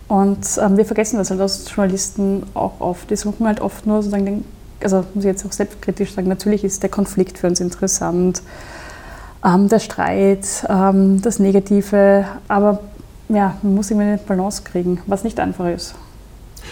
Und 0.08 0.40
ähm, 0.62 0.78
wir 0.78 0.86
vergessen 0.86 1.18
das 1.18 1.30
halt 1.30 1.42
als 1.42 1.70
Journalisten 1.70 2.44
auch 2.54 2.80
oft. 2.80 3.10
Die 3.10 3.16
suchen 3.16 3.46
halt 3.46 3.60
oft 3.60 3.86
nur 3.86 3.98
sozusagen 3.98 4.26
den, 4.26 4.46
also 4.82 5.04
muss 5.13 5.26
ich 5.26 5.30
jetzt 5.30 5.46
auch 5.46 5.52
selbstkritisch 5.52 6.13
sagen, 6.13 6.30
natürlich 6.30 6.63
ist 6.63 6.82
der 6.82 6.90
Konflikt 6.90 7.38
für 7.38 7.48
uns 7.48 7.60
interessant, 7.60 8.42
ähm, 9.44 9.68
der 9.68 9.80
Streit, 9.80 10.66
ähm, 10.70 11.22
das 11.22 11.40
Negative, 11.40 12.26
aber 12.48 12.80
ja, 13.30 13.58
man 13.62 13.76
muss 13.76 13.92
immer 13.92 14.02
eine 14.02 14.18
Balance 14.18 14.63
kriegen, 14.63 15.02
was 15.06 15.24
nicht 15.24 15.40
einfach 15.40 15.68
ist. 15.70 15.96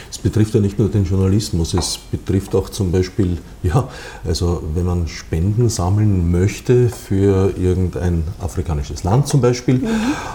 Es 0.10 0.18
betrifft 0.18 0.54
ja 0.54 0.60
nicht 0.60 0.78
nur 0.78 0.90
den 0.90 1.06
Journalismus, 1.06 1.74
es 1.74 1.98
betrifft 1.98 2.56
auch 2.56 2.70
zum 2.70 2.92
Beispiel, 2.92 3.38
ja, 3.64 3.88
also 4.26 4.62
wenn 4.74 4.86
man 4.86 5.08
Spenden 5.08 5.70
sammeln 5.70 6.32
möchte 6.32 6.90
für 6.90 7.54
irgendein 7.58 8.24
afrikanisches 8.42 9.04
Land 9.04 9.28
zum 9.28 9.42
Beispiel, 9.42 9.76
mhm. 9.76 9.88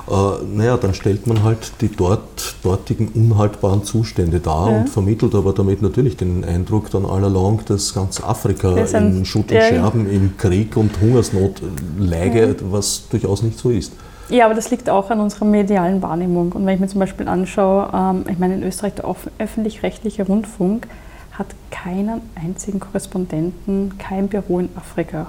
äh, 0.09 0.57
naja, 0.57 0.77
dann 0.77 0.95
stellt 0.95 1.27
man 1.27 1.43
halt 1.43 1.73
die 1.81 1.89
dort, 1.89 2.57
dortigen 2.63 3.09
unhaltbaren 3.09 3.85
Zustände 3.85 4.41
dar 4.41 4.71
ja. 4.71 4.79
und 4.79 4.89
vermittelt 4.89 5.35
aber 5.35 5.53
damit 5.53 5.83
natürlich 5.83 6.17
den 6.17 6.45
Eindruck 6.45 6.91
dann 6.91 7.05
all 7.05 7.25
along, 7.25 7.61
dass 7.67 7.95
ganz 7.95 8.23
Afrika 8.23 8.77
in 8.77 9.25
Schutt 9.25 9.51
und 9.51 9.59
Scherben, 9.59 10.11
im 10.11 10.37
Krieg 10.37 10.77
und 10.77 11.01
Hungersnot 11.01 11.63
läge, 11.99 12.57
mhm. 12.61 12.73
was 12.73 13.09
durchaus 13.11 13.43
nicht 13.43 13.59
so 13.59 13.71
ist. 13.71 13.93
Ja, 14.31 14.45
aber 14.45 14.55
das 14.55 14.71
liegt 14.71 14.89
auch 14.89 15.11
an 15.11 15.19
unserer 15.19 15.45
medialen 15.45 16.03
Wahrnehmung. 16.03 16.53
Und 16.53 16.65
wenn 16.65 16.75
ich 16.75 16.81
mir 16.81 16.87
zum 16.87 17.01
Beispiel 17.01 17.27
anschaue, 17.27 17.91
ähm, 17.93 18.25
ich 18.31 18.39
meine, 18.39 18.55
in 18.55 18.63
Österreich 18.63 18.95
der 18.95 19.05
öffentlich-rechtliche 19.39 20.25
Rundfunk 20.25 20.87
hat 21.33 21.49
keinen 21.73 22.21
einzigen 22.41 22.79
Korrespondenten, 22.79 23.99
kein 23.99 24.29
Büro 24.29 24.61
in 24.61 24.69
Afrika. 24.77 25.27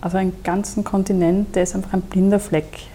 Also 0.00 0.16
einen 0.16 0.42
ganzen 0.42 0.84
Kontinent, 0.84 1.54
der 1.54 1.64
ist 1.64 1.74
einfach 1.74 1.92
ein 1.92 2.00
blinder 2.00 2.40
Fleck. 2.40 2.86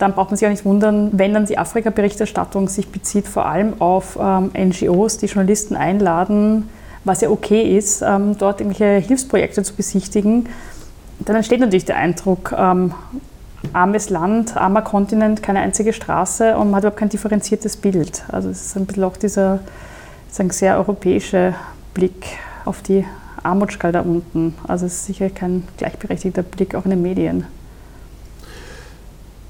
Dann 0.00 0.14
braucht 0.14 0.30
man 0.30 0.36
sich 0.36 0.46
auch 0.46 0.50
nicht 0.50 0.64
wundern, 0.64 1.10
wenn 1.12 1.32
dann 1.32 1.46
die 1.46 1.56
Afrika-Berichterstattung 1.56 2.68
sich 2.68 2.88
bezieht 2.88 3.28
vor 3.28 3.46
allem 3.46 3.80
auf 3.80 4.18
ähm, 4.20 4.50
NGOs, 4.52 5.18
die 5.18 5.26
Journalisten 5.26 5.76
einladen, 5.76 6.68
was 7.04 7.20
ja 7.20 7.30
okay 7.30 7.76
ist, 7.76 8.02
ähm, 8.02 8.36
dort 8.36 8.60
irgendwelche 8.60 9.06
Hilfsprojekte 9.06 9.62
zu 9.62 9.74
besichtigen, 9.74 10.48
dann 11.20 11.36
entsteht 11.36 11.60
natürlich 11.60 11.84
der 11.84 11.96
Eindruck, 11.96 12.52
ähm, 12.56 12.94
armes 13.72 14.10
Land, 14.10 14.56
armer 14.56 14.82
Kontinent, 14.82 15.42
keine 15.42 15.60
einzige 15.60 15.92
Straße 15.92 16.56
und 16.56 16.70
man 16.70 16.76
hat 16.76 16.84
überhaupt 16.84 16.98
kein 16.98 17.08
differenziertes 17.08 17.76
Bild. 17.76 18.24
Also 18.28 18.48
es 18.48 18.66
ist 18.66 18.76
ein 18.76 18.86
bisschen 18.86 19.04
auch 19.04 19.16
dieser 19.16 19.60
sagen, 20.28 20.50
sehr 20.50 20.76
europäische 20.76 21.54
Blick 21.94 22.26
auf 22.64 22.82
die 22.82 23.04
Armutsskala 23.42 23.92
da 23.92 24.00
unten. 24.00 24.54
Also 24.66 24.86
es 24.86 24.94
ist 24.94 25.06
sicher 25.06 25.30
kein 25.30 25.64
gleichberechtigter 25.76 26.42
Blick 26.42 26.74
auch 26.74 26.84
in 26.84 26.90
den 26.90 27.02
Medien. 27.02 27.44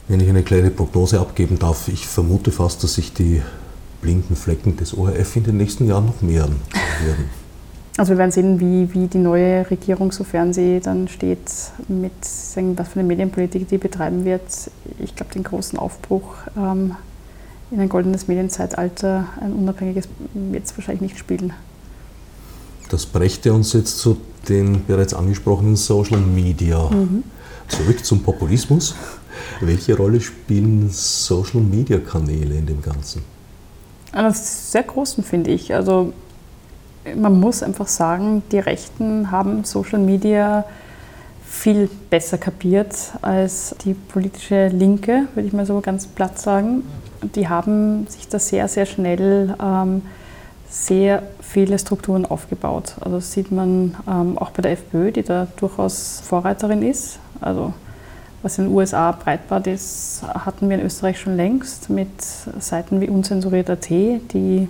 Wenn 0.08 0.20
ich 0.20 0.28
eine 0.28 0.42
kleine 0.42 0.70
Prognose 0.70 1.20
abgeben 1.20 1.58
darf, 1.58 1.88
ich 1.88 2.06
vermute 2.06 2.50
fast, 2.50 2.82
dass 2.82 2.94
sich 2.94 3.12
die 3.12 3.42
blinden 4.02 4.34
Flecken 4.34 4.76
des 4.76 4.96
ORF 4.96 5.36
in 5.36 5.44
den 5.44 5.56
nächsten 5.56 5.86
Jahren 5.86 6.06
noch 6.06 6.20
mehren 6.20 6.56
werden. 7.04 7.30
Also 8.00 8.12
wir 8.12 8.16
werden 8.18 8.30
sehen, 8.30 8.60
wie, 8.60 8.94
wie 8.94 9.08
die 9.08 9.18
neue 9.18 9.70
Regierung, 9.70 10.10
sofern 10.10 10.54
sie 10.54 10.80
dann 10.80 11.06
steht, 11.06 11.50
mit 11.86 12.24
sagen, 12.24 12.78
was 12.78 12.88
für 12.88 13.00
eine 13.00 13.06
Medienpolitik 13.06 13.68
die 13.68 13.76
betreiben 13.76 14.24
wird. 14.24 14.40
Ich 15.00 15.14
glaube, 15.14 15.34
den 15.34 15.42
großen 15.42 15.78
Aufbruch 15.78 16.32
ähm, 16.56 16.96
in 17.70 17.78
ein 17.78 17.90
goldenes 17.90 18.26
Medienzeitalter, 18.26 19.26
ein 19.38 19.52
unabhängiges, 19.52 20.08
wird 20.32 20.64
es 20.64 20.74
wahrscheinlich 20.78 21.02
nicht 21.02 21.18
spielen. 21.18 21.52
Das 22.88 23.04
brächte 23.04 23.52
uns 23.52 23.74
jetzt 23.74 23.98
zu 23.98 24.16
den 24.48 24.86
bereits 24.86 25.12
angesprochenen 25.12 25.76
Social 25.76 26.20
Media. 26.20 26.88
Mhm. 26.88 27.22
Zurück 27.68 28.02
zum 28.02 28.22
Populismus. 28.22 28.94
Welche 29.60 29.94
Rolle 29.94 30.22
spielen 30.22 30.88
Social 30.88 31.60
Media 31.60 31.98
Kanäle 31.98 32.54
in 32.54 32.64
dem 32.64 32.80
Ganzen? 32.80 33.20
Einen 34.12 34.32
sehr 34.32 34.84
großen, 34.84 35.22
finde 35.22 35.50
ich. 35.50 35.74
Also 35.74 36.14
man 37.14 37.38
muss 37.38 37.62
einfach 37.62 37.88
sagen, 37.88 38.42
die 38.52 38.58
Rechten 38.58 39.30
haben 39.30 39.64
Social 39.64 39.98
Media 39.98 40.64
viel 41.44 41.90
besser 42.10 42.38
kapiert 42.38 42.94
als 43.22 43.74
die 43.84 43.94
politische 43.94 44.68
Linke, 44.68 45.26
würde 45.34 45.48
ich 45.48 45.52
mal 45.52 45.66
so 45.66 45.80
ganz 45.80 46.06
platt 46.06 46.38
sagen. 46.38 46.84
Die 47.34 47.48
haben 47.48 48.06
sich 48.08 48.28
da 48.28 48.38
sehr, 48.38 48.68
sehr 48.68 48.86
schnell 48.86 49.54
ähm, 49.60 50.02
sehr 50.70 51.24
viele 51.40 51.78
Strukturen 51.78 52.24
aufgebaut. 52.24 52.94
Also 53.00 53.16
das 53.16 53.32
sieht 53.32 53.50
man 53.50 53.96
ähm, 54.08 54.38
auch 54.38 54.50
bei 54.50 54.62
der 54.62 54.72
FPÖ, 54.72 55.10
die 55.10 55.24
da 55.24 55.48
durchaus 55.56 56.22
Vorreiterin 56.24 56.82
ist. 56.82 57.18
Also 57.40 57.74
was 58.42 58.56
in 58.58 58.66
den 58.66 58.74
USA 58.74 59.12
breitbart 59.12 59.66
ist, 59.66 60.22
hatten 60.22 60.70
wir 60.70 60.78
in 60.78 60.86
Österreich 60.86 61.20
schon 61.20 61.36
längst 61.36 61.90
mit 61.90 62.08
Seiten 62.22 63.00
wie 63.00 63.08
unzensuriert.at, 63.08 63.90
die 63.90 64.68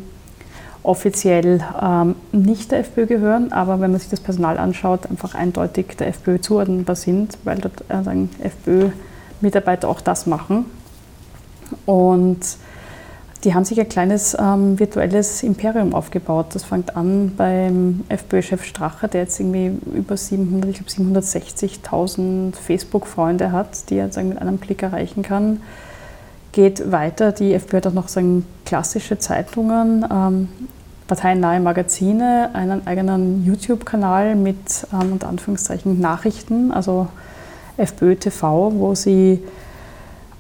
offiziell 0.83 1.62
ähm, 1.81 2.14
nicht 2.33 2.71
der 2.71 2.81
FPÖ 2.81 3.07
gehören, 3.07 3.53
aber 3.53 3.81
wenn 3.81 3.90
man 3.90 4.01
sich 4.01 4.11
das 4.11 4.21
Personal 4.21 4.59
anschaut, 4.59 5.07
einfach 5.07 5.35
eindeutig 5.35 5.97
der 5.99 6.09
FPÖ 6.09 6.40
zuordnenbar 6.40 6.97
sind, 6.97 7.37
weil 7.45 7.59
dort 7.59 7.85
äh, 7.88 8.47
FPÖ-Mitarbeiter 8.47 9.88
auch 9.88 10.01
das 10.01 10.27
machen. 10.27 10.64
Und 11.87 12.40
die 13.45 13.55
haben 13.55 13.64
sich 13.64 13.81
ein 13.81 13.88
kleines 13.88 14.37
ähm, 14.38 14.79
virtuelles 14.79 15.43
Imperium 15.43 15.95
aufgebaut. 15.95 16.47
Das 16.53 16.64
fängt 16.64 16.97
an 16.97 17.33
beim 17.37 18.05
FPÖ-Chef 18.09 18.64
Strache, 18.64 19.09
der 19.09 19.23
jetzt 19.23 19.40
irgendwie 19.40 19.73
über 19.95 20.16
700, 20.16 20.71
ich 20.71 20.77
glaube 20.77 21.21
760.000 21.21 22.55
Facebook-Freunde 22.55 23.53
hat, 23.53 23.88
die 23.90 23.97
er 23.97 24.07
mit 24.23 24.38
einem 24.38 24.61
Klick 24.61 24.83
erreichen 24.83 25.23
kann 25.23 25.61
geht 26.53 26.91
weiter. 26.91 27.33
Die 27.33 27.55
FPÖ 27.55 27.79
hat 27.79 27.87
auch 27.87 27.93
noch 27.93 28.09
so 28.09 28.21
klassische 28.65 29.19
Zeitungen, 29.19 30.05
ähm, 30.11 30.49
parteiennahe 31.07 31.61
Magazine, 31.61 32.51
einen 32.53 32.87
eigenen 32.87 33.45
YouTube-Kanal 33.45 34.37
mit 34.37 34.87
ähm, 34.93 35.13
unter 35.13 35.29
Anführungszeichen 35.29 36.01
Nachrichten, 36.01 36.73
also 36.73 37.09
FPÖ 37.77 38.17
TV, 38.17 38.73
wo 38.75 38.95
sie 38.95 39.43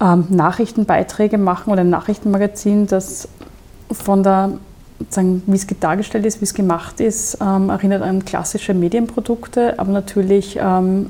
ähm, 0.00 0.26
Nachrichtenbeiträge 0.30 1.38
machen 1.38 1.72
oder 1.72 1.80
ein 1.80 1.90
Nachrichtenmagazin, 1.90 2.86
das 2.86 3.28
von 3.90 4.22
der 4.22 4.52
wie 5.16 5.56
es 5.56 5.66
dargestellt 5.66 6.26
ist, 6.26 6.40
wie 6.40 6.44
es 6.44 6.52
gemacht 6.52 7.00
ist, 7.00 7.38
ähm, 7.40 7.70
erinnert 7.70 8.02
an 8.02 8.22
klassische 8.24 8.74
Medienprodukte, 8.74 9.78
aber 9.78 9.92
natürlich 9.92 10.58
ähm, 10.60 11.06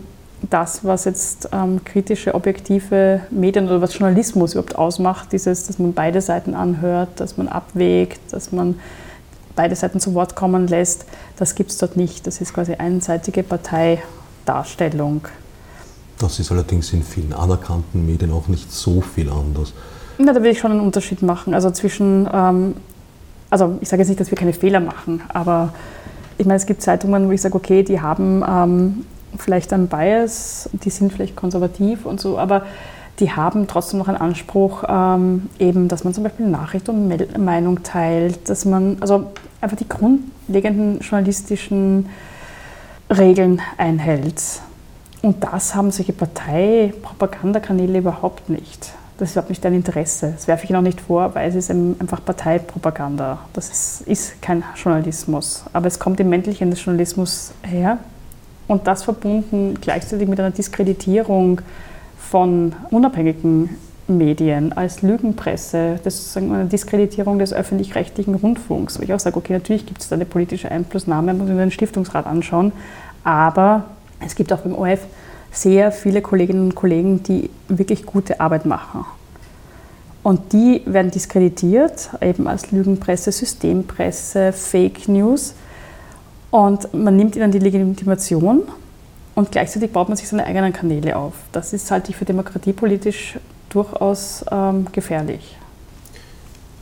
das, 0.48 0.84
was 0.84 1.04
jetzt 1.04 1.48
ähm, 1.52 1.84
kritische, 1.84 2.34
objektive 2.34 3.20
Medien 3.30 3.66
oder 3.66 3.80
was 3.80 3.98
Journalismus 3.98 4.54
überhaupt 4.54 4.76
ausmacht, 4.76 5.32
dieses, 5.32 5.66
dass 5.66 5.78
man 5.78 5.92
beide 5.92 6.20
Seiten 6.20 6.54
anhört, 6.54 7.20
dass 7.20 7.36
man 7.36 7.48
abwägt, 7.48 8.20
dass 8.30 8.52
man 8.52 8.76
beide 9.54 9.76
Seiten 9.76 10.00
zu 10.00 10.14
Wort 10.14 10.36
kommen 10.36 10.66
lässt, 10.66 11.04
das 11.36 11.54
gibt 11.54 11.70
es 11.70 11.78
dort 11.78 11.96
nicht. 11.96 12.26
Das 12.26 12.40
ist 12.40 12.54
quasi 12.54 12.74
einseitige 12.74 13.42
Parteidarstellung. 13.42 15.26
Das 16.18 16.38
ist 16.38 16.50
allerdings 16.50 16.92
in 16.92 17.02
vielen 17.02 17.32
anerkannten 17.32 18.06
Medien 18.06 18.32
auch 18.32 18.48
nicht 18.48 18.72
so 18.72 19.00
viel 19.00 19.30
anders. 19.30 19.72
Na, 20.18 20.32
da 20.32 20.42
will 20.42 20.50
ich 20.50 20.58
schon 20.58 20.70
einen 20.70 20.80
Unterschied 20.80 21.22
machen. 21.22 21.54
Also 21.54 21.70
zwischen, 21.70 22.28
ähm, 22.32 22.74
also 23.50 23.78
ich 23.80 23.88
sage 23.88 24.02
jetzt 24.02 24.08
nicht, 24.08 24.20
dass 24.20 24.30
wir 24.30 24.38
keine 24.38 24.52
Fehler 24.52 24.80
machen, 24.80 25.22
aber 25.28 25.72
ich 26.38 26.46
meine, 26.46 26.56
es 26.56 26.66
gibt 26.66 26.80
Zeitungen, 26.82 27.28
wo 27.28 27.32
ich 27.32 27.40
sage, 27.40 27.54
okay, 27.54 27.82
die 27.82 28.00
haben 28.00 28.42
ähm, 28.48 29.04
vielleicht 29.38 29.72
ein 29.72 29.88
Bias, 29.88 30.68
die 30.72 30.90
sind 30.90 31.12
vielleicht 31.12 31.36
konservativ 31.36 32.06
und 32.06 32.20
so, 32.20 32.38
aber 32.38 32.64
die 33.20 33.30
haben 33.30 33.66
trotzdem 33.66 33.98
noch 33.98 34.08
einen 34.08 34.16
Anspruch, 34.16 34.84
ähm, 34.88 35.48
eben, 35.58 35.88
dass 35.88 36.04
man 36.04 36.14
zum 36.14 36.24
Beispiel 36.24 36.46
Nachricht 36.46 36.88
und 36.88 37.06
Mel 37.06 37.28
Meinung 37.38 37.82
teilt, 37.82 38.48
dass 38.48 38.64
man 38.64 38.96
also 39.00 39.32
einfach 39.60 39.76
die 39.76 39.88
grundlegenden 39.88 41.00
journalistischen 41.00 42.08
Regeln 43.10 43.60
einhält. 43.76 44.42
Und 45.22 45.44
das 45.44 45.74
haben 45.74 45.90
solche 45.90 46.14
Parteipropagandakanäle 46.14 47.98
überhaupt 47.98 48.48
nicht. 48.48 48.94
Das 49.18 49.28
ist 49.28 49.34
überhaupt 49.34 49.50
nicht 49.50 49.62
dein 49.62 49.74
Interesse. 49.74 50.32
Das 50.34 50.48
werfe 50.48 50.64
ich 50.64 50.70
Ihnen 50.70 50.78
auch 50.78 50.82
nicht 50.82 51.02
vor, 51.02 51.34
weil 51.34 51.46
es 51.50 51.54
ist 51.54 51.70
einfach 51.70 52.24
Parteipropaganda. 52.24 53.38
Das 53.52 53.68
ist, 53.68 54.00
ist 54.08 54.40
kein 54.40 54.64
Journalismus. 54.74 55.64
Aber 55.74 55.88
es 55.88 55.98
kommt 55.98 56.20
im 56.20 56.30
Männlichen 56.30 56.70
des 56.70 56.82
Journalismus 56.82 57.52
her. 57.62 57.98
Und 58.70 58.86
das 58.86 59.02
verbunden 59.02 59.78
gleichzeitig 59.80 60.28
mit 60.28 60.38
einer 60.38 60.52
Diskreditierung 60.52 61.60
von 62.16 62.72
unabhängigen 62.92 63.70
Medien, 64.06 64.72
als 64.72 65.02
Lügenpresse, 65.02 65.98
das 66.04 66.14
ist 66.20 66.36
eine 66.36 66.66
Diskreditierung 66.66 67.40
des 67.40 67.52
öffentlich-rechtlichen 67.52 68.36
Rundfunks, 68.36 68.96
wo 68.96 69.02
ich 69.02 69.12
auch 69.12 69.18
sage, 69.18 69.36
okay, 69.38 69.54
natürlich 69.54 69.86
gibt 69.86 70.02
es 70.02 70.08
da 70.08 70.14
eine 70.14 70.24
politische 70.24 70.70
Einflussnahme, 70.70 71.34
muss 71.34 71.48
man 71.48 71.58
den 71.58 71.72
Stiftungsrat 71.72 72.26
anschauen, 72.26 72.70
aber 73.24 73.86
es 74.24 74.36
gibt 74.36 74.52
auch 74.52 74.60
beim 74.60 74.76
ORF 74.76 75.00
sehr 75.50 75.90
viele 75.90 76.22
Kolleginnen 76.22 76.66
und 76.66 76.76
Kollegen, 76.76 77.24
die 77.24 77.50
wirklich 77.66 78.06
gute 78.06 78.38
Arbeit 78.38 78.66
machen. 78.66 79.04
Und 80.22 80.52
die 80.52 80.82
werden 80.86 81.10
diskreditiert, 81.10 82.10
eben 82.20 82.46
als 82.46 82.70
Lügenpresse, 82.70 83.32
Systempresse, 83.32 84.52
Fake 84.52 85.08
News. 85.08 85.54
Und 86.50 86.92
man 86.94 87.16
nimmt 87.16 87.36
ihnen 87.36 87.52
die 87.52 87.58
Legitimation 87.58 88.62
und 89.34 89.52
gleichzeitig 89.52 89.92
baut 89.92 90.08
man 90.08 90.16
sich 90.16 90.28
seine 90.28 90.44
eigenen 90.44 90.72
Kanäle 90.72 91.16
auf. 91.16 91.34
Das 91.52 91.72
ist, 91.72 91.90
halte 91.90 92.10
ich 92.10 92.16
für 92.16 92.24
demokratiepolitisch 92.24 93.38
durchaus 93.68 94.44
ähm, 94.50 94.86
gefährlich. 94.92 95.56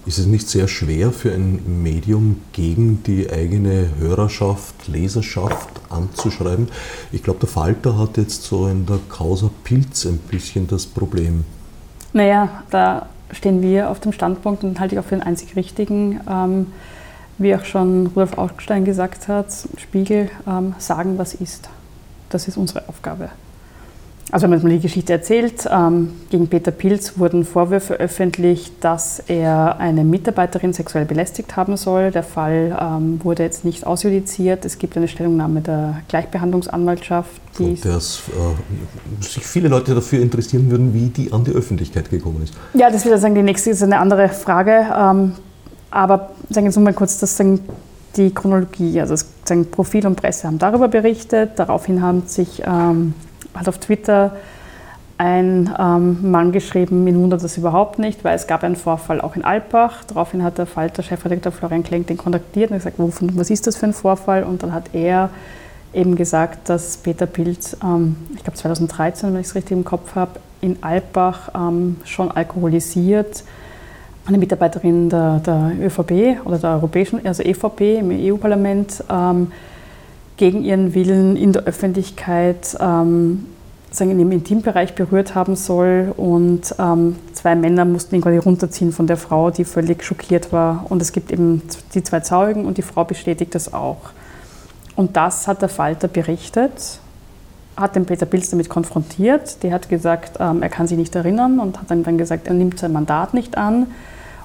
Ist 0.07 0.16
es 0.16 0.26
nicht 0.26 0.48
sehr 0.48 0.68
schwer 0.68 1.12
für 1.12 1.33
ein 1.33 1.83
Medium 1.83 2.40
gegen 2.52 3.02
die 3.02 3.31
eigene 3.31 3.90
Hörerschaft, 3.98 4.88
Leserschaft 4.88 5.68
anzuschreiben? 5.90 6.68
Ich 7.12 7.22
glaube, 7.22 7.40
der 7.40 7.48
Falter 7.50 7.98
hat 7.98 8.16
jetzt 8.16 8.44
so 8.44 8.68
in 8.68 8.87
der 8.87 9.00
Causa 9.11 9.50
Pilz 9.64 10.07
ein 10.07 10.16
bisschen 10.16 10.66
das 10.66 10.87
Problem. 10.87 11.44
Naja, 12.14 12.62
da 12.70 13.07
stehen 13.33 13.61
wir 13.61 13.90
auf 13.90 14.00
dem 14.00 14.12
Standpunkt 14.12 14.64
und 14.64 14.81
halte 14.81 14.94
ich 14.94 14.98
auch 14.98 15.04
für 15.04 15.16
den 15.16 15.22
einzig 15.22 15.57
richtigen. 15.57 16.20
Ähm, 16.26 16.68
wie 17.38 17.55
auch 17.55 17.64
schon 17.64 18.09
Rudolf 18.09 18.37
Augstein 18.37 18.85
gesagt 18.85 19.29
hat, 19.29 19.46
Spiegel 19.77 20.31
ähm, 20.46 20.74
sagen, 20.79 21.18
was 21.18 21.35
ist. 21.35 21.68
Das 22.29 22.48
ist 22.48 22.57
unsere 22.57 22.88
Aufgabe. 22.88 23.31
Also 24.31 24.44
wenn 24.44 24.51
man 24.51 24.62
mal 24.62 24.68
die 24.70 24.81
Geschichte 24.81 25.14
erzählt, 25.14 25.66
ähm, 25.70 26.11
gegen 26.29 26.48
Peter 26.48 26.70
Pilz 26.70 27.18
wurden 27.18 27.44
Vorwürfe 27.44 27.94
öffentlich, 27.94 28.72
dass 28.81 29.22
er 29.27 29.79
eine 29.79 30.05
Mitarbeiterin 30.05 30.74
sexuell 30.74 31.07
belästigt 31.07 31.57
haben 31.57 31.79
soll. 31.79 32.11
Der 32.11 32.22
Fall 32.22 32.77
ähm, 32.79 33.20
wurde 33.24 33.44
jetzt 33.44 33.64
nicht 33.64 33.87
ausjudiziert. 33.87 34.66
Es 34.66 34.79
gibt 34.79 34.98
eine 34.98 35.09
Stellungnahme 35.09 35.62
der 35.62 36.03
Gleichbehandlungsanwaltschaft. 36.09 37.40
Die 37.59 37.81
dass 37.81 38.20
äh, 38.29 39.24
sich 39.24 39.46
viele 39.46 39.68
Leute 39.68 39.94
dafür 39.94 40.20
interessieren 40.20 40.70
würden, 40.70 40.92
wie 40.92 41.09
die 41.09 41.33
an 41.33 41.44
die 41.44 41.53
Öffentlichkeit 41.53 42.11
gekommen 42.11 42.42
ist. 42.42 42.53
Ja, 42.74 42.90
das 42.90 43.07
wird 43.07 43.18
sagen, 43.18 43.35
die 43.35 43.42
nächste 43.42 43.70
ist 43.70 43.83
eine 43.83 43.98
andere 43.98 44.29
Frage. 44.29 44.88
Ähm, 44.94 45.33
aber 45.90 46.31
sagen 46.51 46.66
wir 46.66 46.70
jetzt 46.70 46.79
mal 46.79 46.92
kurz, 46.92 47.18
dass 47.18 47.40
die 48.16 48.35
Chronologie, 48.35 49.01
also 49.01 49.14
sagen, 49.44 49.70
Profil 49.70 50.07
und 50.07 50.16
Presse 50.16 50.46
haben 50.46 50.59
darüber 50.59 50.88
berichtet. 50.88 51.53
Daraufhin 51.57 52.03
haben 52.03 52.22
sich 52.27 52.62
ähm, 52.66 53.14
hat 53.55 53.68
auf 53.68 53.79
Twitter 53.79 54.37
ein 55.18 55.74
ähm, 55.79 56.31
Mann 56.31 56.53
geschrieben, 56.53 57.07
ihn 57.09 57.20
wundert 57.20 57.42
das 57.42 57.57
überhaupt 57.57 57.98
nicht, 57.98 58.22
weil 58.22 58.37
es 58.37 58.46
gab 58.46 58.62
einen 58.62 58.77
Vorfall 58.77 59.20
auch 59.20 59.35
in 59.35 59.44
Alpbach. 59.44 60.05
Daraufhin 60.05 60.44
hat 60.44 60.59
der 60.59 60.66
Falter-Chefredakteur 60.66 61.51
Florian 61.51 61.83
Klenk 61.83 62.07
den 62.07 62.16
kontaktiert 62.16 62.70
und 62.70 62.77
gesagt, 62.77 62.98
wovon, 63.01 63.37
was 63.37 63.51
ist 63.51 63.66
das 63.66 63.77
für 63.77 63.87
ein 63.87 63.92
Vorfall? 63.92 64.44
Und 64.44 64.62
dann 64.62 64.72
hat 64.72 64.90
er 64.92 65.31
eben 65.92 66.14
gesagt, 66.14 66.68
dass 66.68 66.98
Peter 66.98 67.27
Pilz, 67.27 67.77
ähm, 67.83 68.16
ich 68.37 68.44
glaube 68.44 68.57
2013, 68.57 69.33
wenn 69.33 69.40
ich 69.40 69.48
es 69.48 69.55
richtig 69.57 69.72
im 69.72 69.85
Kopf 69.85 70.14
habe, 70.14 70.38
in 70.61 70.83
Alpbach 70.83 71.51
ähm, 71.55 71.96
schon 72.05 72.31
alkoholisiert 72.31 73.42
eine 74.28 74.38
Mitarbeiterin 74.38 75.08
der, 75.08 75.40
der 75.40 75.72
ÖVP 75.80 76.44
oder 76.44 76.58
der 76.58 76.70
Europäischen, 76.70 77.26
also 77.26 77.42
EVP 77.42 77.98
im 77.98 78.10
EU-Parlament, 78.10 79.02
ähm, 79.10 79.50
gegen 80.36 80.62
ihren 80.62 80.94
Willen 80.94 81.36
in 81.36 81.52
der 81.52 81.64
Öffentlichkeit 81.64 82.76
ähm, 82.78 83.46
sagen, 83.90 84.18
im 84.18 84.30
Intimbereich 84.30 84.94
berührt 84.94 85.34
haben 85.34 85.56
soll. 85.56 86.12
Und 86.16 86.74
ähm, 86.78 87.16
zwei 87.32 87.54
Männer 87.54 87.84
mussten 87.84 88.14
ihn 88.14 88.20
quasi 88.20 88.38
runterziehen 88.38 88.92
von 88.92 89.06
der 89.06 89.16
Frau, 89.16 89.50
die 89.50 89.64
völlig 89.64 90.04
schockiert 90.04 90.52
war. 90.52 90.86
Und 90.88 91.02
es 91.02 91.12
gibt 91.12 91.32
eben 91.32 91.62
die 91.94 92.02
zwei 92.02 92.20
Zeugen 92.20 92.66
und 92.66 92.78
die 92.78 92.82
Frau 92.82 93.04
bestätigt 93.04 93.54
das 93.54 93.72
auch. 93.72 94.10
Und 94.94 95.16
das 95.16 95.48
hat 95.48 95.62
der 95.62 95.68
Falter 95.68 96.08
berichtet, 96.08 97.00
hat 97.76 97.96
den 97.96 98.04
Peter 98.04 98.26
Pilz 98.26 98.50
damit 98.50 98.68
konfrontiert. 98.68 99.62
Der 99.62 99.72
hat 99.72 99.88
gesagt, 99.88 100.38
ähm, 100.38 100.62
er 100.62 100.68
kann 100.68 100.86
sich 100.86 100.98
nicht 100.98 101.14
erinnern 101.14 101.58
und 101.58 101.78
hat 101.80 101.90
dann 101.90 102.18
gesagt, 102.18 102.46
er 102.46 102.54
nimmt 102.54 102.78
sein 102.78 102.92
Mandat 102.92 103.34
nicht 103.34 103.56
an. 103.56 103.86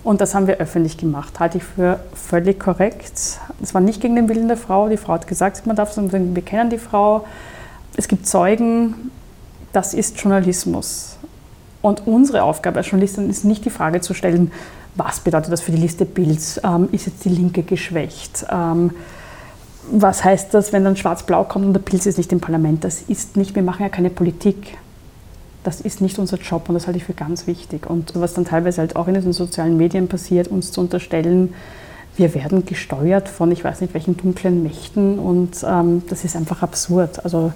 Und 0.03 0.19
das 0.19 0.35
haben 0.35 0.47
wir 0.47 0.57
öffentlich 0.57 0.97
gemacht. 0.97 1.39
Halte 1.39 1.59
ich 1.59 1.63
für 1.63 1.99
völlig 2.13 2.59
korrekt. 2.59 3.39
Es 3.61 3.73
war 3.73 3.81
nicht 3.81 4.01
gegen 4.01 4.15
den 4.15 4.27
Willen 4.27 4.49
der 4.49 4.57
Frau. 4.57 4.89
Die 4.89 4.97
Frau 4.97 5.13
hat 5.13 5.27
gesagt, 5.27 5.65
man 5.65 5.75
darf 5.75 5.93
sagen, 5.93 6.35
wir 6.35 6.43
kennen 6.43 6.69
die 6.69 6.77
Frau. 6.77 7.25
Es 7.95 8.07
gibt 8.07 8.27
Zeugen. 8.27 9.11
Das 9.71 9.93
ist 9.93 10.19
Journalismus. 10.19 11.17
Und 11.81 12.05
unsere 12.05 12.43
Aufgabe 12.43 12.77
als 12.77 12.89
Journalistin 12.89 13.29
ist 13.29 13.45
nicht 13.45 13.65
die 13.65 13.69
Frage 13.69 14.01
zu 14.01 14.13
stellen, 14.13 14.51
was 14.95 15.21
bedeutet 15.21 15.51
das 15.51 15.61
für 15.61 15.71
die 15.71 15.81
Liste 15.81 16.05
Bilds? 16.05 16.59
Ähm, 16.63 16.89
ist 16.91 17.07
jetzt 17.07 17.25
die 17.25 17.29
Linke 17.29 17.63
geschwächt? 17.63 18.45
Ähm, 18.51 18.91
was 19.91 20.23
heißt 20.23 20.53
das, 20.53 20.71
wenn 20.71 20.83
dann 20.83 20.95
Schwarz-Blau 20.95 21.45
kommt 21.45 21.65
und 21.65 21.73
der 21.73 21.81
Pilz 21.81 22.05
ist 22.05 22.17
nicht 22.17 22.31
im 22.31 22.39
Parlament? 22.39 22.83
Das 22.83 23.01
ist 23.01 23.35
nicht, 23.35 23.55
wir 23.55 23.63
machen 23.63 23.83
ja 23.83 23.89
keine 23.89 24.09
Politik 24.09 24.77
das 25.63 25.81
ist 25.81 26.01
nicht 26.01 26.19
unser 26.19 26.37
Job 26.37 26.67
und 26.67 26.75
das 26.75 26.87
halte 26.87 26.97
ich 26.97 27.05
für 27.05 27.13
ganz 27.13 27.47
wichtig. 27.47 27.89
Und 27.89 28.13
was 28.15 28.33
dann 28.33 28.45
teilweise 28.45 28.81
halt 28.81 28.95
auch 28.95 29.07
in 29.07 29.13
den 29.13 29.33
sozialen 29.33 29.77
Medien 29.77 30.07
passiert, 30.07 30.47
uns 30.47 30.71
zu 30.71 30.81
unterstellen, 30.81 31.53
wir 32.15 32.33
werden 32.35 32.65
gesteuert 32.65 33.27
von 33.27 33.51
ich 33.51 33.63
weiß 33.63 33.81
nicht 33.81 33.93
welchen 33.93 34.17
dunklen 34.17 34.61
Mächten 34.61 35.17
und 35.17 35.65
ähm, 35.67 36.03
das 36.09 36.23
ist 36.23 36.35
einfach 36.35 36.61
absurd. 36.61 37.23
Also 37.23 37.51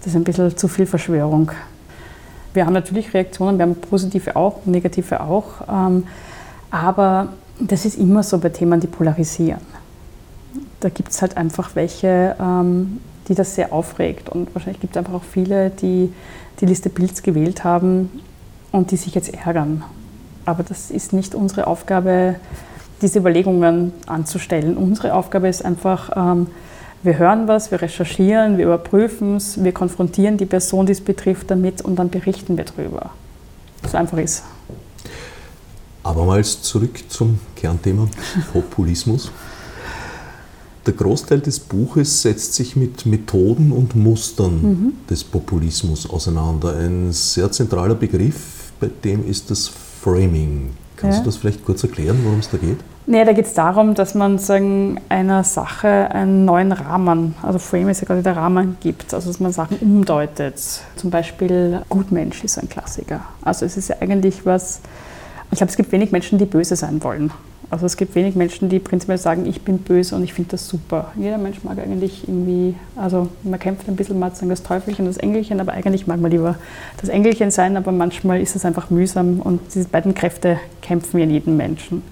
das 0.00 0.08
ist 0.08 0.16
ein 0.16 0.24
bisschen 0.24 0.56
zu 0.56 0.68
viel 0.68 0.86
Verschwörung. 0.86 1.50
Wir 2.52 2.66
haben 2.66 2.72
natürlich 2.72 3.14
Reaktionen, 3.14 3.58
wir 3.58 3.62
haben 3.64 3.76
positive 3.76 4.34
auch, 4.36 4.66
negative 4.66 5.20
auch, 5.20 5.46
ähm, 5.68 6.04
aber 6.70 7.28
das 7.60 7.84
ist 7.84 7.98
immer 7.98 8.22
so 8.22 8.38
bei 8.38 8.48
Themen, 8.48 8.80
die 8.80 8.86
polarisieren. 8.86 9.60
Da 10.80 10.88
gibt 10.88 11.10
es 11.10 11.22
halt 11.22 11.36
einfach 11.36 11.70
welche, 11.74 12.36
ähm, 12.40 13.00
die 13.28 13.34
das 13.34 13.54
sehr 13.54 13.72
aufregt 13.72 14.28
und 14.28 14.54
wahrscheinlich 14.54 14.80
gibt 14.80 14.94
es 14.94 14.98
einfach 14.98 15.14
auch 15.14 15.22
viele, 15.22 15.70
die 15.70 16.12
die 16.60 16.66
Liste 16.66 16.90
Pilz 16.90 17.22
gewählt 17.22 17.64
haben 17.64 18.10
und 18.72 18.90
die 18.90 18.96
sich 18.96 19.14
jetzt 19.14 19.32
ärgern. 19.32 19.84
Aber 20.44 20.62
das 20.62 20.90
ist 20.90 21.12
nicht 21.12 21.34
unsere 21.34 21.66
Aufgabe, 21.66 22.36
diese 23.02 23.18
Überlegungen 23.18 23.92
anzustellen. 24.06 24.76
Unsere 24.76 25.14
Aufgabe 25.14 25.48
ist 25.48 25.64
einfach, 25.64 26.10
ähm, 26.16 26.48
wir 27.02 27.18
hören 27.18 27.48
was, 27.48 27.70
wir 27.70 27.80
recherchieren, 27.80 28.58
wir 28.58 28.66
überprüfen 28.66 29.36
es, 29.36 29.62
wir 29.62 29.72
konfrontieren 29.72 30.36
die 30.36 30.46
Person, 30.46 30.86
die 30.86 30.92
es 30.92 31.00
betrifft, 31.00 31.50
damit 31.50 31.82
und 31.82 31.96
dann 31.96 32.10
berichten 32.10 32.56
wir 32.56 32.64
darüber. 32.64 33.10
So 33.90 33.96
einfach 33.96 34.18
ist. 34.18 34.42
Abermals 36.02 36.62
zurück 36.62 37.02
zum 37.08 37.38
Kernthema 37.56 38.06
Populismus. 38.52 39.30
Der 40.86 40.94
Großteil 40.94 41.40
des 41.40 41.60
Buches 41.60 42.22
setzt 42.22 42.54
sich 42.54 42.74
mit 42.74 43.04
Methoden 43.04 43.70
und 43.70 43.94
Mustern 43.94 44.62
mhm. 44.62 44.92
des 45.08 45.24
Populismus 45.24 46.08
auseinander. 46.08 46.74
Ein 46.76 47.12
sehr 47.12 47.52
zentraler 47.52 47.94
Begriff, 47.94 48.72
bei 48.80 48.88
dem 49.04 49.28
ist 49.28 49.50
das 49.50 49.68
Framing. 49.68 50.70
Kannst 50.96 51.18
ja. 51.18 51.24
du 51.24 51.28
das 51.28 51.36
vielleicht 51.36 51.64
kurz 51.64 51.82
erklären, 51.82 52.18
worum 52.24 52.38
es 52.40 52.50
da 52.50 52.56
geht? 52.56 52.78
Nee, 53.06 53.24
da 53.24 53.32
geht 53.32 53.46
es 53.46 53.54
darum, 53.54 53.94
dass 53.94 54.14
man 54.14 54.38
sagen, 54.38 55.00
einer 55.08 55.42
Sache 55.44 55.88
einen 55.88 56.44
neuen 56.44 56.72
Rahmen, 56.72 57.34
also 57.42 57.58
Frame 57.58 57.88
ist 57.88 58.00
ja 58.00 58.06
quasi 58.06 58.22
der 58.22 58.36
Rahmen 58.36 58.76
gibt, 58.80 59.12
also 59.14 59.28
dass 59.28 59.40
man 59.40 59.52
Sachen 59.52 59.78
umdeutet. 59.78 60.54
Zum 60.96 61.10
Beispiel 61.10 61.82
Gutmensch 61.88 62.44
ist 62.44 62.58
ein 62.58 62.68
Klassiker. 62.68 63.20
Also 63.42 63.66
es 63.66 63.76
ist 63.76 63.88
ja 63.88 63.96
eigentlich 64.00 64.46
was, 64.46 64.80
ich 65.50 65.58
glaube, 65.58 65.70
es 65.70 65.76
gibt 65.76 65.90
wenig 65.92 66.12
Menschen, 66.12 66.38
die 66.38 66.44
böse 66.44 66.76
sein 66.76 67.02
wollen. 67.02 67.32
Also 67.70 67.86
es 67.86 67.96
gibt 67.96 68.16
wenig 68.16 68.34
Menschen, 68.34 68.68
die 68.68 68.80
prinzipiell 68.80 69.16
sagen, 69.16 69.46
ich 69.46 69.62
bin 69.62 69.78
böse 69.78 70.16
und 70.16 70.24
ich 70.24 70.32
finde 70.34 70.50
das 70.50 70.66
super. 70.66 71.12
Jeder 71.16 71.38
Mensch 71.38 71.62
mag 71.62 71.78
eigentlich 71.78 72.26
irgendwie, 72.26 72.74
also 72.96 73.28
man 73.44 73.60
kämpft 73.60 73.88
ein 73.88 73.94
bisschen 73.94 74.18
mal 74.18 74.34
sagen 74.34 74.50
das 74.50 74.64
Teufelchen 74.64 75.06
das 75.06 75.18
Engelchen, 75.18 75.60
aber 75.60 75.72
eigentlich 75.72 76.08
mag 76.08 76.20
man 76.20 76.32
lieber 76.32 76.56
das 77.00 77.08
Engelchen 77.08 77.52
sein, 77.52 77.76
aber 77.76 77.92
manchmal 77.92 78.40
ist 78.40 78.56
es 78.56 78.64
einfach 78.64 78.90
mühsam 78.90 79.40
und 79.40 79.60
diese 79.72 79.88
beiden 79.88 80.14
Kräfte 80.14 80.58
kämpfen 80.82 81.20
in 81.20 81.30
jedem 81.30 81.56
Menschen. 81.56 82.02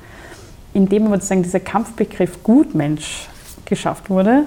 Indem 0.74 1.06
aber 1.06 1.16
sozusagen 1.16 1.42
dieser 1.42 1.60
Kampfbegriff 1.60 2.44
Gutmensch 2.44 3.28
geschafft 3.64 4.10
wurde, 4.10 4.44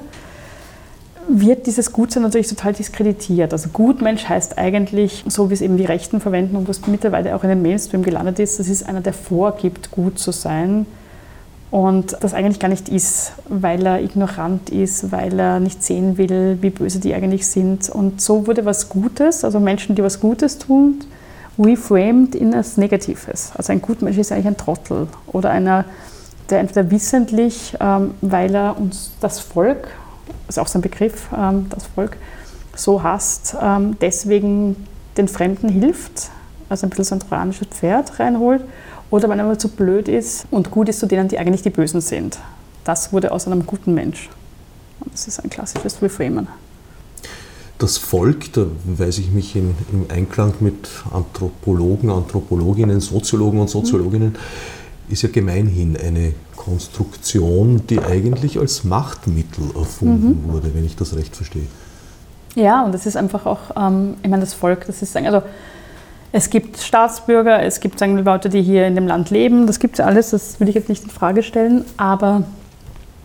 wird 1.28 1.68
dieses 1.68 1.92
Gutsein 1.92 2.24
natürlich 2.24 2.48
total 2.48 2.72
diskreditiert. 2.72 3.52
Also 3.52 3.68
Gutmensch 3.70 4.30
heißt 4.30 4.58
eigentlich, 4.58 5.26
so 5.28 5.50
wie 5.50 5.56
es 5.56 5.62
eben 5.62 5.76
die 5.76 5.86
Rechten 5.86 6.22
verwenden 6.22 6.56
und 6.56 6.70
was 6.70 6.88
mittlerweile 6.88 7.36
auch 7.36 7.44
in 7.44 7.50
den 7.50 7.62
Mainstream 7.62 8.02
gelandet 8.02 8.40
ist, 8.40 8.60
das 8.60 8.70
ist 8.70 8.88
einer, 8.88 9.02
der 9.02 9.14
vorgibt, 9.14 9.92
gut 9.92 10.18
zu 10.18 10.32
sein 10.32 10.86
und 11.72 12.18
das 12.20 12.34
eigentlich 12.34 12.60
gar 12.60 12.68
nicht 12.68 12.90
ist, 12.90 13.32
weil 13.48 13.86
er 13.86 14.02
ignorant 14.02 14.70
ist, 14.70 15.14
weil 15.14 15.40
er 15.40 15.62
nicht 15.62 15.82
sehen 15.82 16.18
will, 16.18 16.58
wie 16.62 16.70
böse 16.70 17.00
die 17.00 17.14
eigentlich 17.14 17.48
sind. 17.48 17.90
Und 17.90 18.20
so 18.22 18.46
wurde 18.46 18.66
was 18.66 18.90
Gutes, 18.90 19.46
also 19.46 19.62
Menschen, 19.62 19.96
die 19.96 20.04
was 20.04 20.20
Gutes 20.20 20.58
tun, 20.58 21.02
reframed 21.58 22.36
in 22.36 22.50
etwas 22.50 22.76
Negatives. 22.76 23.54
Also 23.56 23.72
ein 23.72 23.82
Gutmensch 23.82 24.18
ist 24.18 24.34
eigentlich 24.34 24.48
ein 24.48 24.58
Trottel 24.58 25.08
oder 25.28 25.50
einer, 25.50 25.86
der 26.50 26.60
entweder 26.60 26.92
wissentlich, 26.92 27.78
ähm, 27.80 28.16
weil 28.20 28.54
er 28.54 28.78
uns 28.78 29.12
das 29.22 29.40
Volk, 29.40 29.88
ist 30.50 30.60
auch 30.60 30.68
so 30.68 30.78
ein 30.78 30.82
Begriff, 30.82 31.30
ähm, 31.38 31.68
das 31.70 31.86
Volk, 31.86 32.18
so 32.76 33.02
hasst, 33.02 33.56
ähm, 33.62 33.96
deswegen 34.02 34.76
den 35.16 35.30
Fremden 35.30 35.70
hilft, 35.70 36.30
also 36.68 36.86
ein 36.86 36.90
bisschen 36.90 37.06
so 37.06 37.16
ein 37.16 37.20
trojanisches 37.20 37.68
Pferd 37.68 38.20
reinholt, 38.20 38.64
oder 39.12 39.30
weil 39.30 39.40
er 39.40 39.60
zu 39.60 39.68
blöd 39.68 40.08
ist 40.08 40.46
und 40.50 40.72
gut 40.72 40.90
ist 40.90 41.00
zu 41.00 41.06
denen, 41.06 41.28
die 41.28 41.38
eigentlich 41.38 41.62
die 41.62 41.70
Bösen 41.70 42.02
sind. 42.02 42.40
Das 42.84 43.14
wurde 43.14 43.32
aus 43.32 43.46
einem 43.46 43.66
guten 43.66 43.94
Mensch. 43.94 44.30
Das 45.12 45.28
ist 45.28 45.44
ein 45.44 45.50
klassisches 45.50 46.02
Reframen. 46.02 46.48
Das 47.78 47.98
Volk, 47.98 48.54
da 48.54 48.66
weise 48.86 49.22
ich 49.22 49.32
mich 49.32 49.56
in, 49.56 49.76
im 49.92 50.06
Einklang 50.10 50.54
mit 50.60 50.88
Anthropologen, 51.12 52.10
Anthropologinnen, 52.10 53.02
Soziologen 53.02 53.60
und 53.60 53.70
Soziologinnen, 53.70 54.30
mhm. 54.30 55.12
ist 55.12 55.24
ja 55.24 55.30
gemeinhin 55.30 55.98
eine 55.98 56.34
Konstruktion, 56.56 57.82
die 57.88 58.00
eigentlich 58.00 58.60
als 58.60 58.84
Machtmittel 58.84 59.64
erfunden 59.76 60.44
mhm. 60.46 60.54
wurde, 60.54 60.74
wenn 60.76 60.86
ich 60.86 60.96
das 60.96 61.16
recht 61.16 61.36
verstehe. 61.36 61.66
Ja, 62.56 62.86
und 62.86 62.94
das 62.94 63.06
ist 63.06 63.18
einfach 63.18 63.46
auch, 63.46 63.76
ähm, 63.76 64.16
ich 64.22 64.30
meine, 64.30 64.42
das 64.42 64.54
Volk, 64.54 64.86
das 64.86 65.02
ist, 65.02 65.18
also 65.18 65.42
es 66.32 66.50
gibt 66.50 66.78
Staatsbürger, 66.78 67.62
es 67.64 67.80
gibt 67.80 68.00
sagen, 68.00 68.18
Leute, 68.18 68.50
die 68.50 68.62
hier 68.62 68.88
in 68.88 68.96
dem 68.96 69.08
Land 69.08 69.30
leben, 69.30 69.68
das 69.68 69.80
gibt 69.80 70.00
es 70.00 70.06
alles, 70.06 70.30
das 70.30 70.60
will 70.60 70.70
ich 70.70 70.76
jetzt 70.76 70.90
nicht 70.90 71.04
in 71.04 71.10
Frage 71.10 71.44
stellen, 71.44 71.86
aber 71.98 72.44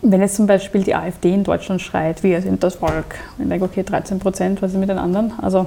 wenn 0.02 0.20
jetzt 0.20 0.36
zum 0.36 0.46
Beispiel 0.46 0.82
die 0.82 0.94
AfD 0.94 1.32
in 1.32 1.44
Deutschland 1.44 1.80
schreit, 1.80 2.22
wir 2.22 2.40
sind 2.42 2.62
das 2.62 2.76
Volk, 2.76 3.16
ich 3.38 3.48
denke, 3.48 3.64
okay, 3.64 3.82
13 3.82 4.18
Prozent, 4.18 4.62
was 4.62 4.72
ist 4.72 4.78
mit 4.78 4.88
den 4.88 4.98
anderen? 4.98 5.32
Also 5.40 5.66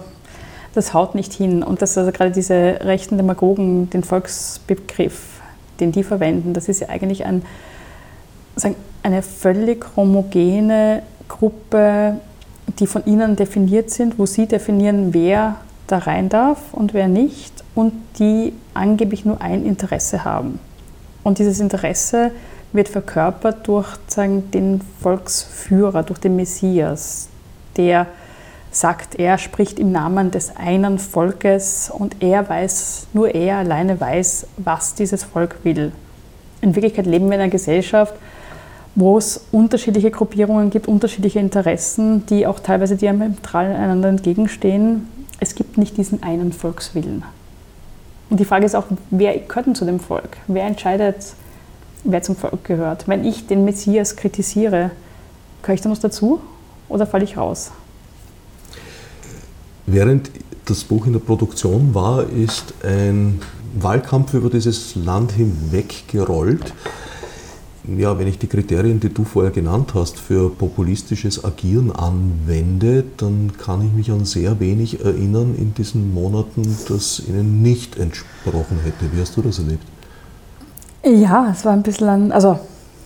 das 0.74 0.94
haut 0.94 1.16
nicht 1.16 1.34
hin. 1.34 1.64
Und 1.64 1.82
dass 1.82 1.98
also 1.98 2.12
gerade 2.12 2.32
diese 2.32 2.80
rechten 2.82 3.18
Demagogen 3.18 3.90
den 3.90 4.04
Volksbegriff, 4.04 5.42
den 5.80 5.92
die 5.92 6.04
verwenden, 6.04 6.54
das 6.54 6.70
ist 6.70 6.82
ja 6.82 6.90
eigentlich 6.90 7.26
ein, 7.26 7.44
sagen, 8.56 8.76
eine 9.04 9.22
völlig 9.22 9.86
homogene 9.96 11.04
Gruppe, 11.28 12.18
die 12.80 12.88
von 12.88 13.06
ihnen 13.06 13.36
definiert 13.36 13.90
sind, 13.90 14.20
wo 14.20 14.26
sie 14.26 14.46
definieren, 14.46 15.14
wer 15.14 15.56
da 15.92 16.00
rein 16.00 16.30
darf 16.30 16.74
und 16.74 16.94
wer 16.94 17.08
nicht 17.08 17.64
und 17.76 17.94
die 18.20 18.54
angeblich 18.74 19.26
nur 19.26 19.42
ein 19.42 19.66
Interesse 19.66 20.24
haben. 20.24 20.60
Und 21.24 21.40
dieses 21.40 21.60
Interesse 21.60 22.32
wird 22.72 22.88
verkörpert 22.88 23.68
durch 23.68 23.88
sagen, 24.08 24.52
den 24.52 24.82
Volksführer, 25.02 26.04
durch 26.04 26.20
den 26.20 26.36
Messias, 26.36 27.30
der 27.78 28.08
sagt, 28.72 29.16
er 29.16 29.38
spricht 29.38 29.80
im 29.80 29.92
Namen 29.92 30.30
des 30.30 30.56
einen 30.56 31.00
Volkes 31.00 31.92
und 31.92 32.22
er 32.22 32.48
weiß, 32.48 33.08
nur 33.14 33.34
er 33.34 33.58
alleine 33.58 34.00
weiß, 34.00 34.46
was 34.58 34.94
dieses 34.94 35.24
Volk 35.24 35.58
will. 35.64 35.92
In 36.62 36.76
Wirklichkeit 36.76 37.08
leben 37.08 37.28
wir 37.28 37.36
in 37.36 37.42
einer 37.42 37.50
Gesellschaft, 37.50 38.14
wo 38.96 39.18
es 39.18 39.46
unterschiedliche 39.52 40.12
Gruppierungen 40.12 40.70
gibt, 40.70 40.88
unterschiedliche 40.88 41.40
Interessen, 41.40 42.26
die 42.28 42.46
auch 42.46 42.60
teilweise 42.60 42.96
diametral 42.96 43.68
einander 43.68 44.10
entgegenstehen 44.10 45.08
es 45.40 45.56
gibt 45.56 45.78
nicht 45.78 45.98
diesen 45.98 46.24
einen 46.24 46.54
Volkswillen. 46.54 47.24
Und 48.30 48.40
die 48.40 48.46
Frage 48.46 48.66
ist 48.66 48.76
auch, 48.76 48.86
wer 49.10 49.38
gehört 49.38 49.66
denn 49.66 49.76
zu 49.76 49.86
dem 49.86 50.00
Volk? 50.00 50.38
Wer 50.48 50.66
entscheidet, 50.66 51.34
wer 52.04 52.22
zum 52.22 52.36
Volk 52.36 52.64
gehört? 52.64 53.08
Wenn 53.08 53.26
ich 53.26 53.48
den 53.48 53.66
Messias 53.66 54.16
kritisiere, 54.16 54.92
gehöre 55.62 55.76
ich 55.76 55.82
da 55.82 55.90
noch 55.90 55.98
dazu 55.98 56.42
oder 56.88 57.08
falle 57.08 57.24
ich 57.24 57.38
raus? 57.38 57.72
Während 59.86 60.30
das 60.66 60.84
Buch 60.84 61.08
in 61.08 61.14
der 61.14 61.20
Produktion 61.20 61.96
war, 61.96 62.30
ist 62.30 62.74
ein 62.84 63.42
Wahlkampf 63.74 64.34
über 64.34 64.50
dieses 64.50 64.96
Land 64.96 65.32
hinweg 65.32 66.08
gerollt 66.08 66.74
ja, 67.98 68.18
wenn 68.20 68.28
ich 68.28 68.38
die 68.38 68.48
Kriterien, 68.48 69.00
die 69.00 69.14
du 69.14 69.24
vorher 69.24 69.52
genannt 69.52 69.94
hast, 69.94 70.20
für 70.20 70.50
populistisches 70.50 71.44
Agieren 71.44 71.92
anwende, 71.92 73.04
dann 73.18 73.52
kann 73.58 73.86
ich 73.86 73.94
mich 73.94 74.12
an 74.12 74.26
sehr 74.26 74.60
wenig 74.60 75.04
erinnern 75.04 75.56
in 75.58 75.74
diesen 75.74 76.14
Monaten, 76.14 76.64
das 76.88 77.22
ihnen 77.28 77.62
nicht 77.62 77.98
entsprochen 77.98 78.80
hätte. 78.84 79.12
Wie 79.14 79.22
hast 79.22 79.36
du 79.38 79.42
das 79.42 79.60
erlebt? 79.60 79.84
Ja, 81.06 81.50
es 81.52 81.64
war 81.64 81.74
ein 81.74 81.84
bisschen, 81.84 82.32
also 82.32 82.60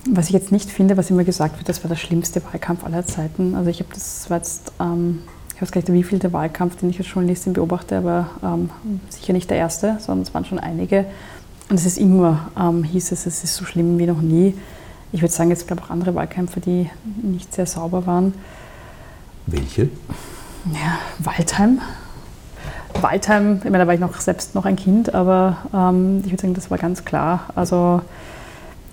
was 0.10 0.28
ich 0.28 0.34
jetzt 0.34 0.52
nicht 0.52 0.70
finde, 0.70 0.98
was 0.98 1.10
immer 1.10 1.24
gesagt 1.24 1.58
wird, 1.58 1.70
das 1.70 1.84
war 1.84 1.90
der 1.90 1.96
schlimmste 1.96 2.42
Wahlkampf 2.44 2.84
aller 2.84 3.06
Zeiten. 3.06 3.56
Also 3.56 3.70
ich 3.70 3.80
habe 3.80 3.90
das 3.94 4.30
war 4.30 4.38
jetzt, 4.38 4.74
ähm, 4.80 5.20
ich 5.56 5.62
weiß 5.62 5.72
gar 5.72 5.80
nicht, 5.80 5.94
wie 5.94 6.04
viel 6.04 6.20
der 6.20 6.34
Wahlkampf, 6.34 6.76
den 6.78 6.90
ich 6.90 6.98
als 6.98 7.10
Journalistin 7.10 7.54
beobachte, 7.54 7.98
aber 7.98 8.30
ähm, 8.44 8.70
sicher 9.10 9.34
nicht 9.34 9.50
der 9.50 9.58
erste, 9.58 9.98
sondern 10.00 10.24
es 10.24 10.34
waren 10.34 10.46
schon 10.46 10.60
einige. 10.60 11.06
Und 11.74 11.80
es 11.80 11.88
ist 11.88 11.98
immer, 11.98 12.52
ähm, 12.56 12.84
hieß 12.84 13.14
es, 13.14 13.26
es 13.26 13.44
ist 13.44 13.56
so 13.56 13.66
schlimm 13.66 13.98
wie 13.98 14.06
noch 14.06 14.22
nie. 14.22 14.54
Ich 15.12 15.24
würde 15.24 15.34
sagen, 15.34 15.50
es 15.50 15.66
gab 15.66 15.84
auch 15.84 15.90
andere 15.90 16.14
Wahlkämpfe, 16.14 16.60
die 16.60 16.88
nicht 17.24 17.52
sehr 17.52 17.66
sauber 17.66 18.06
waren. 18.06 18.36
Welche? 19.48 19.90
Ja, 20.72 21.00
Waldheim. 21.18 21.82
Waldheim, 23.02 23.56
ich 23.58 23.64
meine, 23.64 23.80
da 23.80 23.88
war 23.88 23.96
ich 23.96 24.00
noch 24.00 24.22
selbst 24.22 24.54
noch 24.54 24.66
ein 24.66 24.76
Kind, 24.76 25.16
aber 25.16 25.58
ähm, 25.74 26.22
ich 26.24 26.32
würde 26.32 26.44
sagen, 26.44 26.54
das 26.54 26.70
war 26.70 26.78
ganz 26.78 27.06
klar. 27.06 27.50
Also 27.56 28.02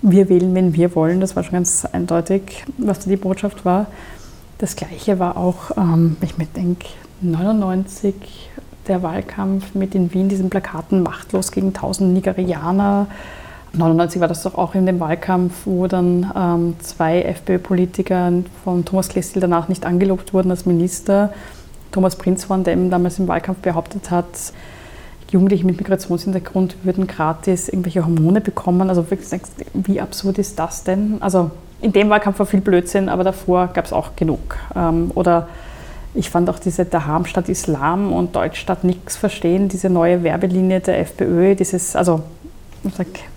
wir 0.01 0.27
wählen, 0.27 0.55
wenn 0.55 0.73
wir 0.73 0.95
wollen, 0.95 1.19
das 1.19 1.35
war 1.35 1.43
schon 1.43 1.53
ganz 1.53 1.85
eindeutig, 1.85 2.65
was 2.79 2.97
da 2.97 3.11
die 3.11 3.15
Botschaft 3.15 3.63
war. 3.63 3.85
Das 4.57 4.75
Gleiche 4.75 5.19
war 5.19 5.37
auch, 5.37 5.77
ähm, 5.77 6.17
ich 6.21 6.39
mir 6.39 6.47
denke, 6.47 6.87
99 7.21 8.15
der 8.87 9.03
Wahlkampf 9.03 9.75
mit 9.75 9.95
in 9.95 10.13
Wien 10.13 10.29
diesen 10.29 10.49
Plakaten 10.49 11.03
machtlos 11.03 11.51
gegen 11.51 11.67
1000 11.67 12.13
Nigerianer. 12.13 13.07
99 13.73 14.19
war 14.19 14.27
das 14.27 14.43
doch 14.43 14.55
auch 14.55 14.75
in 14.75 14.85
dem 14.85 14.99
Wahlkampf, 14.99 15.65
wo 15.65 15.87
dann 15.87 16.29
ähm, 16.35 16.75
zwei 16.79 17.21
FPÖ-Politiker 17.21 18.31
von 18.63 18.83
Thomas 18.83 19.07
Klessel 19.07 19.39
danach 19.39 19.69
nicht 19.69 19.85
angelobt 19.85 20.33
wurden 20.33 20.51
als 20.51 20.65
Minister. 20.65 21.31
Thomas 21.91 22.17
Prinzhorn, 22.17 22.63
der 22.63 22.73
eben 22.73 22.89
damals 22.89 23.19
im 23.19 23.27
Wahlkampf 23.27 23.59
behauptet 23.59 24.11
hat, 24.11 24.25
Jugendliche 25.31 25.65
mit 25.65 25.77
Migrationshintergrund 25.77 26.75
würden 26.83 27.07
gratis 27.07 27.69
irgendwelche 27.69 28.03
Hormone 28.03 28.41
bekommen. 28.41 28.89
Also 28.89 29.05
wie 29.73 30.01
absurd 30.01 30.37
ist 30.37 30.59
das 30.59 30.83
denn? 30.83 31.17
Also 31.21 31.51
in 31.81 31.93
dem 31.93 32.09
Wahlkampf 32.09 32.39
war 32.39 32.45
viel 32.45 32.61
Blödsinn, 32.61 33.07
aber 33.07 33.23
davor 33.23 33.67
gab 33.67 33.85
es 33.85 33.93
auch 33.93 34.15
genug. 34.17 34.57
Ähm, 34.75 35.11
oder 35.15 35.47
ich 36.13 36.29
fand 36.29 36.49
auch 36.49 36.59
diese 36.59 36.85
Daham 36.85 37.25
statt 37.25 37.47
Islam 37.47 38.11
und 38.11 38.35
Deutsch 38.35 38.59
statt 38.59 38.83
nichts 38.83 39.15
verstehen, 39.15 39.69
diese 39.69 39.89
neue 39.89 40.23
Werbelinie 40.23 40.81
der 40.81 40.99
FPÖ, 40.99 41.55
dieses, 41.55 41.95
also 41.95 42.21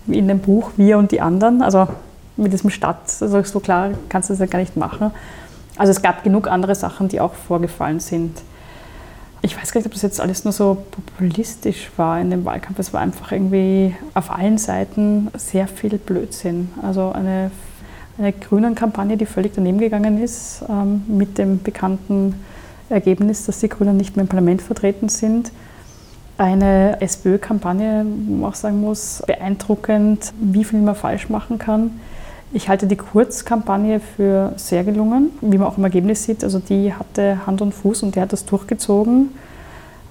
in 0.07 0.29
dem 0.29 0.41
Buch 0.41 0.73
Wir 0.77 0.99
und 0.99 1.13
die 1.13 1.21
anderen, 1.21 1.63
also 1.63 1.87
mit 2.37 2.53
diesem 2.53 2.71
Stadt, 2.71 3.03
also 3.21 3.43
so 3.43 3.61
klar 3.61 3.91
kannst 4.09 4.29
du 4.29 4.33
das 4.33 4.41
ja 4.41 4.47
gar 4.47 4.59
nicht 4.59 4.77
machen. 4.77 5.13
Also 5.77 5.91
es 5.91 6.03
gab 6.03 6.25
genug 6.25 6.49
andere 6.49 6.75
Sachen, 6.75 7.09
die 7.09 7.21
auch 7.21 7.35
vorgefallen 7.35 8.01
sind. 8.01 8.43
Ich 9.43 9.57
weiß 9.57 9.73
gar 9.73 9.81
nicht, 9.81 9.87
ob 9.87 9.93
das 9.93 10.03
jetzt 10.03 10.21
alles 10.21 10.45
nur 10.45 10.53
so 10.53 10.79
populistisch 10.91 11.91
war 11.97 12.19
in 12.19 12.31
dem 12.31 12.45
Wahlkampf. 12.45 12.79
Es 12.79 12.93
war 12.93 13.01
einfach 13.01 13.31
irgendwie 13.31 13.95
auf 14.15 14.31
allen 14.31 14.57
Seiten 14.57 15.29
sehr 15.37 15.69
viel 15.69 15.99
Blödsinn. 15.99 16.71
Also 16.83 17.13
eine, 17.13 17.51
eine 18.19 18.33
grünen 18.33 18.75
Kampagne, 18.75 19.17
die 19.17 19.27
völlig 19.27 19.53
daneben 19.55 19.79
gegangen 19.79 20.23
ist, 20.23 20.65
ähm, 20.69 21.03
mit 21.09 21.37
dem 21.39 21.63
bekannten 21.63 22.35
Ergebnis, 22.89 23.47
dass 23.47 23.61
die 23.61 23.69
Grünen 23.69 23.97
nicht 23.97 24.17
mehr 24.17 24.25
im 24.25 24.29
Parlament 24.29 24.63
vertreten 24.63 25.09
sind. 25.09 25.53
Eine 26.37 27.01
SPÖ-Kampagne, 27.01 28.05
wo 28.27 28.37
man 28.37 28.51
auch 28.51 28.55
sagen 28.55 28.81
muss, 28.81 29.23
beeindruckend, 29.27 30.33
wie 30.41 30.65
viel 30.65 30.81
man 30.81 30.95
falsch 30.95 31.29
machen 31.29 31.59
kann. 31.59 32.01
Ich 32.53 32.69
halte 32.69 32.87
die 32.87 32.97
Kurzkampagne 32.97 34.01
für 34.01 34.53
sehr 34.57 34.85
gelungen, 34.85 35.31
wie 35.41 35.59
man 35.59 35.69
auch 35.69 35.79
im 35.79 35.85
Ergebnis 35.85 36.25
sieht. 36.25 36.45
Also 36.45 36.59
die 36.59 36.93
hatte 36.93 37.47
Hand 37.47 37.63
und 37.63 37.73
Fuß 37.73 38.03
und 38.03 38.15
die 38.15 38.21
hat 38.21 38.33
das 38.33 38.45
durchgezogen. 38.45 39.31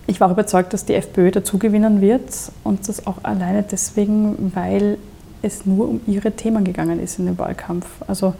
Ich 0.07 0.19
war 0.19 0.29
überzeugt, 0.29 0.73
dass 0.73 0.83
die 0.83 0.95
FPÖ 0.95 1.31
dazugewinnen 1.31 2.01
wird 2.01 2.51
und 2.63 2.87
das 2.89 3.07
auch 3.07 3.23
alleine 3.23 3.63
deswegen, 3.63 4.51
weil 4.53 4.97
es 5.41 5.65
nur 5.65 5.87
um 5.87 6.01
ihre 6.07 6.31
Themen 6.31 6.63
gegangen 6.63 6.99
ist 6.99 7.19
in 7.19 7.25
dem 7.25 7.37
Wahlkampf. 7.37 7.85
Also 8.07 8.33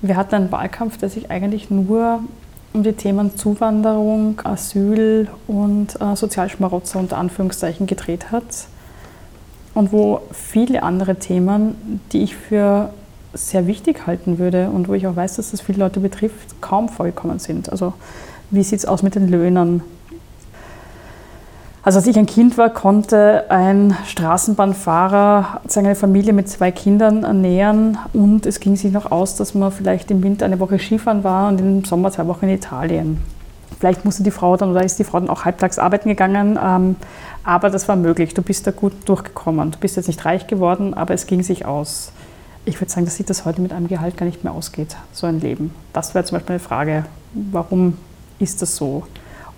wir 0.00 0.16
hatten 0.16 0.34
einen 0.34 0.52
Wahlkampf, 0.52 0.96
der 0.96 1.10
sich 1.10 1.30
eigentlich 1.30 1.70
nur 1.70 2.20
um 2.72 2.82
die 2.82 2.92
Themen 2.92 3.36
Zuwanderung, 3.36 4.40
Asyl 4.44 5.28
und 5.46 6.00
äh, 6.00 6.14
Sozialschmarotzer 6.14 6.98
unter 6.98 7.18
Anführungszeichen 7.18 7.86
gedreht 7.86 8.30
hat. 8.30 8.66
Und 9.74 9.92
wo 9.92 10.22
viele 10.32 10.82
andere 10.82 11.16
Themen, 11.16 12.00
die 12.12 12.22
ich 12.22 12.36
für 12.36 12.90
sehr 13.32 13.66
wichtig 13.66 14.06
halten 14.06 14.38
würde 14.38 14.70
und 14.70 14.88
wo 14.88 14.94
ich 14.94 15.06
auch 15.06 15.16
weiß, 15.16 15.36
dass 15.36 15.52
das 15.52 15.60
viele 15.60 15.78
Leute 15.78 16.00
betrifft, 16.00 16.60
kaum 16.60 16.88
vorgekommen 16.88 17.38
sind. 17.38 17.70
Also 17.70 17.92
wie 18.50 18.62
sieht 18.62 18.80
es 18.80 18.86
aus 18.86 19.02
mit 19.02 19.14
den 19.14 19.28
Löhnen? 19.28 19.82
Also 21.82 21.98
als 21.98 22.06
ich 22.06 22.18
ein 22.18 22.26
Kind 22.26 22.58
war, 22.58 22.68
konnte 22.68 23.50
ein 23.50 23.96
Straßenbahnfahrer 24.06 25.62
seine 25.66 25.94
Familie 25.94 26.34
mit 26.34 26.46
zwei 26.46 26.70
Kindern 26.70 27.24
ernähren 27.24 27.96
und 28.12 28.44
es 28.44 28.60
ging 28.60 28.76
sich 28.76 28.92
noch 28.92 29.10
aus, 29.10 29.36
dass 29.36 29.54
man 29.54 29.72
vielleicht 29.72 30.10
im 30.10 30.22
Winter 30.22 30.44
eine 30.44 30.60
Woche 30.60 30.78
Skifahren 30.78 31.24
war 31.24 31.48
und 31.48 31.58
im 31.58 31.84
Sommer 31.86 32.10
zwei 32.12 32.26
Wochen 32.26 32.46
in 32.46 32.54
Italien. 32.54 33.22
Vielleicht 33.78 34.04
musste 34.04 34.22
die 34.22 34.30
Frau 34.30 34.58
dann 34.58 34.72
oder 34.72 34.84
ist 34.84 34.98
die 34.98 35.04
Frau 35.04 35.20
dann 35.20 35.30
auch 35.30 35.46
halbtags 35.46 35.78
arbeiten 35.78 36.10
gegangen, 36.10 36.58
ähm, 36.62 36.96
aber 37.44 37.70
das 37.70 37.88
war 37.88 37.96
möglich. 37.96 38.34
Du 38.34 38.42
bist 38.42 38.66
da 38.66 38.72
gut 38.72 38.92
durchgekommen. 39.06 39.70
Du 39.70 39.78
bist 39.78 39.96
jetzt 39.96 40.08
nicht 40.08 40.22
reich 40.26 40.46
geworden, 40.46 40.92
aber 40.92 41.14
es 41.14 41.26
ging 41.26 41.42
sich 41.42 41.64
aus. 41.64 42.12
Ich 42.66 42.78
würde 42.78 42.92
sagen, 42.92 43.06
dass 43.06 43.16
sich 43.16 43.24
das 43.24 43.46
heute 43.46 43.62
mit 43.62 43.72
einem 43.72 43.88
Gehalt 43.88 44.18
gar 44.18 44.26
nicht 44.26 44.44
mehr 44.44 44.52
ausgeht, 44.52 44.96
so 45.12 45.26
ein 45.26 45.40
Leben. 45.40 45.72
Das 45.94 46.14
wäre 46.14 46.26
zum 46.26 46.36
Beispiel 46.36 46.56
eine 46.56 46.60
Frage, 46.60 47.06
warum 47.32 47.96
ist 48.38 48.60
das 48.60 48.76
so? 48.76 49.04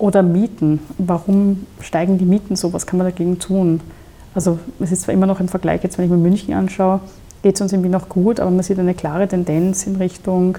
Oder 0.02 0.24
Mieten. 0.24 0.80
Warum 0.98 1.64
steigen 1.80 2.18
die 2.18 2.24
Mieten 2.24 2.56
so? 2.56 2.72
Was 2.72 2.88
kann 2.88 2.98
man 2.98 3.06
dagegen 3.06 3.38
tun? 3.38 3.80
Also 4.34 4.58
es 4.80 4.90
ist 4.90 5.02
zwar 5.02 5.14
immer 5.14 5.26
noch 5.26 5.38
im 5.38 5.46
Vergleich, 5.46 5.84
jetzt 5.84 5.96
wenn 5.96 6.06
ich 6.06 6.10
mir 6.10 6.16
München 6.16 6.54
anschaue, 6.54 6.98
geht 7.44 7.54
es 7.54 7.60
uns 7.60 7.72
irgendwie 7.72 7.88
noch 7.88 8.08
gut, 8.08 8.40
aber 8.40 8.50
man 8.50 8.64
sieht 8.64 8.80
eine 8.80 8.94
klare 8.94 9.28
Tendenz 9.28 9.86
in 9.86 9.94
Richtung 9.94 10.58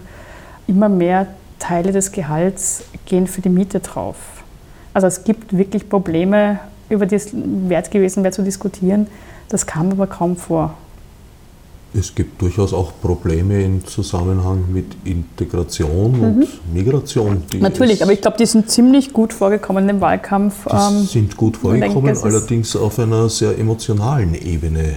immer 0.65 0.87
mehr 0.87 1.27
Teile 1.59 1.91
des 1.91 2.13
Gehalts 2.13 2.85
gehen 3.05 3.27
für 3.27 3.41
die 3.41 3.49
Miete 3.49 3.81
drauf. 3.81 4.15
Also 4.93 5.07
es 5.07 5.25
gibt 5.25 5.57
wirklich 5.57 5.89
Probleme, 5.89 6.59
über 6.87 7.05
die 7.05 7.15
es 7.15 7.31
wert 7.33 7.91
gewesen 7.91 8.23
wäre 8.23 8.31
zu 8.31 8.43
diskutieren. 8.43 9.07
Das 9.49 9.65
kam 9.65 9.91
aber 9.91 10.07
kaum 10.07 10.37
vor. 10.37 10.73
Es 11.95 12.15
gibt 12.15 12.41
durchaus 12.41 12.73
auch 12.73 12.91
Probleme 13.01 13.63
im 13.63 13.85
Zusammenhang 13.85 14.65
mit 14.71 14.87
Integration 15.05 16.17
mhm. 16.17 16.23
und 16.23 16.73
Migration. 16.73 17.43
Natürlich, 17.59 18.01
aber 18.01 18.13
ich 18.13 18.21
glaube, 18.21 18.37
die 18.37 18.47
sind 18.47 18.69
ziemlich 18.69 19.13
gut 19.13 19.31
vorgekommen 19.31 19.87
im 19.87 20.01
Wahlkampf. 20.01 20.65
Die 20.65 20.75
ähm, 20.75 21.03
sind 21.03 21.37
gut 21.37 21.57
vorgekommen, 21.57 22.13
denke, 22.13 22.23
allerdings 22.23 22.75
auf 22.75 22.97
einer 22.97 23.29
sehr 23.29 23.57
emotionalen 23.59 24.33
Ebene. 24.33 24.95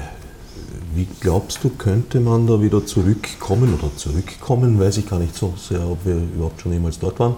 Wie 0.95 1.07
glaubst 1.21 1.63
du, 1.63 1.69
könnte 1.69 2.21
man 2.21 2.47
da 2.47 2.63
wieder 2.63 2.87
zurückkommen 2.87 3.75
oder 3.79 3.95
zurückkommen, 3.95 4.81
weiß 4.81 4.97
ich 4.97 5.07
gar 5.07 5.19
nicht 5.19 5.37
so 5.37 5.53
sehr, 5.59 5.87
ob 5.87 5.99
wir 6.07 6.17
überhaupt 6.17 6.63
schon 6.63 6.73
jemals 6.73 6.99
dort 6.99 7.21
waren, 7.21 7.35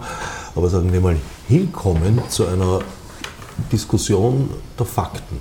aber 0.54 0.68
sagen 0.68 0.92
wir 0.92 1.00
mal 1.00 1.16
hinkommen 1.48 2.20
zu 2.28 2.46
einer 2.46 2.78
Diskussion 3.72 4.48
der 4.78 4.86
Fakten? 4.86 5.40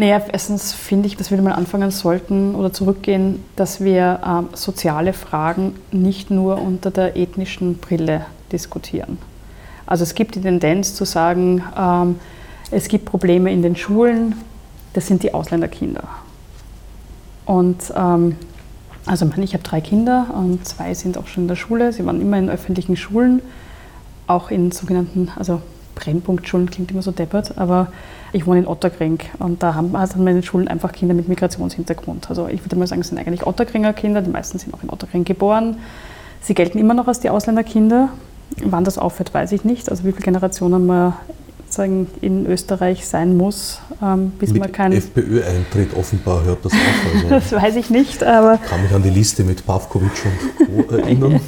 Naja, 0.00 0.22
erstens 0.32 0.72
finde 0.72 1.08
ich, 1.08 1.18
dass 1.18 1.30
wir 1.30 1.36
mal 1.42 1.52
anfangen 1.52 1.90
sollten 1.90 2.54
oder 2.54 2.72
zurückgehen, 2.72 3.44
dass 3.54 3.84
wir 3.84 4.20
ähm, 4.26 4.48
soziale 4.54 5.12
Fragen 5.12 5.74
nicht 5.92 6.30
nur 6.30 6.58
unter 6.58 6.90
der 6.90 7.18
ethnischen 7.18 7.76
Brille 7.76 8.24
diskutieren. 8.50 9.18
Also 9.84 10.04
es 10.04 10.14
gibt 10.14 10.36
die 10.36 10.40
Tendenz 10.40 10.94
zu 10.94 11.04
sagen, 11.04 11.62
ähm, 11.76 12.18
es 12.70 12.88
gibt 12.88 13.04
Probleme 13.04 13.52
in 13.52 13.60
den 13.60 13.76
Schulen, 13.76 14.36
das 14.94 15.06
sind 15.06 15.22
die 15.22 15.34
Ausländerkinder. 15.34 16.04
Und 17.44 17.92
ähm, 17.94 18.36
also 19.04 19.30
ich 19.36 19.52
habe 19.52 19.64
drei 19.64 19.82
Kinder 19.82 20.28
und 20.32 20.66
zwei 20.66 20.94
sind 20.94 21.18
auch 21.18 21.26
schon 21.26 21.42
in 21.42 21.48
der 21.48 21.56
Schule. 21.56 21.92
Sie 21.92 22.06
waren 22.06 22.22
immer 22.22 22.38
in 22.38 22.48
öffentlichen 22.48 22.96
Schulen, 22.96 23.42
auch 24.26 24.50
in 24.50 24.72
sogenannten, 24.72 25.30
also 25.36 25.60
Brennpunktschulen 26.00 26.70
klingt 26.70 26.90
immer 26.90 27.02
so 27.02 27.10
deppert, 27.10 27.56
aber 27.58 27.88
ich 28.32 28.46
wohne 28.46 28.60
in 28.60 28.66
Otterkring 28.66 29.18
und 29.38 29.62
da 29.62 29.74
haben 29.74 29.94
also 29.94 30.18
meine 30.18 30.42
Schulen 30.42 30.68
einfach 30.68 30.92
Kinder 30.92 31.14
mit 31.14 31.28
Migrationshintergrund. 31.28 32.28
Also 32.30 32.48
ich 32.48 32.64
würde 32.64 32.76
mal 32.76 32.86
sagen, 32.86 33.00
es 33.00 33.08
sind 33.08 33.18
eigentlich 33.18 33.46
Otterkringer 33.46 33.92
Kinder, 33.92 34.22
die 34.22 34.30
meisten 34.30 34.58
sind 34.58 34.74
auch 34.74 34.82
in 34.82 34.90
Otterkring 34.90 35.24
geboren. 35.24 35.76
Sie 36.40 36.54
gelten 36.54 36.78
immer 36.78 36.94
noch 36.94 37.08
als 37.08 37.20
die 37.20 37.30
Ausländerkinder. 37.30 38.08
Wann 38.64 38.84
das 38.84 38.98
aufhört, 38.98 39.32
weiß 39.32 39.52
ich 39.52 39.64
nicht. 39.64 39.90
Also 39.90 40.04
wie 40.04 40.12
viele 40.12 40.24
Generationen 40.24 40.86
man 40.86 41.14
sagen, 41.72 42.08
in 42.20 42.46
Österreich 42.46 43.06
sein 43.06 43.36
muss, 43.36 43.80
ähm, 44.02 44.32
bis 44.38 44.50
mit 44.50 44.60
man 44.60 44.72
kein... 44.72 44.92
FPÖ-Eintritt 44.92 45.96
offenbar 45.96 46.44
hört 46.44 46.64
das 46.64 46.72
auf. 46.72 46.78
Also 47.14 47.28
das 47.30 47.52
weiß 47.52 47.76
ich 47.76 47.90
nicht, 47.90 48.24
aber... 48.24 48.58
Ich 48.62 48.68
kann 48.68 48.82
mich 48.82 48.92
an 48.92 49.02
die 49.02 49.10
Liste 49.10 49.44
mit 49.44 49.64
Pavkovic 49.64 50.10
und 50.24 50.88
Co. 50.88 50.94
erinnern. 50.96 51.40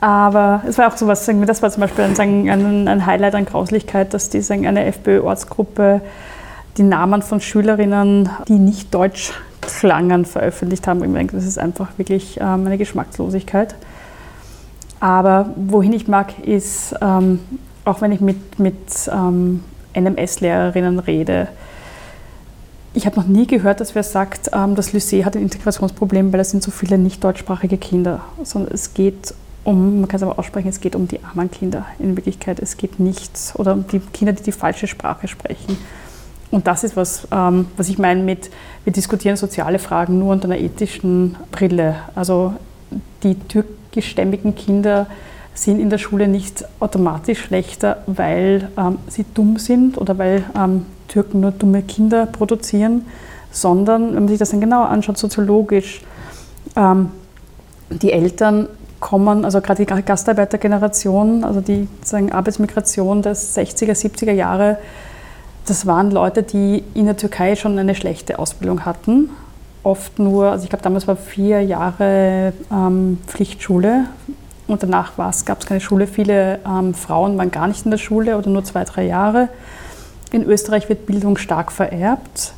Aber 0.00 0.62
es 0.68 0.76
war 0.78 0.88
auch 0.88 0.96
so 0.96 1.06
was, 1.06 1.24
das 1.24 1.62
war 1.62 1.70
zum 1.70 1.80
Beispiel 1.80 2.04
ein, 2.04 2.88
ein 2.88 3.06
Highlight 3.06 3.34
an 3.34 3.46
Grauslichkeit, 3.46 4.12
dass 4.12 4.28
die, 4.28 4.42
eine 4.50 4.84
FPÖ-Ortsgruppe 4.84 6.02
die 6.76 6.82
Namen 6.82 7.22
von 7.22 7.40
Schülerinnen, 7.40 8.28
die 8.48 8.58
nicht 8.58 8.94
Deutsch 8.94 9.32
klangen, 9.62 10.26
veröffentlicht 10.26 10.86
haben. 10.86 11.02
Ich 11.02 11.12
denke, 11.12 11.36
das 11.36 11.46
ist 11.46 11.58
einfach 11.58 11.88
wirklich 11.96 12.38
ähm, 12.38 12.66
eine 12.66 12.76
Geschmackslosigkeit. 12.76 13.74
Aber 15.00 15.50
wohin 15.56 15.92
ich 15.92 16.08
mag, 16.08 16.38
ist, 16.46 16.94
ähm, 17.00 17.40
auch 17.84 18.00
wenn 18.00 18.12
ich 18.12 18.20
mit, 18.20 18.58
mit 18.58 18.76
ähm, 19.10 19.62
NMS-Lehrerinnen 19.94 20.98
rede, 20.98 21.48
ich 22.92 23.04
habe 23.04 23.16
noch 23.16 23.26
nie 23.26 23.46
gehört, 23.46 23.80
dass 23.80 23.94
wer 23.94 24.02
sagt, 24.02 24.50
ähm, 24.54 24.74
das 24.74 24.94
Lycée 24.94 25.24
hat 25.24 25.36
ein 25.36 25.42
Integrationsproblem, 25.42 26.32
weil 26.32 26.40
es 26.40 26.50
sind 26.50 26.62
so 26.62 26.70
viele 26.70 26.96
nicht 26.96 27.22
deutschsprachige 27.22 27.76
Kinder, 27.76 28.20
sondern 28.42 28.72
es 28.72 28.94
geht 28.94 29.34
um, 29.66 30.00
man 30.00 30.08
kann 30.08 30.18
es 30.18 30.22
aber 30.22 30.38
aussprechen, 30.38 30.68
es 30.68 30.80
geht 30.80 30.94
um 30.94 31.08
die 31.08 31.22
armen 31.24 31.50
Kinder 31.50 31.86
in 31.98 32.16
Wirklichkeit. 32.16 32.60
Es 32.60 32.76
geht 32.76 33.00
nicht, 33.00 33.32
oder 33.54 33.72
um 33.72 33.86
die 33.86 33.98
Kinder, 33.98 34.32
die 34.32 34.44
die 34.44 34.52
falsche 34.52 34.86
Sprache 34.86 35.26
sprechen. 35.26 35.76
Und 36.52 36.68
das 36.68 36.84
ist 36.84 36.96
was, 36.96 37.26
ähm, 37.32 37.66
was 37.76 37.88
ich 37.88 37.98
meine 37.98 38.22
mit, 38.22 38.50
wir 38.84 38.92
diskutieren 38.92 39.36
soziale 39.36 39.80
Fragen 39.80 40.18
nur 40.18 40.32
unter 40.32 40.46
einer 40.46 40.58
ethischen 40.58 41.36
Brille. 41.50 41.96
Also 42.14 42.54
die 43.24 43.34
türkischstämmigen 43.34 44.54
Kinder 44.54 45.08
sind 45.54 45.80
in 45.80 45.90
der 45.90 45.98
Schule 45.98 46.28
nicht 46.28 46.64
automatisch 46.78 47.40
schlechter, 47.40 48.02
weil 48.06 48.70
ähm, 48.78 48.98
sie 49.08 49.24
dumm 49.34 49.58
sind 49.58 49.98
oder 49.98 50.16
weil 50.16 50.44
ähm, 50.56 50.86
Türken 51.08 51.40
nur 51.40 51.50
dumme 51.50 51.82
Kinder 51.82 52.26
produzieren, 52.26 53.06
sondern, 53.50 54.08
wenn 54.08 54.22
man 54.22 54.28
sich 54.28 54.38
das 54.38 54.50
dann 54.50 54.60
genauer 54.60 54.90
anschaut, 54.90 55.18
soziologisch, 55.18 56.02
ähm, 56.76 57.10
die 57.90 58.12
Eltern 58.12 58.68
kommen, 59.00 59.44
also 59.44 59.60
gerade 59.60 59.84
die 59.84 60.02
Gastarbeitergeneration, 60.02 61.44
also 61.44 61.60
die 61.60 61.88
sagen, 62.02 62.32
Arbeitsmigration 62.32 63.22
der 63.22 63.36
60er, 63.36 63.92
70er 63.92 64.32
Jahre, 64.32 64.78
das 65.66 65.86
waren 65.86 66.10
Leute, 66.10 66.42
die 66.42 66.84
in 66.94 67.06
der 67.06 67.16
Türkei 67.16 67.56
schon 67.56 67.78
eine 67.78 67.94
schlechte 67.94 68.38
Ausbildung 68.38 68.84
hatten. 68.84 69.30
Oft 69.82 70.18
nur, 70.18 70.50
also 70.50 70.64
ich 70.64 70.70
glaube, 70.70 70.82
damals 70.82 71.06
war 71.06 71.16
vier 71.16 71.62
Jahre 71.62 72.52
ähm, 72.70 73.18
Pflichtschule 73.26 74.06
und 74.68 74.82
danach 74.82 75.16
gab 75.16 75.60
es 75.60 75.66
keine 75.66 75.80
Schule. 75.80 76.06
Viele 76.06 76.60
ähm, 76.66 76.94
Frauen 76.94 77.36
waren 77.38 77.50
gar 77.50 77.68
nicht 77.68 77.84
in 77.84 77.90
der 77.90 77.98
Schule 77.98 78.36
oder 78.36 78.50
nur 78.50 78.64
zwei, 78.64 78.84
drei 78.84 79.06
Jahre. 79.06 79.48
In 80.32 80.44
Österreich 80.44 80.88
wird 80.88 81.06
Bildung 81.06 81.36
stark 81.36 81.70
vererbt. 81.70 82.52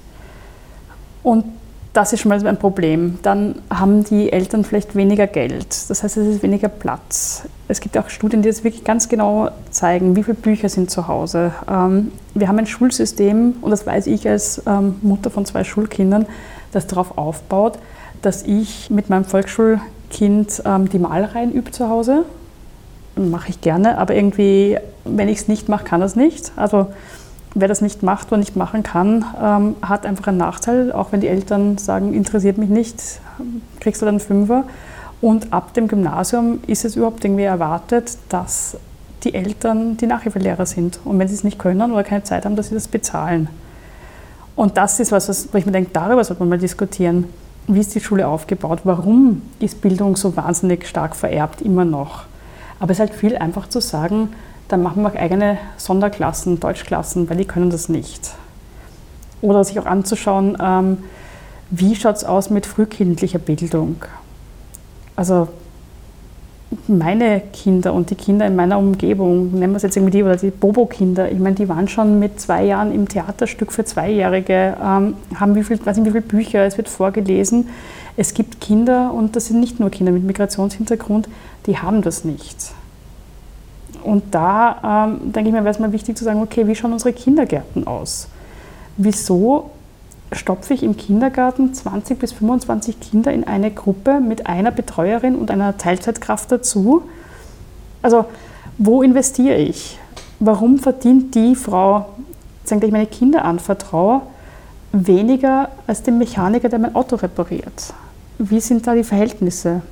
Und 1.22 1.45
das 1.93 2.12
ist 2.12 2.20
schon 2.20 2.28
mal 2.28 2.47
ein 2.47 2.59
Problem. 2.59 3.18
Dann 3.22 3.57
haben 3.70 4.05
die 4.05 4.32
Eltern 4.32 4.64
vielleicht 4.64 4.95
weniger 4.95 5.26
Geld. 5.26 5.66
Das 5.89 6.03
heißt, 6.03 6.16
es 6.16 6.26
ist 6.36 6.43
weniger 6.43 6.68
Platz. 6.68 7.45
Es 7.66 7.80
gibt 7.80 7.97
auch 7.99 8.09
Studien, 8.09 8.43
die 8.43 8.49
das 8.49 8.64
wirklich 8.64 8.84
ganz 8.84 9.09
genau 9.09 9.51
zeigen, 9.70 10.14
wie 10.16 10.22
viele 10.22 10.36
Bücher 10.36 10.68
sind 10.68 10.91
zu 10.91 11.09
Hause. 11.09 11.53
Ähm, 11.68 12.12
wir 12.34 12.49
haben 12.49 12.59
ein 12.59 12.66
Schulsystem, 12.66 13.57
und 13.61 13.70
das 13.70 13.86
weiß 13.86 14.07
ich 14.07 14.28
als 14.28 14.62
ähm, 14.66 14.97
Mutter 15.03 15.30
von 15.30 15.45
zwei 15.45 15.64
Schulkindern, 15.64 16.26
das 16.72 16.86
darauf 16.86 17.16
aufbaut, 17.16 17.78
dass 18.22 18.43
ich 18.43 18.91
mit 18.91 19.11
meinem 19.11 19.24
Volksschulkind 19.24 20.62
ähm, 20.64 20.89
die 20.89 20.99
Malereien 20.99 21.53
übe 21.53 21.70
zu 21.70 21.89
Hause. 21.89 22.24
Mache 23.16 23.51
ich 23.51 23.61
gerne, 23.61 23.99
aber 23.99 24.14
irgendwie, 24.14 24.78
wenn 25.05 25.28
ich 25.28 25.39
es 25.39 25.49
nicht 25.49 25.68
mache, 25.68 25.84
kann 25.84 26.01
das 26.01 26.14
nicht. 26.14 26.53
Also 26.57 26.89
wer 27.55 27.69
das 27.69 27.81
nicht 27.81 28.03
macht 28.03 28.29
oder 28.29 28.39
nicht 28.39 28.57
machen 28.57 28.83
kann, 28.83 29.25
ähm, 29.43 29.77
hat 29.83 30.07
einfach 30.07 30.27
einen 30.27 30.39
Nachteil. 30.39 30.93
Auch 30.93 31.13
wenn 31.13 31.21
die 31.21 31.29
Eltern 31.29 31.79
sagen, 31.79 32.15
interessiert 32.15 32.59
mich 32.59 32.69
nicht, 32.69 33.21
kriegst 33.81 34.03
du 34.03 34.07
dann 34.07 34.21
Fünfer. 34.21 34.65
Und 35.21 35.53
ab 35.53 35.75
dem 35.75 35.89
Gymnasium 35.89 36.61
ist 36.67 36.85
es 36.85 36.97
überhaupt 36.97 37.25
irgendwie 37.25 37.45
erwartet, 37.45 38.19
dass 38.29 38.77
die 39.25 39.35
Eltern 39.35 39.97
die 39.97 40.07
Nachhilfelehrer 40.07 40.67
sind. 40.67 41.01
Und 41.05 41.19
wenn 41.19 41.27
sie 41.27 41.35
es 41.35 41.45
nicht 41.45 41.59
können 41.59 41.91
oder 41.93 42.05
keine 42.05 42.23
Zeit 42.23 42.45
haben, 42.45 42.55
dass 42.55 42.69
sie 42.69 42.75
das 42.75 42.87
bezahlen. 42.87 43.49
Und 44.55 44.77
das 44.77 44.99
ist 45.01 45.13
was, 45.13 45.53
wo 45.53 45.59
ich 45.59 45.67
mir 45.67 45.73
denke, 45.73 45.91
darüber 45.93 46.23
sollte 46.23 46.43
man 46.43 46.51
mal 46.51 46.59
diskutieren. 46.59 47.25
Wie 47.67 47.81
ist 47.81 47.95
die 47.95 48.01
Schule 48.01 48.27
aufgebaut? 48.27 48.81
Warum 48.85 49.43
ist 49.61 49.81
Bildung 49.81 50.17
so 50.17 50.37
wahnsinnig 50.37 50.87
stark 50.87 51.15
vererbt 51.15 51.63
immer 51.63 51.85
noch? 51.85 52.25
Aber 52.81 52.93
es 52.93 52.99
ist 52.99 53.01
halt 53.01 53.15
viel 53.15 53.37
einfach 53.37 53.69
zu 53.69 53.81
sagen, 53.81 54.31
dann 54.69 54.83
machen 54.83 55.03
wir 55.03 55.12
eigene 55.19 55.59
Sonderklassen, 55.77 56.61
Deutschklassen, 56.61 57.29
weil 57.29 57.39
die 57.39 57.45
können 57.47 57.71
das 57.71 57.89
nicht. 57.89 58.35
Oder 59.41 59.64
sich 59.64 59.79
auch 59.79 59.87
anzuschauen, 59.87 60.57
ähm, 60.62 60.99
wie 61.71 61.97
schaut 61.97 62.16
es 62.16 62.25
aus 62.25 62.51
mit 62.51 62.66
frühkindlicher 62.66 63.39
Bildung. 63.39 63.97
Also 65.16 65.49
meine 66.87 67.41
Kinder 67.53 67.95
und 67.95 68.11
die 68.11 68.14
Kinder 68.14 68.47
in 68.47 68.55
meiner 68.55 68.79
Umgebung, 68.79 69.59
nennen 69.59 69.73
wir 69.73 69.79
es 69.79 69.83
jetzt 69.83 69.97
irgendwie 69.97 70.19
die 70.19 70.23
oder 70.23 70.37
die 70.37 70.51
Bobo-Kinder, 70.51 71.31
ich 71.31 71.39
meine, 71.39 71.55
die 71.55 71.69
waren 71.69 71.89
schon 71.89 72.19
mit 72.19 72.41
zwei 72.41 72.64
Jahren 72.64 72.93
im 72.93 73.09
Theaterstück 73.09 73.73
für 73.73 73.85
Zweijährige, 73.85 74.77
ähm, 74.83 75.14
haben 75.35 75.55
wie 75.55 75.62
viel, 75.62 75.85
weiß 75.85 75.97
nicht, 75.97 76.07
wie 76.07 76.11
viele 76.11 76.23
Bücher, 76.23 76.64
es 76.64 76.77
wird 76.77 76.89
vorgelesen. 76.89 77.69
Es 78.16 78.35
gibt 78.35 78.61
Kinder, 78.61 79.12
und 79.14 79.37
das 79.37 79.47
sind 79.47 79.61
nicht 79.61 79.81
nur 79.81 79.91
Kinder 79.91 80.12
mit 80.12 80.25
Migrationshintergrund, 80.25 81.29
die 81.66 81.79
haben 81.79 82.03
das 82.03 82.25
nicht. 82.25 82.73
Und 84.03 84.35
da 84.35 85.07
ähm, 85.09 85.33
denke 85.33 85.49
ich 85.49 85.55
mir, 85.55 85.65
wäre 85.65 85.71
es 85.71 85.79
mal 85.79 85.93
wichtig 85.93 86.17
zu 86.17 86.25
sagen, 86.25 86.43
okay, 86.43 86.67
wie 86.67 86.75
schauen 86.75 86.93
unsere 86.93 87.13
Kindergärten 87.13 87.87
aus? 87.87 88.29
Wieso 88.97 89.71
stopfe 90.33 90.75
ich 90.75 90.83
im 90.83 90.97
Kindergarten 90.97 91.73
20 91.73 92.19
bis 92.19 92.33
25 92.33 93.01
Kinder 93.01 93.33
in 93.33 93.45
eine 93.45 93.71
Gruppe 93.71 94.21
mit 94.21 94.47
einer 94.47 94.71
Betreuerin 94.71 95.37
und 95.37 95.51
einer 95.51 95.77
Teilzeitkraft 95.79 96.53
dazu? 96.53 97.03
Also 98.03 98.27
wo 98.79 99.03
investiere 99.03 99.57
ich? 99.57 99.99
Warum 100.41 100.79
verdient 100.79 101.35
die 101.35 101.57
Frau, 101.57 102.07
der 102.71 102.83
ich 102.83 102.93
meine 102.93 103.07
Kinder 103.07 103.45
anvertraue, 103.45 104.23
weniger 104.93 105.71
als 105.87 106.03
den 106.03 106.19
Mechaniker, 106.19 106.69
der 106.69 106.79
mein 106.79 106.95
Auto 106.95 107.17
repariert? 107.17 107.93
Wie 108.39 108.61
sind 108.61 108.87
da 108.87 108.95
die 108.95 109.05
Verhältnisse? 109.05 109.83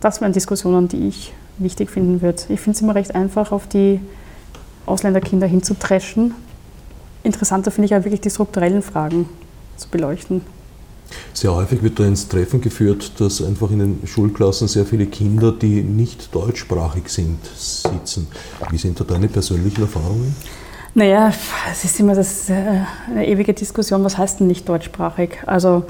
Das 0.00 0.20
wären 0.20 0.32
Diskussionen, 0.32 0.88
die 0.88 1.08
ich 1.08 1.32
wichtig 1.58 1.90
finden 1.90 2.22
wird. 2.22 2.48
Ich 2.48 2.60
finde 2.60 2.76
es 2.76 2.82
immer 2.82 2.94
recht 2.94 3.14
einfach, 3.14 3.52
auf 3.52 3.66
die 3.66 4.00
Ausländerkinder 4.86 5.46
hinzutreschen. 5.46 6.34
Interessanter 7.22 7.70
finde 7.70 7.86
ich 7.86 7.90
ja 7.90 8.04
wirklich 8.04 8.20
die 8.20 8.30
strukturellen 8.30 8.82
Fragen 8.82 9.28
zu 9.76 9.88
beleuchten. 9.88 10.42
Sehr 11.32 11.54
häufig 11.54 11.82
wird 11.82 11.98
da 11.98 12.04
ins 12.04 12.28
Treffen 12.28 12.60
geführt, 12.60 13.12
dass 13.18 13.42
einfach 13.42 13.70
in 13.70 13.78
den 13.78 14.06
Schulklassen 14.06 14.68
sehr 14.68 14.84
viele 14.84 15.06
Kinder, 15.06 15.52
die 15.52 15.82
nicht 15.82 16.34
deutschsprachig 16.34 17.08
sind, 17.08 17.38
sitzen. 17.56 18.28
Wie 18.70 18.78
sind 18.78 19.00
da 19.00 19.04
deine 19.04 19.28
persönlichen 19.28 19.82
Erfahrungen? 19.82 20.34
Naja, 20.94 21.32
es 21.70 21.84
ist 21.84 22.00
immer 22.00 22.14
das, 22.14 22.50
äh, 22.50 22.80
eine 23.08 23.26
ewige 23.26 23.54
Diskussion, 23.54 24.02
was 24.04 24.18
heißt 24.18 24.40
denn 24.40 24.48
nicht 24.48 24.68
deutschsprachig? 24.68 25.38
Also 25.46 25.84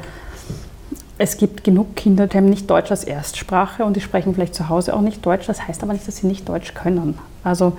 es 1.19 1.37
gibt 1.37 1.65
genug 1.65 1.97
Kinder, 1.97 2.29
die 2.29 2.37
haben 2.37 2.49
nicht 2.49 2.71
Deutsch 2.71 2.91
als 2.91 3.05
Erstsprache 3.05 3.85
und 3.85 3.97
die 3.97 4.01
sprechen 4.01 4.35
vielleicht 4.35 4.55
zu 4.55 4.69
Hause 4.69 4.95
auch 4.95 5.01
nicht 5.01 5.27
Deutsch. 5.27 5.47
Das 5.47 5.67
heißt 5.67 5.83
aber 5.83 5.93
nicht, 5.93 6.07
dass 6.07 6.19
sie 6.19 6.29
nicht 6.29 6.49
Deutsch 6.49 6.75
können. 6.75 7.19
Also 7.43 7.77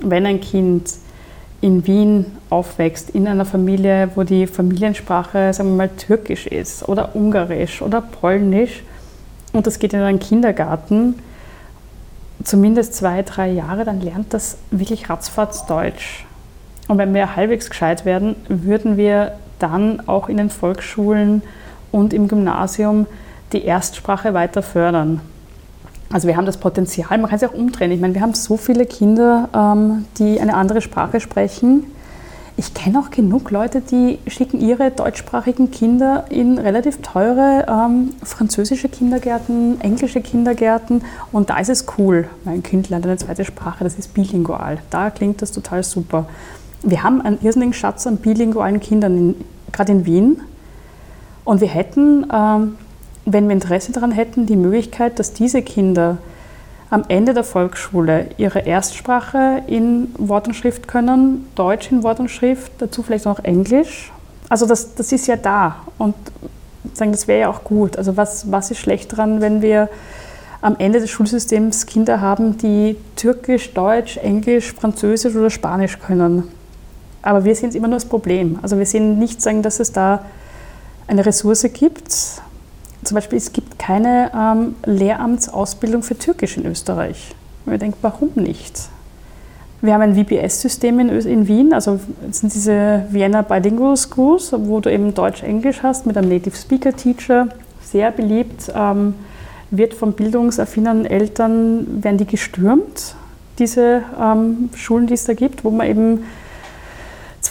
wenn 0.00 0.26
ein 0.26 0.40
Kind 0.40 0.90
in 1.60 1.86
Wien 1.86 2.26
aufwächst, 2.50 3.10
in 3.10 3.28
einer 3.28 3.44
Familie, 3.44 4.10
wo 4.16 4.24
die 4.24 4.48
Familiensprache, 4.48 5.52
sagen 5.54 5.70
wir 5.70 5.76
mal, 5.76 5.90
türkisch 5.90 6.48
ist 6.48 6.88
oder 6.88 7.14
ungarisch 7.14 7.82
oder 7.82 8.00
polnisch 8.00 8.82
und 9.52 9.68
das 9.68 9.78
geht 9.78 9.92
in 9.92 10.00
einen 10.00 10.18
Kindergarten, 10.18 11.14
zumindest 12.42 12.94
zwei, 12.94 13.22
drei 13.22 13.50
Jahre, 13.52 13.84
dann 13.84 14.00
lernt 14.00 14.34
das 14.34 14.58
wirklich 14.72 15.08
ratzfatz 15.08 15.66
Deutsch. 15.66 16.26
Und 16.88 16.98
wenn 16.98 17.14
wir 17.14 17.36
halbwegs 17.36 17.70
gescheit 17.70 18.04
werden, 18.04 18.34
würden 18.48 18.96
wir 18.96 19.34
dann 19.60 20.08
auch 20.08 20.28
in 20.28 20.38
den 20.38 20.50
Volksschulen 20.50 21.42
und 21.92 22.12
im 22.12 22.26
Gymnasium 22.26 23.06
die 23.52 23.64
Erstsprache 23.64 24.34
weiter 24.34 24.62
fördern. 24.62 25.20
Also 26.12 26.28
wir 26.28 26.36
haben 26.36 26.46
das 26.46 26.58
Potenzial, 26.58 27.18
man 27.18 27.30
kann 27.30 27.36
es 27.36 27.44
auch 27.44 27.54
umdrehen. 27.54 27.90
Ich 27.90 28.00
meine, 28.00 28.14
wir 28.14 28.20
haben 28.20 28.34
so 28.34 28.56
viele 28.56 28.84
Kinder, 28.84 29.48
ähm, 29.54 30.04
die 30.18 30.40
eine 30.40 30.54
andere 30.54 30.82
Sprache 30.82 31.20
sprechen. 31.20 31.84
Ich 32.58 32.74
kenne 32.74 32.98
auch 32.98 33.10
genug 33.10 33.50
Leute, 33.50 33.80
die 33.80 34.18
schicken 34.26 34.60
ihre 34.60 34.90
deutschsprachigen 34.90 35.70
Kinder 35.70 36.26
in 36.28 36.58
relativ 36.58 37.00
teure 37.00 37.64
ähm, 37.66 38.10
französische 38.22 38.90
Kindergärten, 38.90 39.80
englische 39.80 40.20
Kindergärten 40.20 41.02
und 41.32 41.48
da 41.48 41.58
ist 41.58 41.70
es 41.70 41.86
cool. 41.96 42.28
Mein 42.44 42.62
Kind 42.62 42.90
lernt 42.90 43.06
eine 43.06 43.16
zweite 43.16 43.46
Sprache, 43.46 43.84
das 43.84 43.94
ist 43.94 44.12
bilingual. 44.12 44.78
Da 44.90 45.08
klingt 45.08 45.40
das 45.40 45.50
total 45.50 45.82
super. 45.82 46.26
Wir 46.82 47.02
haben 47.02 47.22
einen 47.22 47.38
irrsinnigen 47.40 47.72
Schatz 47.72 48.06
an 48.06 48.18
bilingualen 48.18 48.80
Kindern, 48.80 49.34
gerade 49.72 49.92
in 49.92 50.04
Wien. 50.04 50.40
Und 51.44 51.60
wir 51.60 51.68
hätten, 51.68 52.26
ähm, 52.32 52.76
wenn 53.24 53.48
wir 53.48 53.52
Interesse 53.52 53.92
daran 53.92 54.12
hätten, 54.12 54.46
die 54.46 54.56
Möglichkeit, 54.56 55.18
dass 55.18 55.32
diese 55.32 55.62
Kinder 55.62 56.18
am 56.90 57.04
Ende 57.08 57.32
der 57.32 57.44
Volksschule 57.44 58.26
ihre 58.36 58.60
Erstsprache 58.60 59.62
in 59.66 60.14
Wort 60.18 60.46
und 60.46 60.54
Schrift 60.54 60.88
können, 60.88 61.46
Deutsch 61.54 61.90
in 61.90 62.02
Wort 62.02 62.20
und 62.20 62.30
Schrift, 62.30 62.70
dazu 62.78 63.02
vielleicht 63.02 63.26
auch 63.26 63.38
Englisch. 63.38 64.12
Also 64.50 64.66
das, 64.66 64.94
das 64.94 65.10
ist 65.10 65.26
ja 65.26 65.36
da 65.36 65.76
und 65.96 66.14
sagen, 66.92 67.12
das 67.12 67.26
wäre 67.26 67.40
ja 67.40 67.48
auch 67.48 67.64
gut. 67.64 67.96
Also 67.96 68.16
was, 68.18 68.50
was 68.50 68.70
ist 68.70 68.78
schlecht 68.78 69.12
daran, 69.12 69.40
wenn 69.40 69.62
wir 69.62 69.88
am 70.60 70.76
Ende 70.78 71.00
des 71.00 71.08
Schulsystems 71.10 71.86
Kinder 71.86 72.20
haben, 72.20 72.58
die 72.58 72.96
Türkisch, 73.16 73.72
Deutsch, 73.72 74.18
Englisch, 74.18 74.72
Französisch 74.74 75.34
oder 75.34 75.48
Spanisch 75.48 75.98
können? 75.98 76.44
Aber 77.22 77.44
wir 77.44 77.54
sehen 77.54 77.70
es 77.70 77.74
immer 77.74 77.88
nur 77.88 77.96
das 77.96 78.04
Problem. 78.04 78.58
Also 78.60 78.78
wir 78.78 78.84
sehen 78.84 79.18
nicht 79.18 79.40
sagen, 79.40 79.62
dass 79.62 79.80
es 79.80 79.92
da 79.92 80.24
eine 81.12 81.26
Ressource 81.26 81.66
gibt. 81.72 82.10
Zum 83.04 83.14
Beispiel, 83.14 83.38
es 83.38 83.52
gibt 83.52 83.78
keine 83.78 84.30
ähm, 84.34 84.74
Lehramtsausbildung 84.84 86.02
für 86.02 86.18
Türkisch 86.18 86.56
in 86.56 86.66
Österreich. 86.66 87.34
Und 87.64 87.72
wir 87.72 87.78
denken, 87.78 87.98
warum 88.02 88.30
nicht? 88.34 88.88
Wir 89.82 89.94
haben 89.94 90.02
ein 90.02 90.14
VBS-System 90.14 91.00
in, 91.00 91.08
in, 91.08 91.48
Wien, 91.48 91.74
also 91.74 91.98
sind 92.30 92.54
diese 92.54 93.04
Vienna 93.10 93.42
Bilingual 93.42 93.96
Schools, 93.96 94.54
wo 94.56 94.78
du 94.78 94.90
eben 94.92 95.12
Deutsch-Englisch 95.12 95.82
hast 95.82 96.06
mit 96.06 96.16
einem 96.16 96.28
Native 96.28 96.56
Speaker 96.56 96.94
Teacher, 96.94 97.48
sehr 97.82 98.12
beliebt, 98.12 98.72
ähm, 98.74 99.14
wird 99.72 99.94
von 99.94 100.12
bildungsaffinen 100.12 101.04
Eltern, 101.04 102.04
werden 102.04 102.16
die 102.16 102.26
gestürmt, 102.26 103.16
diese 103.58 104.02
ähm, 104.20 104.70
Schulen, 104.76 105.08
die 105.08 105.14
es 105.14 105.24
da 105.24 105.34
gibt, 105.34 105.64
wo 105.64 105.70
man 105.70 105.88
eben 105.88 106.24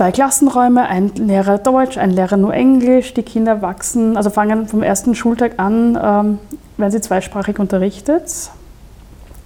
zwei 0.01 0.11
Klassenräume, 0.11 0.87
ein 0.87 1.09
Lehrer 1.13 1.59
Deutsch, 1.59 1.95
ein 1.99 2.09
Lehrer 2.09 2.35
nur 2.35 2.55
Englisch. 2.55 3.13
Die 3.13 3.21
Kinder 3.21 3.61
wachsen, 3.61 4.17
also 4.17 4.31
fangen 4.31 4.67
vom 4.67 4.81
ersten 4.81 5.13
Schultag 5.13 5.59
an, 5.59 5.95
ähm, 5.95 6.39
werden 6.77 6.91
sie 6.91 7.01
zweisprachig 7.01 7.59
unterrichtet. 7.59 8.23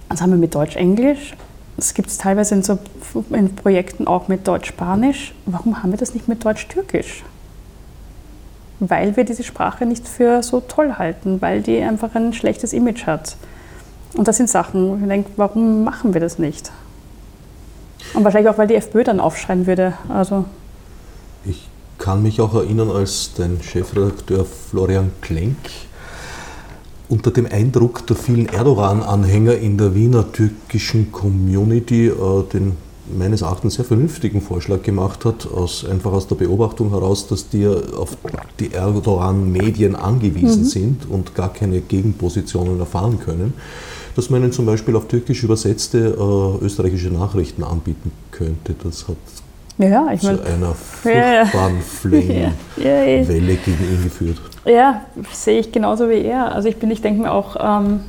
Das 0.08 0.22
haben 0.22 0.30
wir 0.30 0.38
mit 0.38 0.54
Deutsch-Englisch. 0.54 1.34
Das 1.76 1.92
gibt 1.92 2.08
es 2.08 2.16
teilweise 2.16 2.54
in, 2.54 2.62
so, 2.62 2.78
in 3.32 3.54
Projekten 3.54 4.06
auch 4.06 4.28
mit 4.28 4.48
Deutsch-Spanisch. 4.48 5.34
Warum 5.44 5.82
haben 5.82 5.90
wir 5.90 5.98
das 5.98 6.14
nicht 6.14 6.26
mit 6.26 6.42
Deutsch-Türkisch? 6.42 7.22
Weil 8.80 9.14
wir 9.14 9.24
diese 9.24 9.42
Sprache 9.42 9.84
nicht 9.84 10.08
für 10.08 10.42
so 10.42 10.60
toll 10.60 10.94
halten, 10.96 11.42
weil 11.42 11.60
die 11.60 11.82
einfach 11.82 12.14
ein 12.14 12.32
schlechtes 12.32 12.72
Image 12.72 13.06
hat. 13.06 13.36
Und 14.16 14.26
das 14.26 14.38
sind 14.38 14.48
Sachen, 14.48 14.88
wo 14.88 14.96
ich 14.96 15.06
denke, 15.06 15.28
warum 15.36 15.84
machen 15.84 16.14
wir 16.14 16.22
das 16.22 16.38
nicht? 16.38 16.72
Und 18.14 18.24
wahrscheinlich 18.24 18.50
auch, 18.50 18.58
weil 18.58 18.66
die 18.66 18.74
FPÖ 18.74 19.04
dann 19.04 19.20
aufschreien 19.20 19.66
würde. 19.66 19.94
Also 20.08 20.44
ich 21.44 21.68
kann 21.98 22.22
mich 22.22 22.40
auch 22.40 22.54
erinnern, 22.54 22.90
als 22.90 23.32
dein 23.36 23.62
Chefredakteur 23.62 24.44
Florian 24.44 25.10
Klenk 25.20 25.56
unter 27.08 27.30
dem 27.30 27.46
Eindruck 27.46 28.06
der 28.06 28.16
vielen 28.16 28.48
Erdogan-Anhänger 28.48 29.56
in 29.56 29.78
der 29.78 29.94
Wiener 29.94 30.30
türkischen 30.32 31.12
Community 31.12 32.08
äh, 32.08 32.42
den 32.52 32.76
meines 33.16 33.42
Erachtens 33.42 33.74
sehr 33.74 33.84
vernünftigen 33.84 34.40
Vorschlag 34.40 34.82
gemacht 34.82 35.24
hat, 35.24 35.46
aus, 35.46 35.84
einfach 35.84 36.10
aus 36.12 36.26
der 36.26 36.34
Beobachtung 36.34 36.90
heraus, 36.90 37.28
dass 37.28 37.48
die 37.48 37.64
auf 37.66 38.16
die 38.58 38.72
Erdogan-Medien 38.72 39.94
angewiesen 39.94 40.62
mhm. 40.62 40.66
sind 40.66 41.08
und 41.08 41.34
gar 41.36 41.52
keine 41.52 41.80
Gegenpositionen 41.80 42.80
erfahren 42.80 43.20
können 43.20 43.54
dass 44.16 44.30
man 44.30 44.42
ihnen 44.42 44.52
zum 44.52 44.64
Beispiel 44.64 44.96
auf 44.96 45.06
Türkisch 45.08 45.44
übersetzte 45.44 45.98
äh, 45.98 46.64
österreichische 46.64 47.10
Nachrichten 47.10 47.62
anbieten 47.62 48.10
könnte. 48.30 48.74
Das 48.82 49.06
hat 49.08 49.16
ja, 49.78 50.08
zu 50.18 50.26
mein, 50.26 50.40
einer 50.40 50.74
furchtbaren 50.74 51.76
ja, 52.10 52.52
ja, 52.82 53.24
gegen 53.24 53.84
ihn 53.84 54.02
geführt. 54.04 54.40
Ja, 54.64 55.02
sehe 55.32 55.60
ich 55.60 55.70
genauso 55.70 56.08
wie 56.08 56.22
er. 56.22 56.54
Also 56.54 56.68
ich 56.68 56.78
bin, 56.78 56.90
ich 56.90 57.02
denke 57.02 57.20
mir 57.20 57.30
auch, 57.30 57.56
ähm, 57.60 58.00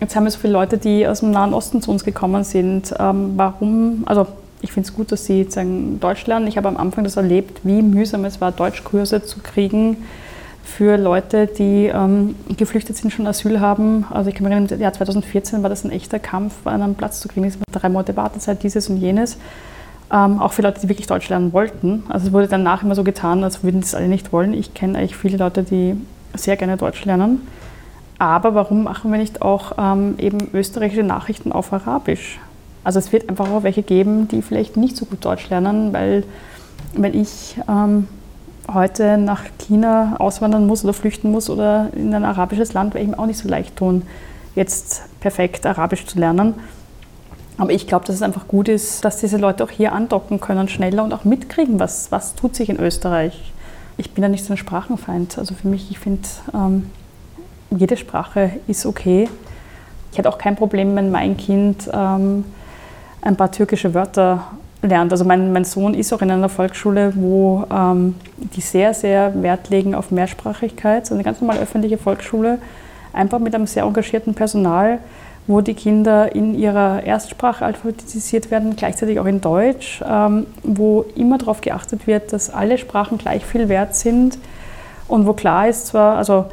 jetzt 0.00 0.16
haben 0.16 0.24
wir 0.24 0.30
so 0.30 0.38
viele 0.38 0.54
Leute, 0.54 0.78
die 0.78 1.06
aus 1.06 1.20
dem 1.20 1.30
Nahen 1.30 1.52
Osten 1.52 1.82
zu 1.82 1.90
uns 1.90 2.04
gekommen 2.04 2.42
sind. 2.42 2.94
Ähm, 2.98 3.34
warum, 3.36 4.04
also 4.06 4.26
ich 4.62 4.72
finde 4.72 4.88
es 4.88 4.94
gut, 4.94 5.12
dass 5.12 5.26
sie 5.26 5.44
sagen, 5.50 6.00
Deutsch 6.00 6.26
lernen. 6.26 6.46
Ich 6.46 6.56
habe 6.56 6.68
am 6.68 6.78
Anfang 6.78 7.04
das 7.04 7.18
erlebt, 7.18 7.60
wie 7.64 7.82
mühsam 7.82 8.24
es 8.24 8.40
war, 8.40 8.50
Deutschkurse 8.50 9.22
zu 9.22 9.40
kriegen 9.40 9.98
für 10.64 10.96
Leute, 10.96 11.46
die 11.46 11.86
ähm, 11.86 12.34
geflüchtet 12.56 12.96
sind, 12.96 13.12
schon 13.12 13.26
Asyl 13.26 13.60
haben. 13.60 14.06
Also 14.10 14.30
ich 14.30 14.34
kann 14.34 14.44
mich 14.44 14.52
erinnern, 14.52 14.70
im 14.72 14.80
Jahr 14.80 14.92
2014 14.92 15.62
war 15.62 15.70
das 15.70 15.84
ein 15.84 15.90
echter 15.90 16.18
Kampf, 16.18 16.66
einen 16.66 16.94
Platz 16.94 17.20
zu 17.20 17.28
kriegen. 17.28 17.46
Es 17.46 17.58
war 17.58 17.64
drei 17.70 17.88
Monate 17.88 18.16
Wartezeit, 18.16 18.62
dieses 18.62 18.88
und 18.88 18.96
jenes. 18.96 19.36
Ähm, 20.10 20.40
auch 20.40 20.52
für 20.52 20.62
Leute, 20.62 20.80
die 20.80 20.88
wirklich 20.88 21.06
Deutsch 21.06 21.28
lernen 21.28 21.52
wollten. 21.52 22.04
Also 22.08 22.28
es 22.28 22.32
wurde 22.32 22.48
danach 22.48 22.82
immer 22.82 22.94
so 22.94 23.04
getan, 23.04 23.44
als 23.44 23.62
würden 23.62 23.82
das 23.82 23.94
alle 23.94 24.08
nicht 24.08 24.32
wollen. 24.32 24.54
Ich 24.54 24.74
kenne 24.74 24.98
eigentlich 24.98 25.16
viele 25.16 25.36
Leute, 25.36 25.62
die 25.62 25.96
sehr 26.34 26.56
gerne 26.56 26.76
Deutsch 26.76 27.04
lernen. 27.04 27.46
Aber 28.18 28.54
warum 28.54 28.84
machen 28.84 29.10
wir 29.10 29.18
nicht 29.18 29.42
auch 29.42 29.72
ähm, 29.78 30.14
eben 30.18 30.38
österreichische 30.54 31.02
Nachrichten 31.02 31.52
auf 31.52 31.72
Arabisch? 31.72 32.38
Also 32.84 32.98
es 32.98 33.12
wird 33.12 33.28
einfach 33.28 33.50
auch 33.50 33.62
welche 33.62 33.82
geben, 33.82 34.28
die 34.28 34.40
vielleicht 34.40 34.76
nicht 34.76 34.96
so 34.96 35.04
gut 35.04 35.24
Deutsch 35.24 35.48
lernen, 35.50 35.92
weil 35.92 36.24
wenn 36.94 37.14
ich 37.14 37.56
ähm, 37.68 38.08
heute 38.72 39.18
nach 39.18 39.44
China 39.58 40.16
auswandern 40.18 40.66
muss 40.66 40.84
oder 40.84 40.94
flüchten 40.94 41.30
muss 41.30 41.50
oder 41.50 41.88
in 41.94 42.14
ein 42.14 42.24
arabisches 42.24 42.72
Land, 42.72 42.94
wäre 42.94 43.04
ich 43.04 43.10
mir 43.10 43.18
auch 43.18 43.26
nicht 43.26 43.38
so 43.38 43.48
leicht 43.48 43.76
tun, 43.76 44.02
jetzt 44.54 45.02
perfekt 45.20 45.66
Arabisch 45.66 46.06
zu 46.06 46.18
lernen. 46.18 46.54
Aber 47.56 47.70
ich 47.70 47.86
glaube, 47.86 48.04
dass 48.04 48.16
es 48.16 48.22
einfach 48.22 48.48
gut 48.48 48.68
ist, 48.68 49.04
dass 49.04 49.18
diese 49.18 49.36
Leute 49.36 49.62
auch 49.62 49.70
hier 49.70 49.92
andocken 49.92 50.40
können, 50.40 50.68
schneller 50.68 51.04
und 51.04 51.12
auch 51.12 51.24
mitkriegen, 51.24 51.78
was, 51.78 52.10
was 52.10 52.34
tut 52.34 52.56
sich 52.56 52.68
in 52.68 52.80
Österreich. 52.80 53.52
Ich 53.96 54.10
bin 54.10 54.22
ja 54.22 54.28
nicht 54.28 54.44
so 54.44 54.54
ein 54.54 54.56
Sprachenfeind. 54.56 55.38
Also 55.38 55.54
für 55.54 55.68
mich, 55.68 55.90
ich 55.90 56.00
finde, 56.00 56.28
ähm, 56.52 56.90
jede 57.70 57.96
Sprache 57.96 58.50
ist 58.66 58.86
okay. 58.86 59.28
Ich 60.10 60.18
hätte 60.18 60.28
auch 60.28 60.38
kein 60.38 60.56
Problem, 60.56 60.96
wenn 60.96 61.12
mein 61.12 61.36
Kind 61.36 61.88
ähm, 61.92 62.44
ein 63.22 63.36
paar 63.36 63.52
türkische 63.52 63.94
Wörter 63.94 64.44
lernt. 64.84 65.12
Also 65.12 65.24
mein, 65.24 65.52
mein 65.52 65.64
Sohn 65.64 65.94
ist 65.94 66.12
auch 66.12 66.22
in 66.22 66.30
einer 66.30 66.48
Volksschule, 66.48 67.12
wo 67.16 67.64
ähm, 67.70 68.14
die 68.54 68.60
sehr, 68.60 68.94
sehr 68.94 69.42
Wert 69.42 69.70
legen 69.70 69.94
auf 69.94 70.10
Mehrsprachigkeit. 70.10 71.06
So 71.06 71.14
eine 71.14 71.24
ganz 71.24 71.40
normale 71.40 71.60
öffentliche 71.60 71.98
Volksschule, 71.98 72.58
einfach 73.12 73.38
mit 73.38 73.54
einem 73.54 73.66
sehr 73.66 73.84
engagierten 73.84 74.34
Personal, 74.34 74.98
wo 75.46 75.60
die 75.60 75.74
Kinder 75.74 76.34
in 76.34 76.54
ihrer 76.54 77.02
Erstsprache 77.02 77.64
alphabetisiert 77.64 78.50
werden, 78.50 78.76
gleichzeitig 78.76 79.20
auch 79.20 79.26
in 79.26 79.40
Deutsch, 79.40 80.02
ähm, 80.08 80.46
wo 80.62 81.04
immer 81.16 81.38
darauf 81.38 81.60
geachtet 81.60 82.06
wird, 82.06 82.32
dass 82.32 82.50
alle 82.50 82.78
Sprachen 82.78 83.18
gleich 83.18 83.44
viel 83.44 83.68
wert 83.68 83.94
sind 83.94 84.38
und 85.08 85.26
wo 85.26 85.32
klar 85.34 85.68
ist 85.68 85.88
zwar, 85.88 86.16
also 86.16 86.46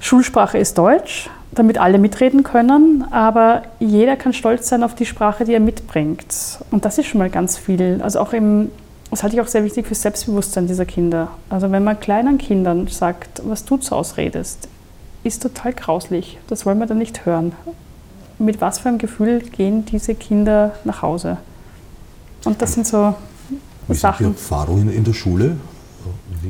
Schulsprache 0.00 0.58
ist 0.58 0.76
Deutsch, 0.76 1.30
damit 1.52 1.78
alle 1.78 1.98
mitreden 1.98 2.42
können, 2.42 3.04
aber 3.10 3.62
jeder 3.80 4.16
kann 4.16 4.32
stolz 4.32 4.68
sein 4.68 4.82
auf 4.82 4.94
die 4.94 5.06
Sprache, 5.06 5.44
die 5.44 5.54
er 5.54 5.60
mitbringt. 5.60 6.58
Und 6.70 6.84
das 6.84 6.98
ist 6.98 7.06
schon 7.06 7.18
mal 7.18 7.30
ganz 7.30 7.56
viel. 7.56 8.00
Also 8.02 8.20
auch 8.20 8.32
im, 8.32 8.70
das 9.10 9.22
halte 9.22 9.36
ich 9.36 9.42
auch 9.42 9.46
sehr 9.46 9.64
wichtig 9.64 9.86
für 9.86 9.94
das 9.94 10.02
Selbstbewusstsein 10.02 10.66
dieser 10.66 10.84
Kinder. 10.84 11.28
Also 11.48 11.70
wenn 11.70 11.84
man 11.84 11.98
kleinen 11.98 12.38
Kindern 12.38 12.86
sagt, 12.88 13.42
was 13.44 13.64
du 13.64 13.78
zu 13.78 13.94
ausredest, 13.94 14.68
ist 15.24 15.42
total 15.42 15.72
grauslich. 15.72 16.38
Das 16.48 16.66
wollen 16.66 16.78
wir 16.78 16.86
dann 16.86 16.98
nicht 16.98 17.24
hören. 17.26 17.52
Mit 18.38 18.60
was 18.60 18.78
für 18.78 18.88
einem 18.88 18.98
Gefühl 18.98 19.40
gehen 19.40 19.84
diese 19.84 20.14
Kinder 20.14 20.74
nach 20.84 21.02
Hause? 21.02 21.38
Und 22.44 22.62
das 22.62 22.74
sind 22.74 22.86
so 22.86 23.14
Wie 23.88 23.94
Sachen. 23.94 24.26
Sind 24.26 24.36
die 24.36 24.40
Erfahrungen 24.40 24.92
in 24.92 25.02
der 25.02 25.12
Schule? 25.12 25.56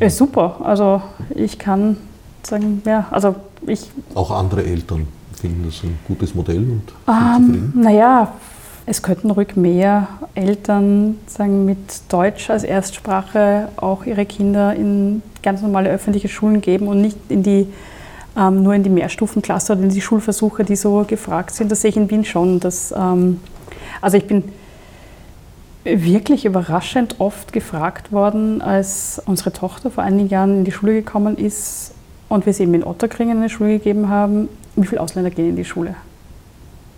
Äh, 0.01 0.11
super. 0.11 0.61
Also 0.63 1.03
ich 1.35 1.59
kann 1.59 1.97
sagen, 2.43 2.83
ja, 2.85 3.07
also 3.11 3.37
ich. 3.67 3.91
Auch 4.15 4.31
andere 4.31 4.65
Eltern 4.65 5.07
finden 5.35 5.65
das 5.67 5.83
ein 5.85 5.99
gutes 6.07 6.35
Modell 6.35 6.59
und 6.59 6.83
sind 7.07 7.09
Ähm, 7.09 7.45
zufrieden? 7.47 7.73
naja, 7.83 8.33
es 8.87 9.03
könnten 9.03 9.31
ruhig 9.31 9.55
mehr 9.57 10.09
Eltern 10.35 11.19
sagen, 11.27 11.65
mit 11.65 11.79
Deutsch 12.09 12.49
als 12.51 12.65
Erstsprache 12.65 13.69
auch 13.77 14.05
ihre 14.07 14.25
Kinder 14.27 14.75
in 14.75 15.23
ganz 15.43 15.61
normale 15.63 15.91
öffentliche 15.91 16.29
Schulen 16.29 16.61
geben 16.61 16.89
und 16.89 17.01
nicht 17.03 17.19
in 17.29 17.43
die, 17.43 17.67
ähm, 18.37 18.63
nur 18.63 18.75
in 18.75 18.83
die 18.83 18.91
Mehrstufenklasse 18.91 19.75
oder 19.75 19.83
in 19.83 19.91
die 19.91 20.01
Schulversuche, 20.01 20.65
die 20.65 20.75
so 20.77 21.05
gefragt 21.07 21.55
sind. 21.55 21.71
Das 21.71 21.83
sehe 21.83 21.91
ich 21.91 21.97
in 21.97 22.11
Wien 22.11 22.25
schon. 22.25 22.61
Dass, 22.61 22.93
ähm, 22.97 23.41
also 24.01 24.17
ich 24.17 24.27
bin 24.27 24.45
wirklich 25.85 26.45
überraschend 26.45 27.17
oft 27.19 27.53
gefragt 27.53 28.11
worden, 28.13 28.61
als 28.61 29.23
unsere 29.27 29.53
Tochter 29.53 29.91
vor 29.91 30.03
einigen 30.05 30.29
Jahren 30.29 30.59
in 30.59 30.65
die 30.65 30.73
Schule 30.73 30.93
gekommen 30.95 31.37
ist 31.39 31.93
und 32.29 32.47
wir 32.47 32.53
sie 32.53 32.65
eben 32.65 32.75
in 32.75 32.85
Otterkringen 32.85 33.39
in 33.39 33.43
die 33.43 33.51
Schule 33.51 33.79
gegeben 33.79 34.09
haben, 34.09 34.49
wie 34.77 34.87
viele 34.87 35.01
Ausländer 35.01 35.31
gehen 35.31 35.51
in 35.51 35.57
die 35.57 35.65
Schule. 35.65 35.95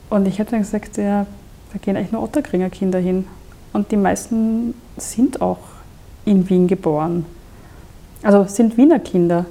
Und 0.09 0.27
ich 0.27 0.41
habe 0.41 0.51
dann 0.51 0.61
gesagt, 0.61 0.97
ja, 0.97 1.27
da 1.73 1.79
gehen 1.79 1.97
eigentlich 1.97 2.13
nur 2.13 2.23
Otterkringer 2.23 2.71
Kinder 2.71 2.99
hin. 2.99 3.27
Und 3.73 3.93
die 3.93 3.97
meisten 3.97 4.75
sind 4.97 5.41
auch 5.41 5.59
in 6.25 6.49
Wien 6.49 6.67
geboren. 6.67 7.25
Also 8.23 8.45
sind 8.45 8.77
Wiener 8.77 8.99
Kinder. 8.99 9.47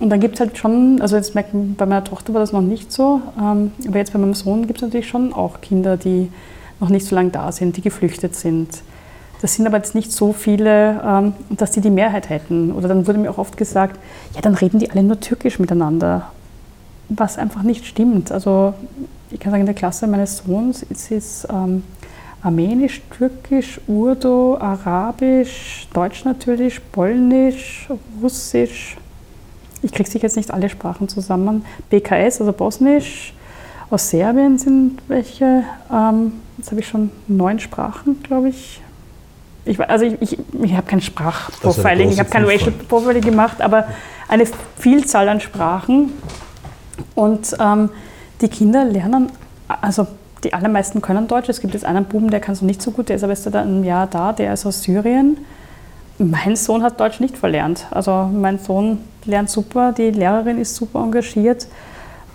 Und 0.00 0.10
dann 0.10 0.20
gibt 0.20 0.34
es 0.34 0.40
halt 0.40 0.56
schon, 0.56 1.00
also 1.00 1.16
jetzt 1.16 1.34
merkt 1.34 1.52
man, 1.52 1.74
bei 1.74 1.84
meiner 1.84 2.04
Tochter 2.04 2.32
war 2.32 2.40
das 2.40 2.52
noch 2.52 2.60
nicht 2.60 2.92
so, 2.92 3.20
ähm, 3.36 3.72
aber 3.86 3.98
jetzt 3.98 4.12
bei 4.12 4.18
meinem 4.18 4.34
Sohn 4.34 4.68
gibt 4.68 4.78
es 4.78 4.82
natürlich 4.82 5.08
schon 5.08 5.32
auch 5.32 5.60
Kinder, 5.60 5.96
die 5.96 6.30
noch 6.78 6.88
nicht 6.88 7.04
so 7.04 7.16
lange 7.16 7.30
da 7.30 7.50
sind, 7.50 7.76
die 7.76 7.80
geflüchtet 7.80 8.36
sind. 8.36 8.82
Das 9.40 9.54
sind 9.54 9.66
aber 9.66 9.76
jetzt 9.76 9.94
nicht 9.94 10.10
so 10.10 10.32
viele, 10.32 11.00
ähm, 11.04 11.32
dass 11.50 11.70
die 11.70 11.80
die 11.80 11.90
Mehrheit 11.90 12.28
hätten. 12.28 12.72
Oder 12.72 12.88
dann 12.88 13.06
wurde 13.06 13.18
mir 13.18 13.30
auch 13.30 13.38
oft 13.38 13.56
gesagt, 13.56 13.98
ja, 14.34 14.40
dann 14.40 14.54
reden 14.54 14.78
die 14.78 14.90
alle 14.90 15.02
nur 15.02 15.20
Türkisch 15.20 15.58
miteinander. 15.58 16.30
Was 17.08 17.38
einfach 17.38 17.62
nicht 17.62 17.86
stimmt. 17.86 18.32
Also 18.32 18.74
ich 19.30 19.40
kann 19.40 19.52
sagen, 19.52 19.60
in 19.60 19.66
der 19.66 19.74
Klasse 19.74 20.06
meines 20.06 20.38
Sohns 20.38 20.82
ist 20.82 21.10
es 21.10 21.46
ähm, 21.50 21.82
Armenisch, 22.42 23.02
Türkisch, 23.16 23.80
Urdu, 23.86 24.56
Arabisch, 24.56 25.88
Deutsch 25.92 26.24
natürlich, 26.24 26.80
Polnisch, 26.92 27.88
Russisch. 28.22 28.96
Ich 29.82 29.92
kriege 29.92 30.08
sicher 30.08 30.24
jetzt 30.24 30.36
nicht 30.36 30.52
alle 30.52 30.68
Sprachen 30.68 31.08
zusammen. 31.08 31.64
BKS, 31.90 32.40
also 32.40 32.52
Bosnisch. 32.52 33.32
Aus 33.90 34.10
Serbien 34.10 34.58
sind 34.58 35.00
welche. 35.08 35.64
Ähm, 35.92 36.32
jetzt 36.58 36.70
habe 36.70 36.80
ich 36.80 36.88
schon 36.88 37.10
neun 37.26 37.58
Sprachen, 37.58 38.22
glaube 38.22 38.50
ich. 38.50 38.80
Ich. 39.68 39.80
Also 39.80 40.04
ich, 40.04 40.20
ich, 40.20 40.38
ich 40.62 40.72
habe 40.74 40.86
kein 40.86 41.00
Sprachprofiling, 41.00 42.10
ich 42.10 42.18
habe 42.18 42.30
kein 42.30 42.44
Racial 42.44 42.72
Profiling 42.72 43.22
gemacht, 43.22 43.60
aber 43.60 43.88
eine 44.28 44.44
Vielzahl 44.76 45.28
an 45.28 45.40
Sprachen. 45.40 46.12
Und 47.14 47.56
ähm, 47.60 47.90
die 48.40 48.48
Kinder 48.48 48.84
lernen, 48.84 49.30
also 49.68 50.06
die 50.44 50.52
allermeisten 50.52 51.00
können 51.00 51.26
Deutsch. 51.28 51.48
Es 51.48 51.60
gibt 51.60 51.74
jetzt 51.74 51.84
einen 51.84 52.04
Buben, 52.04 52.30
der 52.30 52.40
kann 52.40 52.52
es 52.52 52.62
noch 52.62 52.66
nicht 52.66 52.82
so 52.82 52.90
gut, 52.90 53.08
der 53.08 53.16
ist 53.16 53.24
aber 53.24 53.32
erst 53.32 53.44
seit 53.44 53.56
einem 53.56 53.84
Jahr 53.84 54.06
da, 54.06 54.32
der 54.32 54.52
ist 54.52 54.66
aus 54.66 54.82
Syrien. 54.82 55.38
Mein 56.18 56.56
Sohn 56.56 56.82
hat 56.82 56.98
Deutsch 57.00 57.20
nicht 57.20 57.36
verlernt. 57.36 57.86
Also 57.90 58.28
mein 58.32 58.58
Sohn 58.58 58.98
lernt 59.24 59.50
super, 59.50 59.92
die 59.92 60.10
Lehrerin 60.10 60.58
ist 60.58 60.74
super 60.74 61.00
engagiert. 61.00 61.68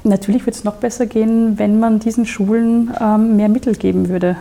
Natürlich 0.06 0.46
wird 0.46 0.56
es 0.56 0.64
noch 0.64 0.76
besser 0.76 1.06
gehen, 1.06 1.58
wenn 1.60 1.80
man 1.80 2.00
diesen 2.00 2.26
Schulen 2.26 2.94
ähm, 3.00 3.38
mehr 3.38 3.50
Mittel 3.50 3.76
geben 3.76 4.10
würde. 4.10 4.36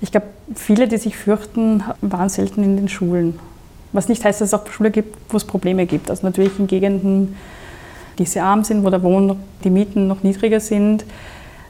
Ich 0.00 0.10
glaube, 0.10 0.26
viele, 0.54 0.88
die 0.88 0.96
sich 0.96 1.16
fürchten, 1.16 1.82
waren 2.00 2.28
selten 2.28 2.62
in 2.62 2.76
den 2.76 2.88
Schulen. 2.88 3.38
Was 3.92 4.08
nicht 4.08 4.24
heißt, 4.24 4.40
dass 4.40 4.48
es 4.48 4.54
auch 4.54 4.66
Schulen 4.66 4.92
gibt, 4.92 5.16
wo 5.30 5.36
es 5.36 5.44
Probleme 5.44 5.86
gibt. 5.86 6.10
Also 6.10 6.26
natürlich 6.26 6.58
in 6.58 6.66
Gegenden, 6.66 7.36
die 8.18 8.24
sehr 8.24 8.44
arm 8.44 8.64
sind, 8.64 8.84
wo 8.84 8.90
der 8.90 9.02
Wohn, 9.02 9.36
die 9.64 9.70
Mieten 9.70 10.06
noch 10.06 10.22
niedriger 10.22 10.60
sind. 10.60 11.04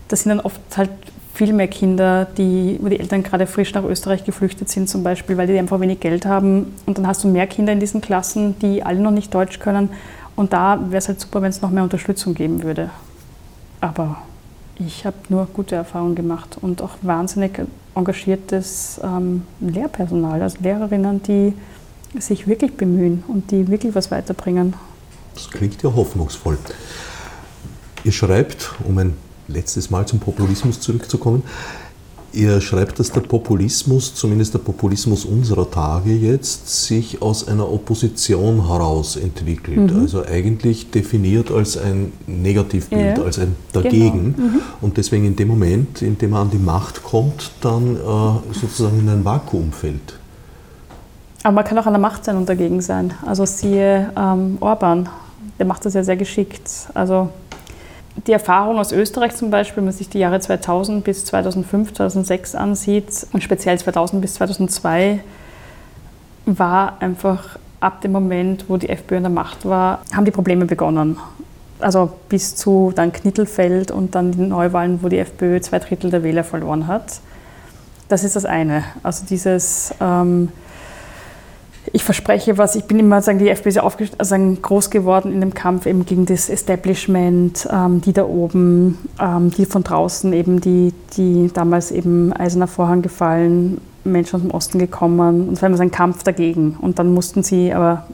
Das 0.09 0.23
sind 0.23 0.31
dann 0.31 0.41
oft 0.41 0.61
halt 0.77 0.91
viel 1.35 1.53
mehr 1.53 1.69
Kinder, 1.69 2.27
die, 2.37 2.79
wo 2.81 2.89
die 2.89 2.99
Eltern 2.99 3.23
gerade 3.23 3.47
frisch 3.47 3.73
nach 3.73 3.85
Österreich 3.85 4.25
geflüchtet 4.25 4.69
sind 4.69 4.89
zum 4.89 5.05
Beispiel, 5.05 5.37
weil 5.37 5.47
die 5.47 5.57
einfach 5.57 5.79
wenig 5.79 6.01
Geld 6.01 6.27
haben. 6.27 6.75
Und 6.87 6.99
dann 6.99 7.07
hast 7.07 7.23
du 7.23 7.29
mehr 7.29 7.47
Kinder 7.47 7.73
in 7.73 7.79
diesen 7.79 8.01
Klassen, 8.01 8.59
die 8.59 8.83
alle 8.83 8.99
noch 8.99 9.13
nicht 9.13 9.33
Deutsch 9.33 9.61
können. 9.61 9.91
Und 10.35 10.53
da 10.53 10.81
wäre 10.89 10.99
es 10.99 11.07
halt 11.07 11.21
super, 11.21 11.41
wenn 11.43 11.51
es 11.51 11.63
noch 11.63 11.71
mehr 11.71 11.85
Unterstützung 11.85 12.35
geben 12.35 12.65
würde. 12.65 12.91
Aber 13.81 14.19
ich 14.79 15.07
habe 15.07 15.17
nur 15.29 15.47
gute 15.47 15.77
Erfahrungen 15.77 16.15
gemacht 16.15 16.59
und 16.61 16.83
auch 16.83 16.97
wahnsinnig 17.03 17.61
engagiertes 17.99 19.01
ähm, 19.03 19.43
Lehrpersonal, 19.61 20.43
also 20.43 20.59
Lehrerinnen, 20.61 21.23
die 21.23 21.53
sich 22.19 22.47
wirklich 22.47 22.77
bemühen 22.77 23.25
und 23.29 23.51
die 23.51 23.69
wirklich 23.69 23.95
was 23.95 24.11
weiterbringen. 24.11 24.75
Das 25.35 25.51
klingt 25.51 25.83
ja 25.83 25.95
hoffnungsvoll. 25.95 26.59
Ihr 28.05 28.13
schreibt, 28.13 28.75
um 28.85 28.99
ein 28.99 29.15
letztes 29.49 29.91
Mal 29.91 30.07
zum 30.07 30.21
Populismus 30.21 30.81
zurückzukommen, 30.81 31.43
ihr 32.33 32.61
schreibt, 32.61 32.99
dass 32.99 33.11
der 33.11 33.21
Populismus, 33.21 34.15
zumindest 34.15 34.55
der 34.55 34.59
Populismus 34.59 35.25
unserer 35.25 35.71
Tage 35.71 36.13
jetzt, 36.13 36.85
sich 36.85 37.23
aus 37.23 37.47
einer 37.49 37.71
Opposition 37.71 38.69
heraus 38.69 39.17
entwickelt. 39.17 39.93
Mhm. 39.93 40.01
Also 40.01 40.25
eigentlich 40.25 40.91
definiert 40.91 41.51
als 41.51 41.77
ein 41.77 42.13
Negativbild, 42.27 43.19
ja. 43.19 43.25
als 43.25 43.39
ein 43.39 43.57
Dagegen. 43.73 44.35
Genau. 44.35 44.49
Mhm. 44.49 44.61
Und 44.81 44.97
deswegen 44.97 45.25
in 45.27 45.37
dem 45.37 45.49
Moment, 45.49 46.03
in 46.03 46.19
dem 46.19 46.33
er 46.33 46.41
an 46.41 46.51
die 46.51 46.59
Macht 46.59 47.03
kommt, 47.03 47.51
dann 47.61 47.97
äh, 47.97 48.55
sozusagen 48.55 48.99
in 49.01 49.09
ein 49.09 49.25
Vakuum 49.25 49.73
fällt. 49.73 50.19
Aber 51.43 51.55
man 51.55 51.65
kann 51.65 51.79
auch 51.79 51.87
an 51.87 51.93
der 51.93 52.01
Macht 52.01 52.25
sein 52.25 52.37
und 52.37 52.49
dagegen 52.49 52.81
sein. 52.81 53.15
Also 53.25 53.47
siehe 53.47 54.11
ähm, 54.17 54.59
Orban, 54.61 55.09
der 55.59 55.67
macht 55.67 55.85
das 55.85 55.95
ja 55.95 56.03
sehr 56.03 56.17
geschickt. 56.17 56.71
Also 56.95 57.31
die 58.27 58.33
Erfahrung 58.33 58.79
aus 58.79 58.93
Österreich 58.93 59.35
zum 59.37 59.51
Beispiel, 59.51 59.79
wenn 59.79 59.85
man 59.85 59.95
sich 59.95 60.09
die 60.09 60.19
Jahre 60.19 60.41
2000 60.41 61.05
bis 61.05 61.25
2005, 61.27 61.95
2006 61.95 62.55
ansieht 62.55 63.27
und 63.33 63.43
speziell 63.43 63.79
2000 63.79 64.21
bis 64.21 64.35
2002, 64.35 65.21
war 66.47 67.01
einfach 67.01 67.59
ab 67.81 68.01
dem 68.01 68.13
Moment, 68.13 68.65
wo 68.69 68.77
die 68.77 68.89
FPÖ 68.89 69.19
an 69.19 69.23
der 69.25 69.31
Macht 69.31 69.65
war, 69.65 70.01
haben 70.13 70.25
die 70.25 70.31
Probleme 70.31 70.65
begonnen. 70.65 71.19
Also 71.81 72.11
bis 72.29 72.57
zu 72.57 72.93
dann 72.95 73.13
Knittelfeld 73.13 73.91
und 73.91 74.15
dann 74.15 74.33
die 74.33 74.41
Neuwahlen, 74.41 75.01
wo 75.03 75.09
die 75.09 75.19
FPÖ 75.19 75.61
zwei 75.61 75.79
Drittel 75.79 76.11
der 76.11 76.25
Wähler 76.25 76.43
verloren 76.43 76.89
hat. 76.89 77.21
Das 78.09 78.25
ist 78.25 78.37
das 78.37 78.45
eine. 78.45 78.85
Also 79.03 79.25
dieses... 79.29 79.95
Ähm, 80.01 80.49
ich 81.93 82.05
verspreche 82.05 82.59
was, 82.59 82.77
ich 82.77 82.85
bin 82.85 82.99
immer, 82.99 83.23
sagen, 83.23 83.39
die 83.39 83.49
FPÖ 83.49 83.69
ist 83.69 83.79
also 83.79 84.37
groß 84.63 84.91
geworden 84.91 85.33
in 85.33 85.41
dem 85.41 85.55
Kampf 85.55 85.87
eben 85.87 86.05
gegen 86.05 86.27
das 86.27 86.49
Establishment, 86.49 87.69
ähm, 87.71 88.01
die 88.01 88.13
da 88.13 88.25
oben, 88.25 88.99
ähm, 89.21 89.51
die 89.51 89.67
von 89.67 89.85
draußen 89.85 90.33
eben, 90.33 90.61
die, 90.61 90.93
die 91.17 91.51
damals 91.53 91.91
eben 91.91 92.33
Eiserner 92.33 92.67
Vorhang 92.67 93.03
gefallen, 93.03 93.81
Menschen 94.05 94.37
aus 94.37 94.43
dem 94.43 94.51
Osten 94.51 94.79
gekommen 94.79 95.49
und 95.49 95.55
es 95.55 95.63
war 95.63 95.69
immer 95.69 95.77
so 95.77 95.83
ein 95.83 95.91
Kampf 95.91 96.23
dagegen. 96.23 96.77
Und 96.81 96.99
dann 96.99 97.13
mussten 97.13 97.43
sie 97.43 97.73
aber 97.73 98.05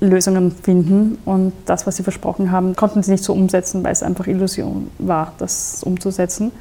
Lösungen 0.00 0.50
finden 0.50 1.18
und 1.24 1.52
das, 1.66 1.86
was 1.86 1.96
sie 1.96 2.02
versprochen 2.02 2.50
haben, 2.50 2.76
konnten 2.76 3.02
sie 3.02 3.12
nicht 3.12 3.24
so 3.24 3.32
umsetzen, 3.32 3.84
weil 3.84 3.92
es 3.92 4.02
einfach 4.02 4.26
Illusion 4.26 4.90
war, 4.98 5.32
das 5.38 5.82
umzusetzen. 5.84 6.52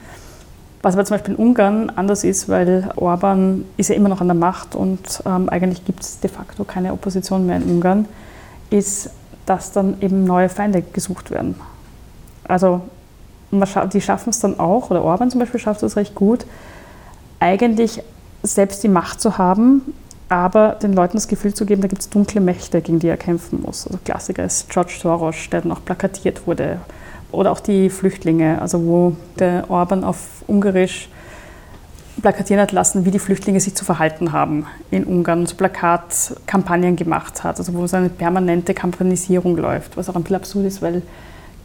Was 0.83 0.95
aber 0.95 1.05
zum 1.05 1.15
Beispiel 1.15 1.35
in 1.35 1.39
Ungarn 1.39 1.89
anders 1.95 2.25
ist, 2.25 2.49
weil 2.49 2.91
Orban 2.97 3.63
ist 3.77 3.89
ja 3.89 3.95
immer 3.95 4.09
noch 4.09 4.19
an 4.19 4.27
der 4.27 4.35
Macht 4.35 4.75
und 4.75 5.23
ähm, 5.25 5.47
eigentlich 5.47 5.85
gibt 5.85 6.01
es 6.01 6.19
de 6.19 6.29
facto 6.29 6.65
keine 6.65 6.91
Opposition 6.91 7.45
mehr 7.45 7.55
in 7.55 7.63
Ungarn, 7.63 8.05
ist, 8.69 9.09
dass 9.45 9.71
dann 9.71 10.01
eben 10.01 10.25
neue 10.25 10.49
Feinde 10.49 10.81
gesucht 10.81 11.31
werden. 11.31 11.55
Also 12.43 12.81
die 13.93 14.01
schaffen 14.01 14.31
es 14.31 14.39
dann 14.39 14.59
auch, 14.59 14.91
oder 14.91 15.03
Orban 15.03 15.31
zum 15.31 15.39
Beispiel 15.39 15.59
schafft 15.59 15.83
es 15.83 15.95
recht 15.95 16.15
gut, 16.15 16.45
eigentlich 17.39 18.03
selbst 18.41 18.83
die 18.83 18.89
Macht 18.89 19.21
zu 19.21 19.37
haben, 19.37 19.93
aber 20.27 20.73
den 20.81 20.91
Leuten 20.91 21.15
das 21.15 21.29
Gefühl 21.29 21.53
zu 21.53 21.65
geben, 21.65 21.81
da 21.81 21.87
gibt 21.87 22.01
es 22.01 22.09
dunkle 22.09 22.41
Mächte, 22.41 22.81
gegen 22.81 22.99
die 22.99 23.07
er 23.07 23.15
kämpfen 23.15 23.61
muss. 23.61 23.87
Also 23.87 23.99
Klassiker 24.03 24.43
ist 24.43 24.69
George 24.69 24.97
Soros, 25.01 25.35
der 25.49 25.61
dann 25.61 25.71
auch 25.71 25.85
plakatiert 25.85 26.45
wurde 26.45 26.79
oder 27.33 27.51
auch 27.51 27.59
die 27.59 27.89
Flüchtlinge, 27.89 28.61
also 28.61 28.83
wo 28.85 29.15
der 29.39 29.69
Orban 29.69 30.03
auf 30.03 30.17
Ungarisch 30.47 31.09
plakatieren 32.21 32.61
hat 32.61 32.71
lassen, 32.71 33.05
wie 33.05 33.11
die 33.11 33.19
Flüchtlinge 33.19 33.59
sich 33.59 33.75
zu 33.75 33.83
verhalten 33.85 34.31
haben 34.31 34.65
in 34.91 35.03
Ungarn, 35.03 35.45
so 35.45 35.55
Plakatkampagnen 35.55 36.95
gemacht 36.95 37.43
hat, 37.43 37.57
also 37.57 37.73
wo 37.73 37.85
so 37.87 37.97
eine 37.97 38.09
permanente 38.09 38.73
Kampanisierung 38.73 39.57
läuft, 39.57 39.97
was 39.97 40.09
auch 40.09 40.15
ein 40.15 40.23
bisschen 40.23 40.37
absurd 40.37 40.65
ist, 40.65 40.81
weil 40.81 41.01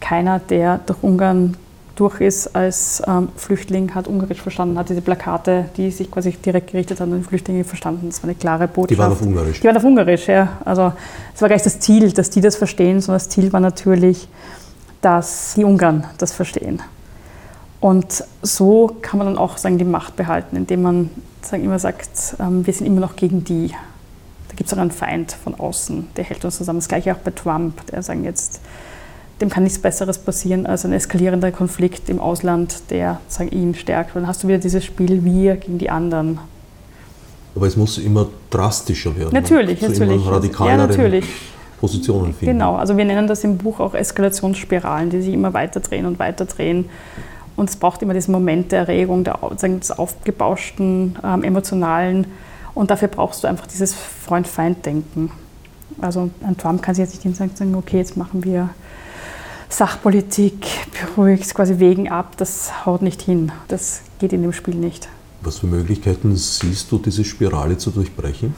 keiner, 0.01 0.39
der 0.39 0.81
durch 0.87 1.03
Ungarn 1.03 1.57
durch 1.99 2.21
ist 2.21 2.55
als 2.55 3.03
ähm, 3.07 3.29
Flüchtling, 3.37 3.95
hat 3.95 4.07
Ungarisch 4.07 4.41
verstanden, 4.41 4.79
hat 4.79 4.89
diese 4.89 5.01
Plakate, 5.01 5.67
die 5.77 5.91
sich 5.91 6.11
quasi 6.11 6.31
direkt 6.33 6.71
gerichtet 6.71 7.01
haben 7.01 7.13
an 7.13 7.19
die 7.19 7.25
Flüchtlinge 7.25 7.65
verstanden. 7.65 8.07
Das 8.07 8.23
war 8.23 8.31
eine 8.31 8.39
klare 8.39 8.69
Botschaft. 8.69 8.91
Die 8.91 8.99
waren 8.99 9.13
auf 9.13 9.23
Ungarisch. 9.23 9.61
Die 9.61 9.67
waren 9.67 9.77
auf 9.77 9.85
Ungarisch, 9.85 10.29
ja. 10.29 10.59
Also 10.65 10.93
es 11.35 11.43
war 11.43 11.49
gar 11.49 11.57
nicht 11.57 11.67
das 11.67 11.81
Ziel, 11.81 12.13
dass 12.13 12.31
die 12.31 12.41
das 12.41 12.55
verstehen, 12.55 13.01
sondern 13.01 13.19
das 13.19 13.29
Ziel 13.29 13.53
war 13.53 13.61
natürlich, 13.61 14.29
dass 15.01 15.55
die 15.55 15.65
Ungarn 15.65 16.05
das 16.19 16.33
verstehen. 16.33 16.83
Und 17.81 18.25
so 18.43 18.97
kann 19.03 19.19
man 19.19 19.29
dann 19.29 19.39
auch 19.39 19.57
sagen, 19.57 19.79
die 19.79 19.85
Macht 19.85 20.17
behalten, 20.17 20.57
indem 20.57 20.83
man 20.83 21.11
sagen, 21.43 21.65
immer 21.65 21.79
sagt, 21.79 22.37
ähm, 22.41 22.67
wir 22.67 22.73
sind 22.73 22.87
immer 22.87 23.01
noch 23.01 23.15
gegen 23.15 23.45
die. 23.45 23.69
Da 24.49 24.55
gibt 24.57 24.69
es 24.69 24.75
auch 24.75 24.81
einen 24.81 24.91
Feind 24.91 25.33
von 25.33 25.55
außen, 25.55 26.09
der 26.17 26.25
hält 26.25 26.45
uns 26.45 26.57
zusammen. 26.57 26.81
Das 26.81 26.89
gleiche 26.89 27.13
auch 27.13 27.19
bei 27.19 27.31
Trump, 27.31 27.87
der 27.87 28.03
sagen 28.03 28.25
jetzt, 28.25 28.61
dem 29.41 29.51
kann 29.51 29.63
nichts 29.63 29.79
Besseres 29.79 30.19
passieren 30.19 30.67
als 30.67 30.85
ein 30.85 30.93
eskalierender 30.93 31.53
Konflikt 31.53 32.09
im 32.09 32.19
Ausland, 32.19 32.91
der 32.91 33.21
sagen, 33.29 33.51
ihn 33.51 33.75
stärkt. 33.77 34.17
Und 34.17 34.23
dann 34.23 34.29
hast 34.29 34.43
du 34.43 34.49
wieder 34.49 34.59
dieses 34.59 34.85
Spiel 34.85 35.25
wir 35.25 35.57
gegen 35.57 35.79
die 35.79 35.91
anderen. 35.91 36.41
Aber 37.55 37.67
es 37.67 37.77
muss 37.77 37.99
immer 37.99 38.27
drastischer 38.51 39.17
werden. 39.17 39.33
Natürlich, 39.33 39.81
so 39.81 39.89
natürlich. 39.89 40.23
Immer 40.23 40.33
radikalere 40.33 40.77
ja, 40.77 40.87
natürlich. 40.87 41.25
Positionen 41.81 42.35
finden. 42.35 42.53
Genau, 42.53 42.77
also 42.77 42.97
wir 42.97 43.05
nennen 43.05 43.27
das 43.27 43.45
im 43.45 43.59
Buch 43.59 43.81
auch 43.81 43.95
Eskalationsspiralen, 43.95 45.11
die 45.11 45.23
sich 45.23 45.35
immer 45.35 45.53
weiter 45.55 45.81
drehen 45.81 46.07
und 46.07 46.19
weiter 46.19 46.45
drehen. 46.45 46.87
Und 47.57 47.71
es 47.71 47.77
braucht 47.77 48.03
immer 48.03 48.15
diesen 48.15 48.33
Moment 48.33 48.71
der 48.73 48.81
Erregung, 48.81 49.25
der, 49.25 49.39
des 49.61 49.91
aufgebauschten, 49.91 51.17
ähm, 51.25 51.43
emotionalen. 51.43 52.27
Und 52.75 52.91
dafür 52.91 53.09
brauchst 53.09 53.43
du 53.43 53.49
einfach 53.49 53.67
dieses 53.67 53.95
Freund-Feind-Denken. 53.95 55.33
Also 56.01 56.31
ein 56.43 56.57
Trump 56.57 56.83
kann 56.83 56.95
sich 56.95 57.05
jetzt 57.05 57.25
nicht 57.25 57.37
sagen, 57.37 57.75
okay, 57.75 57.99
jetzt 57.99 58.17
machen 58.17 58.45
wir 58.45 58.71
Sachpolitik 59.69 60.67
beruhigt, 60.93 61.53
quasi 61.55 61.79
wegen 61.79 62.09
ab, 62.09 62.37
das 62.37 62.87
haut 62.87 63.03
nicht 63.03 63.23
hin. 63.23 63.53
Das 63.69 64.03
geht 64.19 64.33
in 64.33 64.43
dem 64.43 64.53
Spiel 64.53 64.75
nicht. 64.75 65.09
Was 65.41 65.59
für 65.59 65.67
Möglichkeiten 65.67 66.37
siehst 66.37 66.91
du, 66.91 66.99
diese 66.99 67.25
Spirale 67.25 67.77
zu 67.79 67.91
durchbrechen? 67.91 68.55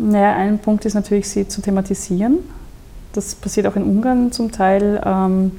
Naja, 0.00 0.36
ein 0.36 0.60
Punkt 0.60 0.84
ist 0.84 0.94
natürlich, 0.94 1.28
sie 1.28 1.48
zu 1.48 1.60
thematisieren. 1.60 2.38
Das 3.12 3.34
passiert 3.34 3.66
auch 3.66 3.74
in 3.74 3.82
Ungarn 3.82 4.30
zum 4.30 4.52
Teil. 4.52 5.02
Ähm, 5.04 5.50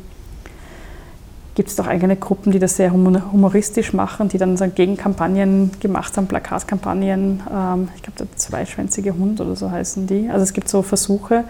Gibt 1.56 1.68
es 1.68 1.76
doch 1.76 1.88
eigene 1.88 2.16
Gruppen, 2.16 2.54
die 2.54 2.60
das 2.60 2.78
sehr 2.78 2.94
humoristisch 2.94 3.92
machen, 3.92 4.30
die 4.30 4.38
dann 4.38 4.56
so 4.56 4.66
Gegenkampagnen 4.66 5.72
gemacht 5.82 6.16
haben, 6.16 6.28
Plakatkampagnen. 6.28 7.44
Ähm, 7.54 7.90
ich 7.98 8.02
glaube, 8.02 8.18
der 8.18 8.28
zweischwänzige 8.38 9.14
Hund 9.14 9.42
oder 9.42 9.58
so 9.58 9.70
heißen 9.70 10.08
die. 10.08 10.30
Also 10.30 10.44
es 10.44 10.54
gibt 10.54 10.70
so 10.70 10.84
Versuche, 10.84 11.44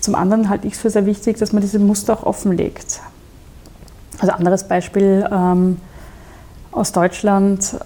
zum 0.00 0.16
anderen 0.16 0.48
halte 0.48 0.66
ich 0.66 0.72
es 0.74 0.80
für 0.80 0.90
sehr 0.90 1.06
wichtig, 1.06 1.38
dass 1.38 1.52
man 1.52 1.62
diese 1.62 1.78
Muster 1.78 2.14
auch 2.14 2.24
offenlegt. 2.24 3.00
Also 4.18 4.32
anderes 4.32 4.66
Beispiel 4.66 5.24
ähm, 5.30 5.76
aus 6.72 6.90
Deutschland, 6.90 7.76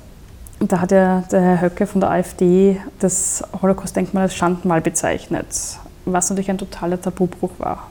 da 0.61 0.81
hat 0.81 0.91
der, 0.91 1.25
der 1.31 1.41
Herr 1.41 1.61
Höcke 1.61 1.87
von 1.87 2.01
der 2.01 2.11
AfD 2.11 2.81
das 2.99 3.45
Holocaust-Denkmal 3.61 4.25
als 4.25 4.35
Schandmal 4.35 4.81
bezeichnet, 4.81 5.47
was 6.05 6.31
natürlich 6.31 6.51
ein 6.51 6.59
totaler 6.59 7.01
Tabubruch 7.01 7.53
war. 7.59 7.89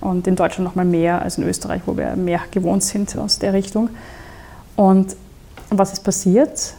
Und 0.00 0.26
in 0.26 0.36
Deutschland 0.36 0.64
noch 0.64 0.74
mal 0.74 0.84
mehr 0.84 1.20
als 1.22 1.38
in 1.38 1.44
Österreich, 1.44 1.82
wo 1.86 1.96
wir 1.96 2.16
mehr 2.16 2.40
gewohnt 2.50 2.82
sind 2.82 3.16
aus 3.18 3.38
der 3.38 3.52
Richtung. 3.52 3.90
Und 4.76 5.16
was 5.70 5.92
ist 5.92 6.04
passiert? 6.04 6.74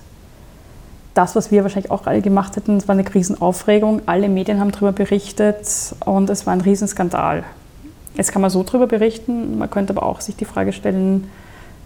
das, 1.18 1.36
was 1.36 1.52
wir 1.52 1.64
wahrscheinlich 1.64 1.92
auch 1.92 2.06
alle 2.06 2.22
gemacht 2.22 2.56
hätten, 2.56 2.88
war 2.88 2.94
eine 2.94 3.04
Riesenaufregung. 3.12 4.04
Alle 4.06 4.30
Medien 4.30 4.60
haben 4.60 4.72
darüber 4.72 4.92
berichtet 4.92 5.96
und 6.06 6.30
es 6.30 6.46
war 6.46 6.54
ein 6.54 6.62
Riesenskandal. 6.62 7.44
Jetzt 8.16 8.32
kann 8.32 8.42
man 8.42 8.52
so 8.52 8.62
darüber 8.62 8.86
berichten, 8.86 9.58
man 9.58 9.70
könnte 9.70 9.94
aber 9.94 10.06
auch 10.06 10.22
sich 10.22 10.36
die 10.36 10.46
Frage 10.46 10.74
stellen, 10.74 11.30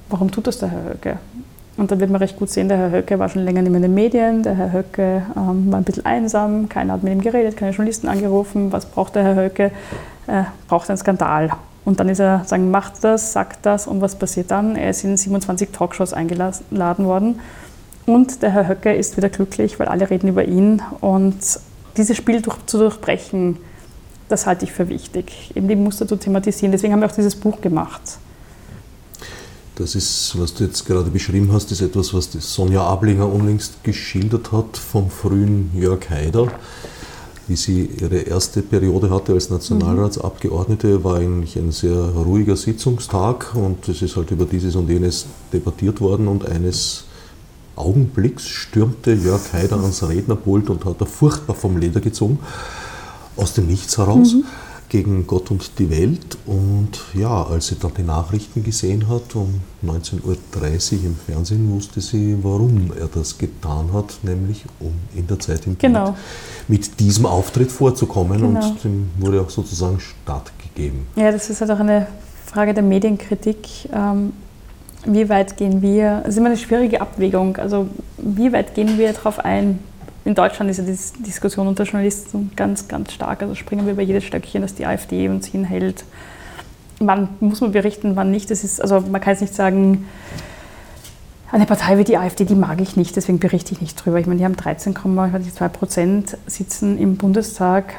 warum 0.09 0.31
tut 0.31 0.47
das 0.47 0.59
der 0.59 0.69
Herr 0.69 0.83
Höcke? 0.83 1.17
Und 1.81 1.89
da 1.89 1.99
wird 1.99 2.11
man 2.11 2.21
recht 2.21 2.37
gut 2.37 2.51
sehen, 2.51 2.69
der 2.69 2.77
Herr 2.77 2.91
Höcke 2.91 3.17
war 3.17 3.27
schon 3.27 3.43
länger 3.43 3.63
nicht 3.63 3.71
mehr 3.71 3.77
in 3.77 3.81
den 3.81 3.95
Medien, 3.95 4.43
der 4.43 4.53
Herr 4.53 4.71
Höcke 4.71 5.23
ähm, 5.35 5.71
war 5.71 5.79
ein 5.79 5.83
bisschen 5.83 6.05
einsam, 6.05 6.69
keiner 6.69 6.93
hat 6.93 7.01
mit 7.01 7.11
ihm 7.11 7.21
geredet, 7.21 7.57
keine 7.57 7.71
Journalisten 7.71 8.07
angerufen. 8.07 8.71
Was 8.71 8.85
braucht 8.85 9.15
der 9.15 9.23
Herr 9.23 9.35
Höcke? 9.35 9.71
Er 10.27 10.45
braucht 10.67 10.91
einen 10.91 10.99
Skandal. 10.99 11.49
Und 11.83 11.99
dann 11.99 12.07
ist 12.07 12.19
er, 12.19 12.43
sagen, 12.45 12.69
macht 12.69 13.03
das, 13.03 13.33
sagt 13.33 13.65
das 13.65 13.87
und 13.87 13.99
was 13.99 14.13
passiert 14.13 14.51
dann? 14.51 14.75
Er 14.75 14.91
ist 14.91 15.03
in 15.03 15.17
27 15.17 15.71
Talkshows 15.71 16.13
eingeladen 16.13 17.05
worden 17.05 17.39
und 18.05 18.43
der 18.43 18.51
Herr 18.51 18.67
Höcke 18.67 18.93
ist 18.93 19.17
wieder 19.17 19.29
glücklich, 19.29 19.79
weil 19.79 19.87
alle 19.87 20.07
reden 20.07 20.27
über 20.27 20.45
ihn. 20.45 20.83
Und 20.99 21.39
dieses 21.97 22.15
Spiel 22.15 22.43
durch, 22.43 22.63
zu 22.67 22.77
durchbrechen, 22.77 23.57
das 24.29 24.45
halte 24.45 24.65
ich 24.65 24.71
für 24.71 24.87
wichtig, 24.87 25.51
eben 25.55 25.67
die 25.67 25.75
Muster 25.75 26.07
zu 26.07 26.15
thematisieren. 26.15 26.71
Deswegen 26.71 26.93
haben 26.93 26.99
wir 26.99 27.07
auch 27.07 27.15
dieses 27.15 27.35
Buch 27.35 27.59
gemacht. 27.59 28.19
Das 29.81 29.95
ist, 29.95 30.39
was 30.39 30.53
du 30.53 30.63
jetzt 30.65 30.85
gerade 30.85 31.09
beschrieben 31.09 31.51
hast, 31.51 31.71
ist 31.71 31.81
etwas, 31.81 32.13
was 32.13 32.29
Sonja 32.31 32.85
Ablinger 32.85 33.27
unlängst 33.27 33.83
geschildert 33.83 34.51
hat 34.51 34.77
vom 34.77 35.09
frühen 35.09 35.71
Jörg 35.73 36.07
Haider. 36.07 36.49
Wie 37.47 37.55
sie 37.55 37.89
ihre 37.99 38.17
erste 38.19 38.61
Periode 38.61 39.09
hatte 39.09 39.33
als 39.33 39.49
Nationalratsabgeordnete, 39.49 41.03
war 41.03 41.15
eigentlich 41.17 41.55
ein 41.55 41.71
sehr 41.71 41.95
ruhiger 41.95 42.55
Sitzungstag 42.57 43.55
und 43.55 43.89
es 43.89 44.03
ist 44.03 44.17
halt 44.17 44.29
über 44.29 44.45
dieses 44.45 44.75
und 44.75 44.87
jenes 44.87 45.25
debattiert 45.51 45.99
worden 45.99 46.27
und 46.27 46.47
eines 46.47 47.05
Augenblicks 47.75 48.47
stürmte 48.47 49.13
Jörg 49.13 49.51
Haider 49.51 49.77
ans 49.77 50.07
Rednerpult 50.07 50.69
und 50.69 50.85
hat 50.85 51.01
er 51.01 51.07
furchtbar 51.07 51.55
vom 51.55 51.77
Leder 51.77 52.01
gezogen, 52.01 52.37
aus 53.35 53.53
dem 53.53 53.65
Nichts 53.65 53.97
heraus, 53.97 54.35
mhm. 54.35 54.43
Gegen 54.91 55.25
Gott 55.25 55.51
und 55.51 55.79
die 55.79 55.89
Welt. 55.89 56.37
Und 56.45 56.99
ja, 57.13 57.43
als 57.43 57.67
sie 57.67 57.75
dann 57.75 57.93
die 57.97 58.03
Nachrichten 58.03 58.61
gesehen 58.61 59.07
hat, 59.07 59.35
um 59.35 59.61
19.30 59.85 60.25
Uhr 60.25 61.05
im 61.05 61.15
Fernsehen, 61.15 61.71
wusste 61.73 62.01
sie, 62.01 62.37
warum 62.41 62.91
er 62.99 63.07
das 63.07 63.37
getan 63.37 63.93
hat, 63.93 64.17
nämlich 64.23 64.65
um 64.81 64.91
in 65.15 65.27
der 65.27 65.39
Zeit 65.39 65.65
im 65.65 65.77
genau. 65.77 66.17
mit 66.67 66.99
diesem 66.99 67.25
Auftritt 67.25 67.71
vorzukommen. 67.71 68.41
Genau. 68.41 68.67
Und 68.67 68.83
dem 68.83 69.09
wurde 69.17 69.39
auch 69.39 69.49
sozusagen 69.49 70.01
stattgegeben. 70.01 71.07
Ja, 71.15 71.31
das 71.31 71.49
ist 71.49 71.61
halt 71.61 71.71
auch 71.71 71.79
eine 71.79 72.07
Frage 72.45 72.73
der 72.73 72.83
Medienkritik. 72.83 73.69
Ähm, 73.93 74.33
wie 75.05 75.29
weit 75.29 75.55
gehen 75.55 75.81
wir, 75.81 76.19
das 76.19 76.33
ist 76.33 76.37
immer 76.37 76.47
eine 76.47 76.57
schwierige 76.57 76.99
Abwägung, 76.99 77.55
also 77.57 77.87
wie 78.17 78.51
weit 78.51 78.75
gehen 78.75 78.99
wir 78.99 79.13
darauf 79.13 79.39
ein? 79.39 79.79
In 80.23 80.35
Deutschland 80.35 80.69
ist 80.69 80.77
ja 80.77 80.83
die 80.83 81.23
Diskussion 81.23 81.67
unter 81.67 81.83
Journalisten 81.83 82.51
ganz, 82.55 82.87
ganz 82.87 83.11
stark, 83.11 83.41
also 83.41 83.55
springen 83.55 83.85
wir 83.85 83.93
über 83.93 84.03
jedes 84.03 84.23
Stöckchen, 84.23 84.61
das 84.61 84.75
die 84.75 84.85
AfD 84.85 85.27
uns 85.29 85.47
hinhält. 85.47 86.03
Wann 86.99 87.29
muss 87.39 87.61
man 87.61 87.71
berichten, 87.71 88.15
wann 88.15 88.29
nicht? 88.29 88.51
Das 88.51 88.63
ist, 88.63 88.79
also 88.79 88.99
man 89.01 89.19
kann 89.19 89.33
jetzt 89.33 89.41
nicht 89.41 89.55
sagen, 89.55 90.07
eine 91.51 91.65
Partei 91.65 91.97
wie 91.97 92.03
die 92.03 92.17
AfD, 92.17 92.45
die 92.45 92.55
mag 92.55 92.79
ich 92.79 92.95
nicht, 92.95 93.15
deswegen 93.15 93.39
berichte 93.39 93.73
ich 93.73 93.81
nicht 93.81 93.95
drüber. 93.95 94.19
Ich 94.19 94.27
meine, 94.27 94.37
die 94.37 94.45
haben 94.45 94.55
13,2 94.55 95.69
Prozent 95.69 96.37
sitzen 96.45 96.97
im 96.97 97.17
Bundestag. 97.17 97.95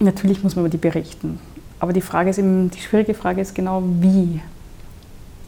Natürlich 0.00 0.42
muss 0.42 0.56
man 0.56 0.64
über 0.64 0.70
die 0.70 0.78
berichten. 0.78 1.38
Aber 1.80 1.92
die 1.92 2.00
Frage 2.00 2.30
ist 2.30 2.38
eben, 2.38 2.70
die 2.70 2.80
schwierige 2.80 3.14
Frage 3.14 3.40
ist 3.40 3.54
genau, 3.54 3.82
wie 4.00 4.40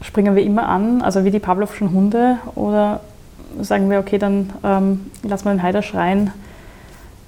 springen 0.01 0.35
wir 0.35 0.43
immer 0.43 0.67
an, 0.67 1.01
also 1.01 1.25
wie 1.25 1.31
die 1.31 1.39
Pavlovschen 1.39 1.91
Hunde, 1.91 2.37
oder 2.55 3.01
sagen 3.61 3.89
wir, 3.89 3.99
okay, 3.99 4.17
dann 4.17 4.51
ähm, 4.63 5.11
lassen 5.23 5.45
wir 5.45 5.51
den 5.51 5.63
Heider 5.63 5.81
schreien, 5.81 6.31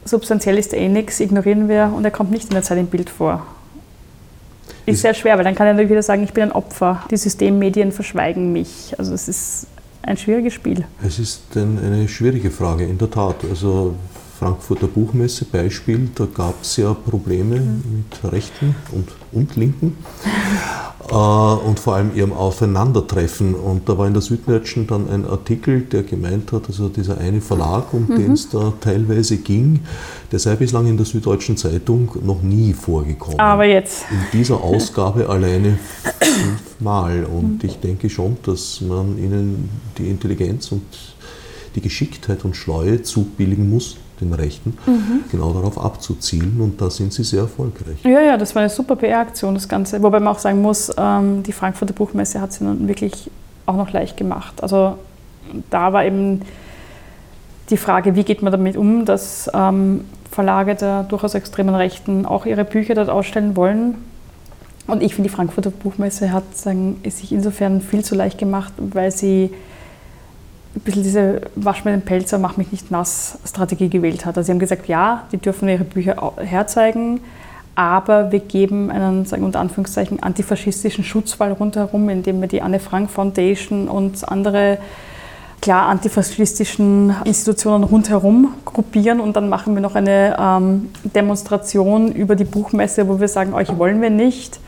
substanziell 0.06 0.58
ist 0.58 0.74
eh 0.74 0.90
nichts, 0.90 1.20
ignorieren 1.20 1.68
wir 1.70 1.92
und 1.96 2.04
er 2.06 2.12
kommt 2.12 2.32
nicht 2.32 2.46
in 2.46 2.52
der 2.52 2.64
Zeit 2.64 2.78
im 2.78 2.88
Bild 2.88 3.10
vor. 3.10 3.46
Ist, 4.86 4.96
ist 4.96 5.02
sehr 5.02 5.14
schwer, 5.14 5.38
weil 5.38 5.44
dann 5.44 5.56
kann 5.56 5.68
er 5.68 5.74
natürlich 5.74 5.92
wieder 5.92 6.04
sagen, 6.04 6.24
ich 6.24 6.34
bin 6.34 6.44
ein 6.44 6.52
Opfer, 6.52 7.04
die 7.10 7.18
Systemmedien 7.18 7.92
verschweigen 7.92 8.52
mich. 8.52 8.94
Also 8.98 9.14
es 9.14 9.28
ist 9.28 9.68
ein 10.02 10.18
schwieriges 10.18 10.54
Spiel. 10.54 10.86
Es 11.06 11.20
ist 11.20 11.42
eine 11.56 12.08
schwierige 12.08 12.52
Frage, 12.52 12.86
in 12.86 12.98
der 12.98 13.10
Tat. 13.10 13.38
Also 13.50 13.96
Frankfurter 14.38 14.88
Buchmesse 14.88 15.46
Beispiel, 15.46 16.10
da 16.16 16.26
gab 16.26 16.62
es 16.62 16.76
ja 16.76 16.94
Probleme 16.94 17.62
mhm. 17.62 18.06
mit 18.22 18.34
Rechten 18.34 18.76
und, 18.92 19.08
und 19.32 19.56
Linken 19.56 19.96
und 21.12 21.80
vor 21.80 21.96
allem 21.96 22.16
ihrem 22.16 22.34
Aufeinandertreffen. 22.34 23.56
Und 23.56 23.90
da 23.90 23.98
war 23.98 24.08
in 24.08 24.14
der 24.14 24.22
Süddeutschen 24.22 24.88
dann 24.88 25.10
ein 25.10 25.26
Artikel, 25.26 25.82
der 25.82 26.04
gemeint 26.04 26.52
hat, 26.52 26.68
also 26.68 26.90
dieser 26.90 27.18
eine 27.18 27.42
Verlag, 27.42 27.94
um 27.94 28.08
mhm. 28.08 28.16
den 28.16 28.32
es 28.34 28.50
da 28.50 28.74
teilweise 28.80 29.38
ging, 29.38 29.82
der 30.32 30.40
sei 30.40 30.56
bislang 30.56 30.88
in 30.88 30.98
der 30.98 31.06
Süddeutschen 31.06 31.58
Zeitung 31.58 32.10
noch 32.24 32.42
nie 32.42 32.74
vorgekommen. 32.74 33.40
Aber 33.40 33.66
jetzt. 33.66 34.06
In 34.12 34.40
dieser 34.40 34.62
Ausgabe 34.62 35.28
alleine 35.30 35.78
fünfmal. 36.22 37.26
Und 37.26 37.64
mhm. 37.64 37.70
ich 37.70 37.80
denke 37.80 38.10
schon, 38.10 38.38
dass 38.44 38.82
man 38.82 39.18
ihnen 39.18 39.70
die 39.98 40.10
Intelligenz 40.10 40.72
und 40.72 40.84
die 41.76 41.82
Geschicktheit 41.82 42.46
und 42.46 42.56
Schleue 42.56 43.02
zubilligen 43.02 43.70
muss, 43.70 43.98
den 44.24 44.34
Rechten, 44.34 44.78
mhm. 44.86 45.24
genau 45.32 45.54
darauf 45.54 45.78
abzuzielen 45.78 46.60
und 46.60 46.82
da 46.82 46.90
sind 46.90 47.14
sie 47.14 47.24
sehr 47.24 47.42
erfolgreich. 47.42 48.04
Ja, 48.04 48.22
ja, 48.22 48.38
das 48.38 48.56
war 48.56 48.62
eine 48.62 48.70
super 48.70 48.96
PR-Aktion, 48.96 49.54
das 49.54 49.68
Ganze. 49.68 50.02
Wobei 50.02 50.20
man 50.20 50.34
auch 50.34 50.40
sagen 50.40 50.62
muss, 50.62 50.92
ähm, 50.98 51.44
die 51.44 51.52
Frankfurter 51.52 51.94
Buchmesse 51.94 52.42
hat 52.42 52.54
sie 52.54 52.64
nun 52.64 52.88
wirklich 52.88 53.30
auch 53.66 53.76
noch 53.76 53.92
leicht 53.92 54.18
gemacht. 54.18 54.62
Also 54.62 54.98
da 55.70 55.94
war 55.94 56.06
eben 56.06 56.42
die 57.70 57.78
Frage, 57.78 58.16
wie 58.16 58.24
geht 58.24 58.42
man 58.42 58.52
damit 58.52 58.78
um, 58.78 59.06
dass 59.06 59.50
ähm, 59.54 60.06
Verlage 60.32 60.76
der 60.76 61.04
durchaus 61.04 61.36
extremen 61.36 61.76
Rechten 61.76 62.26
auch 62.26 62.46
ihre 62.46 62.66
Bücher 62.66 62.96
dort 62.96 63.10
ausstellen 63.10 63.56
wollen. 63.56 63.96
Und 64.86 65.02
ich 65.02 65.16
finde, 65.16 65.30
die 65.30 65.36
Frankfurter 65.36 65.70
Buchmesse 65.72 66.32
hat 66.34 66.58
sagen, 66.58 67.00
sich 67.08 67.32
insofern 67.32 67.82
viel 67.82 68.04
zu 68.04 68.16
leicht 68.16 68.38
gemacht, 68.38 68.74
weil 68.78 69.12
sie 69.12 69.52
ein 70.76 70.82
bisschen 70.82 71.04
diese 71.04 71.42
Wasch 71.56 71.86
mir 71.86 71.92
den 71.92 72.02
Pelzer, 72.02 72.40
mach 72.40 72.58
mich 72.58 72.72
nicht 72.72 72.90
nass 72.90 73.38
Strategie 73.46 73.90
gewählt 73.90 74.26
hat. 74.26 74.38
Also 74.38 74.48
sie 74.48 74.52
haben 74.52 74.60
gesagt, 74.60 74.88
ja, 74.88 75.24
die 75.32 75.38
dürfen 75.38 75.70
ihre 75.70 75.84
Bücher 75.84 76.34
herzeigen, 76.38 77.22
aber 77.76 78.32
wir 78.32 78.40
geben 78.40 78.92
einen, 78.92 79.26
sagen 79.26 79.44
unter 79.44 79.60
Anführungszeichen, 79.60 80.22
antifaschistischen 80.22 81.04
Schutzwall 81.04 81.52
rundherum, 81.52 82.10
indem 82.10 82.42
wir 82.42 82.48
die 82.48 82.62
Anne 82.62 82.80
Frank 82.80 83.12
Foundation 83.12 83.88
und 83.88 84.28
andere 84.28 84.80
klar 85.62 85.88
antifaschistischen 85.88 87.16
Institutionen 87.24 87.86
rundherum 87.86 88.54
gruppieren 88.66 89.22
und 89.22 89.38
dann 89.38 89.48
machen 89.48 89.76
wir 89.76 89.82
noch 89.82 89.96
eine 89.96 90.36
ähm, 90.38 90.90
Demonstration 91.04 92.12
über 92.12 92.36
die 92.36 92.44
Buchmesse, 92.44 93.08
wo 93.08 93.20
wir 93.20 93.30
sagen, 93.30 93.54
euch 93.54 93.78
wollen 93.78 94.02
wir 94.02 94.10
nicht 94.10 94.60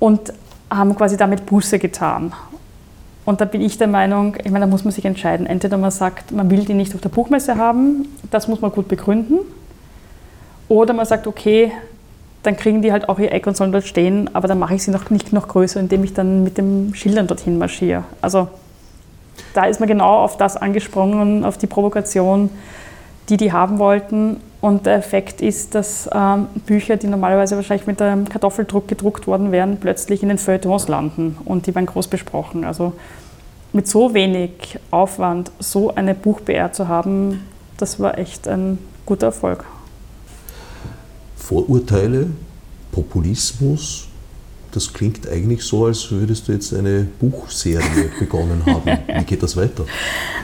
und 0.00 0.32
haben 0.70 0.96
quasi 0.96 1.16
damit 1.16 1.46
Buße 1.46 1.78
getan. 1.78 2.32
Und 3.28 3.42
da 3.42 3.44
bin 3.44 3.60
ich 3.60 3.76
der 3.76 3.88
Meinung, 3.88 4.36
ich 4.42 4.50
meine, 4.50 4.60
da 4.60 4.66
muss 4.66 4.84
man 4.84 4.90
sich 4.90 5.04
entscheiden. 5.04 5.46
Entweder 5.46 5.76
man 5.76 5.90
sagt, 5.90 6.32
man 6.32 6.50
will 6.50 6.64
die 6.64 6.72
nicht 6.72 6.94
auf 6.94 7.02
der 7.02 7.10
Buchmesse 7.10 7.58
haben, 7.58 8.08
das 8.30 8.48
muss 8.48 8.62
man 8.62 8.72
gut 8.72 8.88
begründen. 8.88 9.40
Oder 10.68 10.94
man 10.94 11.04
sagt, 11.04 11.26
okay, 11.26 11.70
dann 12.42 12.56
kriegen 12.56 12.80
die 12.80 12.90
halt 12.90 13.10
auch 13.10 13.18
ihr 13.18 13.30
Eck 13.30 13.46
und 13.46 13.54
sollen 13.54 13.70
dort 13.70 13.84
stehen, 13.84 14.34
aber 14.34 14.48
dann 14.48 14.58
mache 14.58 14.76
ich 14.76 14.82
sie 14.82 14.90
noch 14.90 15.10
nicht 15.10 15.34
noch 15.34 15.46
größer, 15.46 15.78
indem 15.78 16.04
ich 16.04 16.14
dann 16.14 16.42
mit 16.42 16.56
dem 16.56 16.94
Schildern 16.94 17.26
dorthin 17.26 17.58
marschiere. 17.58 18.04
Also 18.22 18.48
da 19.52 19.66
ist 19.66 19.78
man 19.78 19.90
genau 19.90 20.20
auf 20.24 20.38
das 20.38 20.56
angesprungen, 20.56 21.44
auf 21.44 21.58
die 21.58 21.66
Provokation, 21.66 22.48
die 23.28 23.36
die 23.36 23.52
haben 23.52 23.78
wollten. 23.78 24.40
Und 24.60 24.86
der 24.86 24.96
Effekt 24.96 25.40
ist, 25.40 25.74
dass 25.74 26.08
ähm, 26.12 26.46
Bücher, 26.66 26.96
die 26.96 27.06
normalerweise 27.06 27.54
wahrscheinlich 27.54 27.86
mit 27.86 28.02
einem 28.02 28.28
Kartoffeldruck 28.28 28.88
gedruckt 28.88 29.26
worden 29.26 29.52
wären, 29.52 29.78
plötzlich 29.78 30.22
in 30.22 30.28
den 30.28 30.38
Feuilletons 30.38 30.88
landen 30.88 31.38
und 31.44 31.66
die 31.66 31.74
werden 31.74 31.86
groß 31.86 32.08
besprochen. 32.08 32.64
Also 32.64 32.92
mit 33.72 33.86
so 33.86 34.14
wenig 34.14 34.78
Aufwand 34.90 35.52
so 35.60 35.94
eine 35.94 36.14
Buch-BR 36.14 36.72
zu 36.72 36.88
haben, 36.88 37.44
das 37.76 38.00
war 38.00 38.18
echt 38.18 38.48
ein 38.48 38.78
guter 39.06 39.26
Erfolg. 39.26 39.64
Vorurteile, 41.36 42.26
Populismus, 42.90 44.08
das 44.72 44.92
klingt 44.92 45.28
eigentlich 45.28 45.62
so, 45.62 45.86
als 45.86 46.10
würdest 46.10 46.48
du 46.48 46.52
jetzt 46.52 46.74
eine 46.74 47.06
Buchserie 47.20 48.10
begonnen 48.18 48.62
haben. 48.66 48.98
Wie 49.18 49.24
geht 49.24 49.42
das 49.42 49.56
weiter? 49.56 49.84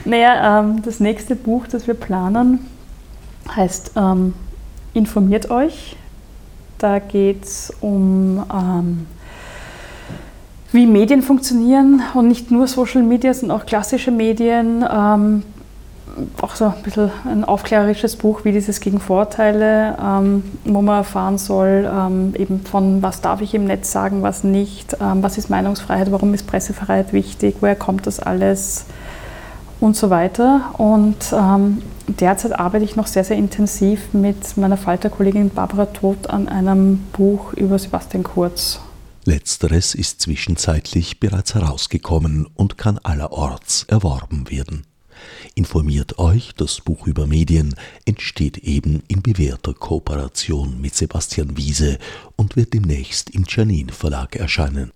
Naja, 0.03 0.61
ähm, 0.61 0.81
das 0.83 0.99
nächste 0.99 1.35
Buch, 1.35 1.67
das 1.67 1.85
wir 1.85 1.93
planen, 1.93 2.59
heißt 3.53 3.91
ähm, 3.95 4.33
Informiert 4.93 5.51
euch. 5.51 5.97
Da 6.77 6.99
geht 6.99 7.43
es 7.43 7.73
um, 7.81 8.43
ähm, 8.53 9.07
wie 10.71 10.85
Medien 10.85 11.21
funktionieren 11.21 12.01
und 12.13 12.27
nicht 12.29 12.49
nur 12.49 12.67
Social 12.67 13.03
Media, 13.03 13.33
sondern 13.33 13.59
auch 13.59 13.65
klassische 13.65 14.11
Medien. 14.11 14.85
Ähm, 14.89 15.43
auch 16.41 16.55
so 16.55 16.65
ein 16.65 16.81
bisschen 16.83 17.11
ein 17.25 17.43
aufklärerisches 17.43 18.15
Buch 18.15 18.45
wie 18.45 18.53
dieses 18.53 18.79
gegen 18.79 18.99
Vorteile, 18.99 19.97
ähm, 20.01 20.43
wo 20.63 20.81
man 20.81 20.97
erfahren 20.99 21.37
soll, 21.37 21.89
ähm, 21.91 22.33
eben 22.37 22.61
von 22.61 23.03
was 23.03 23.19
darf 23.19 23.41
ich 23.41 23.53
im 23.53 23.65
Netz 23.65 23.91
sagen, 23.91 24.21
was 24.21 24.43
nicht, 24.43 24.95
ähm, 25.01 25.23
was 25.23 25.37
ist 25.37 25.49
Meinungsfreiheit, 25.49 26.11
warum 26.11 26.33
ist 26.33 26.47
Pressefreiheit 26.47 27.11
wichtig, 27.11 27.57
woher 27.59 27.75
kommt 27.75 28.07
das 28.07 28.19
alles 28.19 28.85
und 29.81 29.97
so 29.97 30.09
weiter. 30.09 30.61
Und 30.77 31.17
ähm, 31.33 31.81
derzeit 32.07 32.57
arbeite 32.57 32.85
ich 32.85 32.95
noch 32.95 33.07
sehr, 33.07 33.23
sehr 33.23 33.37
intensiv 33.37 34.13
mit 34.13 34.57
meiner 34.57 34.77
Falterkollegin 34.77 35.49
Barbara 35.49 35.85
Todt 35.85 36.29
an 36.29 36.47
einem 36.47 36.99
Buch 37.13 37.53
über 37.53 37.77
Sebastian 37.79 38.23
Kurz. 38.23 38.79
Letzteres 39.25 39.95
ist 39.95 40.21
zwischenzeitlich 40.21 41.19
bereits 41.19 41.55
herausgekommen 41.55 42.47
und 42.53 42.77
kann 42.77 42.99
allerorts 42.99 43.83
erworben 43.83 44.49
werden. 44.51 44.85
Informiert 45.55 46.19
euch, 46.19 46.53
das 46.55 46.81
Buch 46.81 47.07
über 47.07 47.25
Medien 47.25 47.75
entsteht 48.05 48.57
eben 48.59 49.01
in 49.07 49.21
bewährter 49.21 49.73
Kooperation 49.73 50.79
mit 50.81 50.95
Sebastian 50.95 51.57
Wiese 51.57 51.97
und 52.35 52.55
wird 52.55 52.73
demnächst 52.73 53.29
im 53.29 53.45
Janin 53.47 53.89
Verlag 53.89 54.35
erscheinen. 54.35 54.91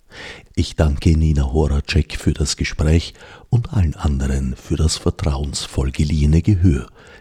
Ich 0.54 0.76
danke 0.76 1.16
Nina 1.16 1.52
Horacek 1.52 2.16
für 2.16 2.34
das 2.34 2.56
Gespräch 2.56 3.14
und 3.48 3.72
allen 3.72 3.94
anderen 3.94 4.54
für 4.54 4.76
das 4.76 4.96
vertrauensvoll 4.96 5.90
geliehene 5.90 6.42
Gehör. 6.42 6.88